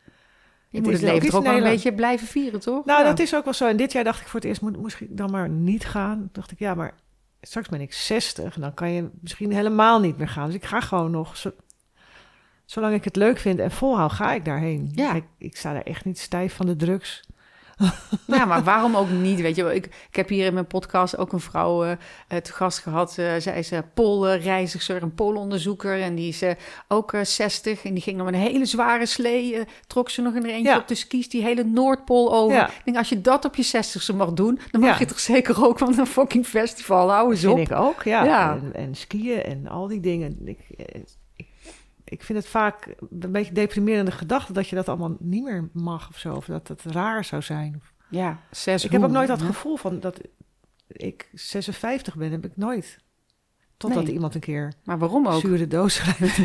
[0.69, 2.85] Je Het moet het leven ook wel een beetje blijven vieren, toch?
[2.85, 3.07] Nou, Ja.
[3.09, 3.67] dat is ook wel zo.
[3.67, 6.17] En dit jaar dacht ik voor het eerst, moet, moest ik dan maar niet gaan.
[6.17, 6.93] Toen dacht ik, ja, maar
[7.41, 10.45] straks ben ik 60 en dan kan je misschien helemaal niet meer gaan.
[10.45, 11.53] Dus ik ga gewoon nog, zo-
[12.65, 14.91] zolang ik het leuk vind en volhoud, ga ik daarheen.
[14.95, 15.13] Ja.
[15.13, 17.23] Ik, ik sta daar echt niet stijf van de drugs.
[18.27, 19.41] Ja, maar waarom ook niet?
[19.41, 19.71] Weet je, wel?
[19.73, 23.17] ik, ik heb hier in mijn podcast ook een vrouw eh, te gast gehad.
[23.17, 26.01] Eh, zij is uh, poolreizigster, een poolonderzoeker.
[26.01, 26.43] En die is
[26.87, 27.83] ook eh, 60.
[27.85, 29.63] En die ging nog met een hele zware slee.
[29.87, 30.77] trok ze nog in er eentje Ja.
[30.77, 32.55] op de skis die hele Noordpool over.
[32.57, 32.67] Ja.
[32.67, 34.99] Ik denk, als je dat op je 60ste mag doen, dan mag Ja.
[34.99, 37.09] je toch zeker ook van een fucking festival.
[37.11, 37.59] Hou eens vind op.
[37.59, 38.51] ik ook, ja.
[38.51, 40.37] En, en skiën en al die dingen.
[40.45, 40.59] Ik,
[42.09, 46.09] ik, vind het vaak een beetje deprimerende gedachte dat je dat allemaal niet meer mag
[46.09, 46.33] of zo.
[46.35, 47.81] Of dat het raar zou zijn.
[48.09, 50.19] Ja, zes Ik heb ook nooit dat gevoel van dat
[50.87, 52.99] ik 56 ben, heb ik nooit.
[53.77, 54.13] Totdat Nee.
[54.13, 55.39] iemand een keer Maar waarom ook?
[55.41, 56.37] zure doos rijdt.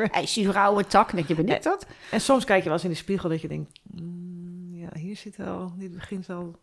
[0.12, 1.12] Hij is zure oude tak.
[1.14, 1.86] Denk je, dat?
[2.10, 5.16] en soms kijk je wel eens in de spiegel dat je denkt, "Mm, ja, hier
[5.16, 6.58] zit wel, dit begint al.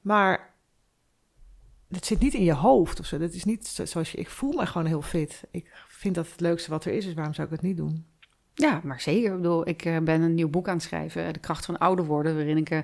[0.00, 0.54] Maar
[1.88, 3.18] het zit niet in je hoofd of zo.
[3.18, 5.42] Dat is niet zo- zoals je, ik voel me gewoon heel fit.
[5.50, 8.06] Ik vind dat het leukste wat er is, dus waarom zou ik het niet doen?
[8.54, 9.30] Ja, maar zeker.
[9.30, 12.04] Ik bedoel, ik eh, ben een nieuw boek aan het schrijven, De kracht van ouder
[12.04, 12.78] worden, waarin ik eh,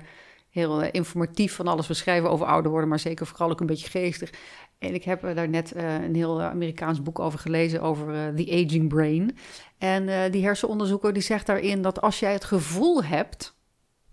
[0.49, 3.65] heel eh, informatief van alles wil schrijven over ouder worden, maar zeker vooral ook een
[3.65, 4.33] beetje geestig.
[4.77, 9.37] En ik heb daar net een heel Amerikaans boek over gelezen, over The Aging Brain.
[9.77, 13.57] En die hersenonderzoeker die zegt daarin dat als jij het gevoel hebt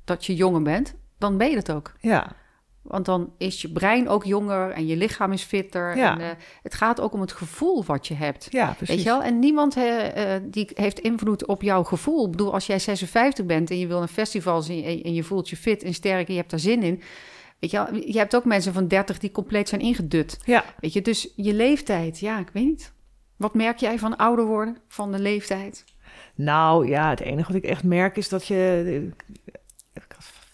[0.05, 1.93] dat je jonger bent, dan ben je het ook.
[2.01, 2.37] Ja,
[2.89, 5.97] Want dan is je brein ook jonger en je lichaam is fitter.
[5.97, 6.13] Ja.
[6.13, 8.47] En, eh, het gaat ook om het gevoel wat je hebt.
[8.51, 8.95] ja, precies.
[8.95, 9.23] Weet je wel?
[9.23, 12.25] En niemand eh, eh, die heeft invloed op jouw gevoel.
[12.25, 15.23] Ik bedoel, als jij 56 bent en je wil een festival zien en, en je
[15.23, 17.03] voelt je fit en sterk en je hebt daar zin in.
[17.59, 17.95] Weet je, wel?
[17.95, 20.39] je hebt ook mensen van 30 die compleet zijn ingedut.
[20.45, 22.93] Ja, Weet je, dus je leeftijd, ja, ik weet niet.
[23.37, 25.85] Wat merk jij van ouder worden, van de leeftijd?
[26.35, 29.09] Nou ja, het enige wat ik echt merk is dat je.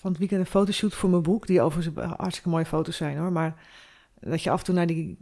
[0.02, 3.32] Van het weekend een fotoshoot voor mijn boek, die overigens hartstikke mooie foto's zijn hoor.
[3.32, 3.54] Maar
[4.20, 5.16] dat je af en toe naar die.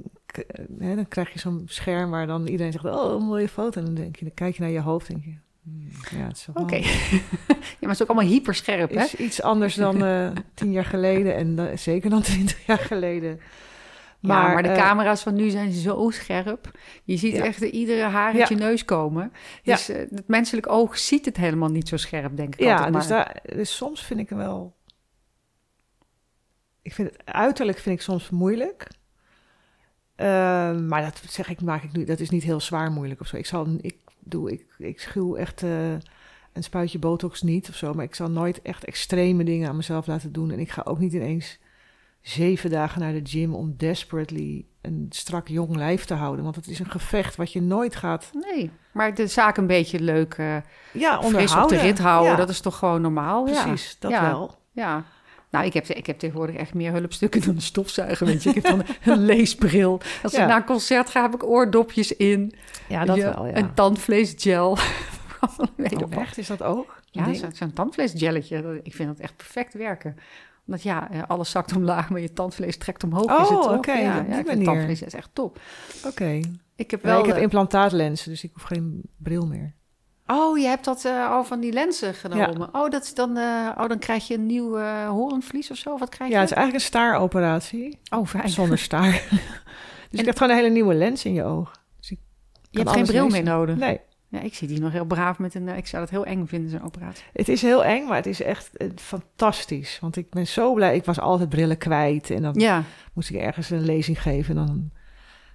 [0.79, 3.79] Hè, dan krijg je zo'n scherm waar dan iedereen zegt: Oh, een mooie foto.
[3.81, 5.35] En dan, denk je, dan kijk je naar je hoofd en denk je.
[5.63, 6.77] hmm, Ja, het is, Oké.
[6.77, 6.87] ja,
[7.81, 9.03] maar het is ook allemaal hyperscherp, hè?
[9.05, 13.41] is iets anders dan eh, tien jaar geleden en dan- zeker dan twintig jaar geleden.
[14.21, 16.71] Maar, ja, maar de eh, camera's van nu zijn zo scherp.
[17.05, 17.45] Je ziet Ja.
[17.45, 19.33] echt iedere haar uit je neus komen.
[19.63, 22.95] Dus eh, het menselijk oog ziet het helemaal niet zo scherp, denk ik Ja, altijd
[22.95, 24.77] dus, daar, dus soms vind ik hem wel.
[26.83, 28.87] Ik vind het uiterlijk vind ik soms moeilijk.
[30.17, 32.05] Ehm, maar dat zeg ik, maak ik nu.
[32.05, 33.37] Dat is niet heel zwaar moeilijk of zo.
[33.37, 35.93] Ik zal, ik doe, ik, ik schuw echt eh,
[36.53, 37.95] een spuitje botox niet of zo.
[37.95, 40.51] Maar ik zal nooit echt extreme dingen aan mezelf laten doen.
[40.51, 41.59] En ik ga ook niet ineens
[42.23, 46.45] zeven dagen naar de gym om desperately een strak jong lijf te houden.
[46.45, 48.31] Want het is een gevecht wat je nooit gaat.
[48.33, 50.63] Nee, maar de zaak een beetje leuk, eh Ja,
[50.93, 51.81] fris op de onderhouden.
[51.81, 53.47] rit houden, Ja, dat is toch gewoon normaal?
[53.49, 53.63] Ja.
[53.63, 53.97] precies.
[53.99, 54.23] Dat Ja.
[54.23, 54.59] wel.
[54.73, 55.05] Ja.
[55.51, 58.49] Nou, ik heb, ik heb tegenwoordig echt meer hulpstukken dan een stofzuiger, weet je.
[58.49, 58.83] Ik heb dan
[59.15, 60.01] een leesbril.
[60.23, 62.53] Als ik naar een concert ga, heb ik oordopjes in.
[62.89, 64.77] Ja, Weet je, Een tandvleesgel.
[65.41, 66.21] Oh, wel.
[66.21, 66.39] echt?
[66.39, 67.01] Is dat ook?
[67.11, 68.63] Ja, zo'n tandvleesgelletje.
[68.63, 70.17] dat- Ik vind dat echt perfect werken.
[70.71, 73.41] Omdat ja, eh, alles zakt omlaag, maar je tandvlees trekt omhoog.
[73.41, 73.77] is het Oh, toch?
[73.77, 75.61] oké, ja, ja, ik tandvlees is echt top.
[76.07, 76.41] Oké.
[76.77, 79.75] Ik heb Wel, ik heb implantaatlenzen, dus ik hoef geen bril meer.
[80.27, 82.75] Oh, je hebt dat eh, al van die lenzen genomen.
[82.75, 85.99] Oh, dat is dan, eh, oh, dan krijg je een nieuw eh, horenvlies of zo?
[85.99, 86.37] Wat krijg je?
[86.37, 87.99] Ja, het is eigenlijk een staaroperatie.
[88.15, 88.49] Oh, fijn.
[88.49, 89.13] Zonder staar.
[89.21, 89.41] dus
[90.11, 91.73] je krijgt gewoon een hele nieuwe lens in je oog.
[91.99, 92.19] Dus ik
[92.71, 93.45] Je hebt geen bril lezen.
[93.45, 93.77] meer nodig.
[93.77, 94.01] Nee,
[94.33, 95.69] Ja, ik zie die nog heel braaf met een...
[95.69, 97.25] eh, ik zou dat heel eng vinden, zo'n operatie.
[97.33, 99.99] het is heel eng, maar het is echt eh, fantastisch.
[100.01, 100.95] Want ik ben zo blij.
[100.97, 102.31] Ik was altijd brillen kwijt.
[102.31, 102.83] En dan Ja,
[103.13, 104.57] moest ik ergens een lezing geven.
[104.59, 104.91] En dan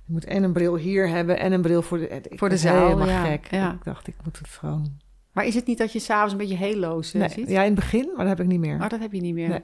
[0.06, 2.58] je moet en een bril hier hebben en een bril voor de, ik Voor de
[2.58, 3.48] zaal, Helemaal ja, gek.
[3.52, 3.72] ja.
[3.74, 4.98] Ik dacht, ik moet het gewoon...
[5.32, 7.50] maar is het niet dat je s'avonds een beetje heloos eh, Nee, ziet?
[7.50, 8.76] ja, in het begin, maar dat heb ik niet meer.
[8.82, 9.50] Oh, dat heb je niet meer.
[9.50, 9.64] Nee.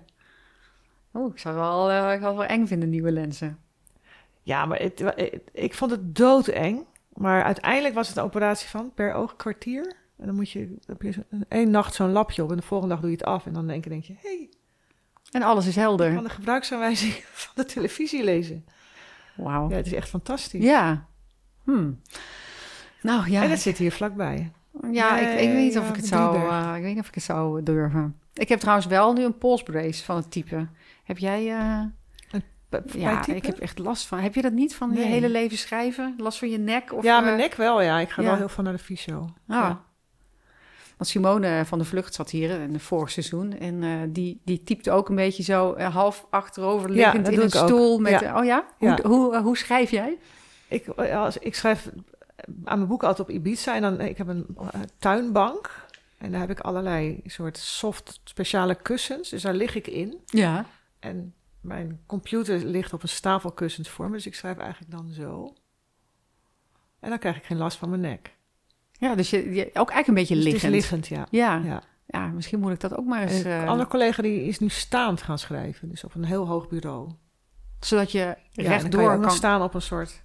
[1.11, 3.57] Oh, ik zou wel, ik zou wel eng vinden, nieuwe lenzen.
[4.41, 6.86] Ja, maar het, het- ik vond het doodeng.
[7.22, 9.93] Maar uiteindelijk was het een operatie van per oog kwartier.
[10.18, 12.93] En dan moet je, dan heb je één nacht zo'n lapje op en de volgende
[12.93, 13.45] dag doe je het af.
[13.45, 14.49] En dan denk je, denk je hé,
[15.31, 16.14] En alles is ik helder.
[16.14, 18.65] kan de gebruiksaanwijzing van de televisie lezen.
[19.35, 19.69] Wauw.
[19.69, 20.64] Ja, het is echt fantastisch.
[20.64, 21.06] Ja.
[21.64, 22.02] Hmm.
[23.02, 24.52] Nou ja, En dat zit hier vlakbij.
[24.91, 27.15] ja ik, ik weet niet of ik het zou, eh, ik weet niet of ik
[27.15, 28.19] het zou durven.
[28.34, 30.68] Ik heb trouwens wel nu een polsbrace van het type.
[31.03, 31.49] Heb jij?
[31.57, 31.81] eh,
[32.85, 34.19] Ja, ik heb echt last van.
[34.19, 36.14] Heb je dat niet van je hele leven schrijven?
[36.18, 36.93] Last van je nek?
[36.93, 37.99] Of, ja, mijn eh, nek wel, ja.
[37.99, 38.27] Ik ga ja.
[38.27, 39.19] wel heel veel naar de fysio.
[39.19, 39.30] Ah.
[39.48, 39.84] Ja.
[40.98, 43.57] Want Simone van de Vlucht zat hier in het vorig seizoen.
[43.57, 47.43] En eh, die, die typte ook een beetje zo eh, half achterover liggend in een
[47.43, 47.49] ook.
[47.49, 47.99] stoel.
[47.99, 48.39] Met, Ja.
[48.39, 48.65] oh ja?
[48.77, 48.99] Hoe.
[49.03, 50.18] Hoe, hoe schrijf jij?
[50.68, 51.89] Ik, als, ik schrijf
[52.64, 53.76] aan mijn boeken altijd op Ibiza.
[53.76, 54.45] En dan, ik heb een
[54.98, 55.89] tuinbank.
[56.18, 59.30] En daar heb ik allerlei soort soft speciale kussens.
[59.30, 60.19] Dus daar lig ik in.
[60.26, 60.65] Ja.
[60.99, 64.16] En mijn computer ligt op een stapel kussens voor me.
[64.16, 65.54] Dus ik schrijf eigenlijk dan zo.
[67.00, 68.36] En dan krijg ik geen last van mijn nek.
[68.92, 70.74] Ja, dus je, je ook eigenlijk een beetje Dus het liggend.
[70.74, 71.28] is liggend, ja.
[71.30, 71.62] Ja.
[71.66, 71.84] ja.
[72.06, 72.28] ja.
[72.28, 73.44] misschien moet ik dat ook maar eens...
[73.44, 75.90] En eh, een andere collega die is nu staand gaan schrijven.
[75.90, 77.12] Dus op een heel hoog bureau.
[77.80, 79.32] zodat je Ja, en dan kan je rechtdoor ook kan...
[79.32, 80.24] staan op een soort...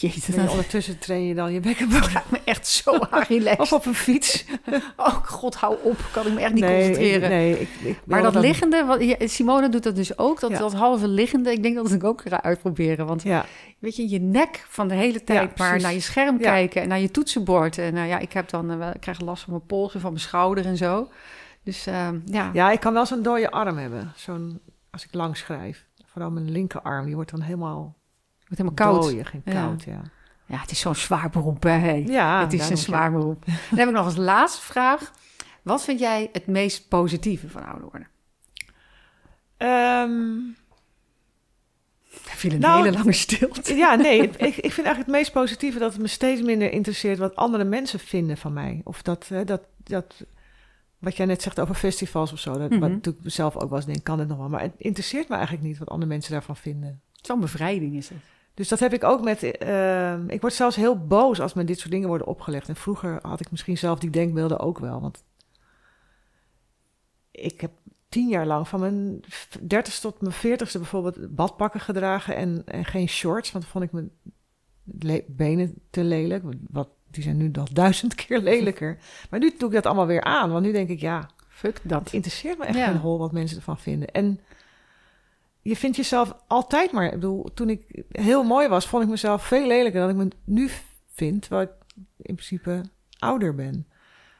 [0.00, 2.98] Jezus, En ondertussen train je dan je me echt zo
[3.28, 3.60] relaxed.
[3.60, 4.44] Of op een fiets.
[4.96, 6.08] Oh god, hou op.
[6.12, 7.28] Kan ik me echt niet nee, concentreren.
[7.30, 10.58] Nee, ik, ik Maar dat liggende, wat, Simone doet dat dus ook, dat, Ja.
[10.58, 13.06] dat halve liggende, ik denk dat ik ook ga uitproberen.
[13.06, 13.44] Want Ja,
[13.78, 17.00] weet je, je nek van de hele tijd maar naar je scherm kijken en naar
[17.00, 17.78] je toetsenbord.
[17.78, 20.10] En nou ja, ik heb dan, eh, ik krijg last van mijn pols en van
[20.12, 21.08] mijn schouder en zo.
[21.62, 22.50] Dus ehm, ja.
[22.52, 24.12] ja, ik kan wel zo'n dode arm hebben.
[24.16, 24.60] Zo'n,
[24.90, 25.86] als ik lang schrijf.
[26.04, 27.96] Vooral mijn linkerarm, die wordt dan helemaal
[28.56, 29.10] wordt helemaal koud.
[29.10, 30.00] dooie, geen koud, ja.
[30.46, 31.92] Ja, het is zo'n zwaar beroep, hè.
[32.06, 33.44] Ja, het is een zwaar beroep.
[33.70, 35.12] Dan heb ik nog als laatste vraag.
[35.62, 38.08] Wat vind jij het meest positieve van ouder worden?
[39.56, 40.38] Ehm,
[42.30, 43.74] Er viel een Nou, hele lange stilte.
[43.74, 47.18] ja, nee, ik, ik vind eigenlijk het meest positieve dat het me steeds minder interesseert
[47.18, 48.80] wat andere mensen vinden van mij.
[48.84, 50.24] Of dat, dat, dat
[50.98, 52.80] wat jij net zegt over festivals of zo, dat, Mhm.
[52.80, 54.48] wat natuurlijk zelf ook wel eens denk, kan het nog wel.
[54.48, 57.00] Maar het interesseert me eigenlijk niet wat andere mensen daarvan vinden.
[57.12, 58.18] Zo'n bevrijding is het.
[58.54, 59.42] Dus dat heb ik ook met.
[59.42, 62.68] ehm, ik word zelfs heel boos als me dit soort dingen worden opgelegd.
[62.68, 65.00] En vroeger had ik misschien zelf die denkbeelden ook wel.
[65.00, 65.24] Want
[67.30, 67.70] ik heb
[68.08, 69.20] tien jaar lang van mijn
[69.66, 73.52] dertigste tot mijn veertigste bijvoorbeeld badpakken gedragen en, en geen shorts.
[73.52, 74.10] Want dan vond ik mijn
[75.26, 76.44] benen te lelijk.
[76.70, 78.98] Wat, die zijn nu nog duizend keer lelijker.
[79.30, 80.50] Maar nu doe ik dat allemaal weer aan.
[80.50, 82.04] Want nu denk ik, ja, Fuck dat.
[82.04, 82.86] het interesseert me echt Ja.
[82.86, 84.08] geen hol wat mensen ervan vinden.
[84.10, 84.40] En
[85.64, 87.04] je vindt jezelf altijd maar...
[87.04, 90.28] Ik bedoel, toen ik heel mooi was, vond ik mezelf veel lelijker dan ik me
[90.44, 90.70] nu
[91.14, 91.42] vind.
[91.42, 91.72] Terwijl ik
[92.22, 92.82] in principe
[93.18, 93.86] ouder ben.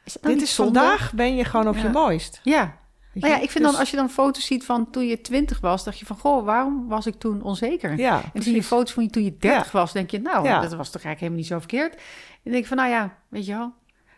[0.04, 0.78] Is Dit is zonde?
[0.80, 1.82] vandaag ben je gewoon op Ja.
[1.82, 2.40] je mooist.
[2.42, 2.78] Ja,
[3.12, 5.60] nou ja, ik vind Dus- dan als je dan foto's ziet van toen je twintig
[5.60, 7.98] was, dacht je van, goh, waarom was ik toen onzeker?
[7.98, 10.60] Ja, en zie je foto's van je toen je dertig was, denk je, nou, Ja.
[10.60, 11.94] dat was toch eigenlijk helemaal niet zo verkeerd.
[11.94, 13.72] En dan denk ik van, nou ja, weet je wel,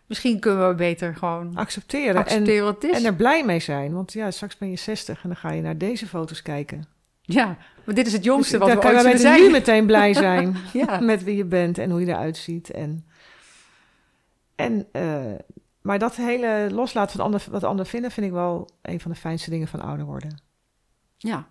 [0.07, 2.15] misschien kunnen we beter gewoon accepteren.
[2.15, 2.99] En, accepteren wat het is.
[2.99, 3.93] en er blij mee zijn.
[3.93, 6.85] Want ja, straks ben je 60 en dan ga je naar deze foto's kijken.
[7.27, 9.87] Ja, maar dit is het jongste Dus wat dan we kan ooit zullen nu meteen
[9.87, 11.01] blij zijn Ja.
[11.01, 12.71] met wie je bent en hoe je eruit ziet.
[12.71, 13.07] En,
[14.55, 15.33] en, eh,
[15.81, 19.17] maar dat hele loslaten van ander, wat anderen vinden, vind ik wel een van de
[19.17, 20.41] fijnste dingen van ouder worden.
[21.19, 21.49] ja,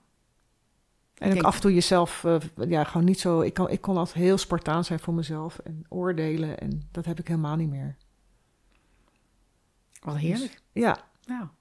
[1.16, 2.36] En ook denk- af en toe jezelf, eh,
[2.68, 3.42] ja, gewoon niet zo.
[3.42, 6.60] Ik, kan, ik kon altijd heel spartaan zijn voor mezelf en oordelen.
[6.60, 7.96] En dat heb ik helemaal niet meer.
[10.02, 10.62] wat heerlijk.
[10.72, 11.52] Ja, Ja.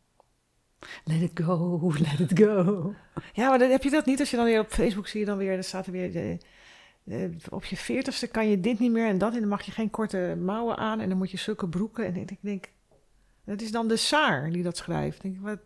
[1.04, 2.94] Let it go, let it go.
[3.32, 5.26] ja maar dan heb je dat niet als je dan weer op Facebook zie je
[5.26, 6.12] dan weer, dan staat er weer.
[6.12, 6.38] De,
[7.04, 9.34] de- op je veertigste kan je dit niet meer en dat.
[9.34, 11.00] En dan mag je geen korte mouwen aan.
[11.00, 12.04] En dan moet je zulke broeken.
[12.04, 12.64] En ik denk,
[13.44, 15.24] dat is dan de Saar die dat schrijft.
[15.24, 15.58] Ik denk, wat,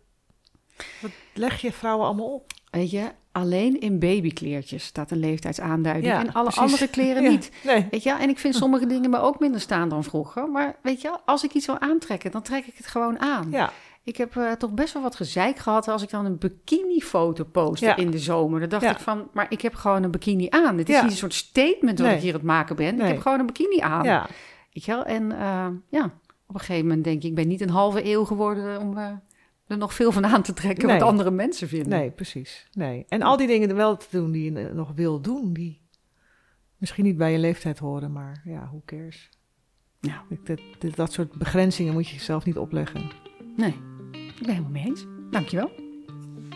[1.01, 2.51] wat leg je vrouwen allemaal op?
[2.71, 6.13] Weet je, alleen in babykleertjes staat een leeftijdsaanduiding.
[6.13, 6.61] Ja, en alle precies.
[6.71, 7.51] andere kleren Ja, niet.
[7.63, 7.87] Nee.
[7.91, 10.49] Weet je, en ik vind sommige dingen me ook minder staan dan vroeger.
[10.49, 13.47] Maar weet je, als ik iets wil aantrekken, dan trek ik het gewoon aan.
[13.51, 13.71] Ja,
[14.03, 17.85] Ik heb eh, toch best wel wat gezeik gehad als ik dan een bikini-foto postte
[17.85, 17.95] Ja.
[17.95, 18.59] in de zomer.
[18.59, 18.91] Dan dacht Ja.
[18.91, 20.77] ik van, maar ik heb gewoon een bikini aan.
[20.77, 21.01] Dit is Ja.
[21.01, 22.15] niet een soort statement Nee.
[22.15, 22.95] ik hier aan het maken ben.
[22.95, 23.07] Nee.
[23.07, 24.03] Ik heb gewoon een bikini aan.
[24.03, 24.27] ja.
[24.85, 25.03] Wel?
[25.05, 26.05] En eh, ja,
[26.47, 29.11] op een gegeven moment denk ik, ik ben niet een halve eeuw geworden om eh,
[29.67, 30.99] er nog veel van aan te trekken Nee.
[30.99, 31.89] wat andere mensen vinden.
[31.99, 32.67] Nee, precies.
[32.73, 33.05] Nee.
[33.09, 35.81] En al die dingen er wel te doen die je nog wil doen, die
[36.77, 39.29] misschien niet bij je leeftijd horen, maar ja, who cares?
[39.99, 40.23] Ja.
[40.29, 43.11] Ik- Dat, dat, dat soort begrenzingen moet je jezelf niet opleggen.
[43.55, 43.75] Nee,
[44.39, 45.05] ik ben helemaal mee eens.
[45.31, 45.71] Dankjewel.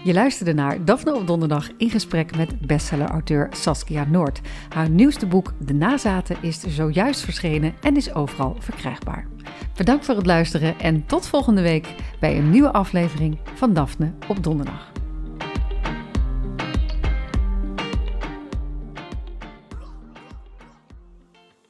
[0.03, 4.41] Je luisterde naar Daphne op donderdag in gesprek met bestseller-auteur Saskia Noord.
[4.69, 9.27] Haar nieuwste boek De Nazaten is zojuist verschenen en is overal verkrijgbaar.
[9.75, 14.43] Bedankt voor het luisteren en tot volgende week bij een nieuwe aflevering van Daphne op
[14.43, 14.92] donderdag.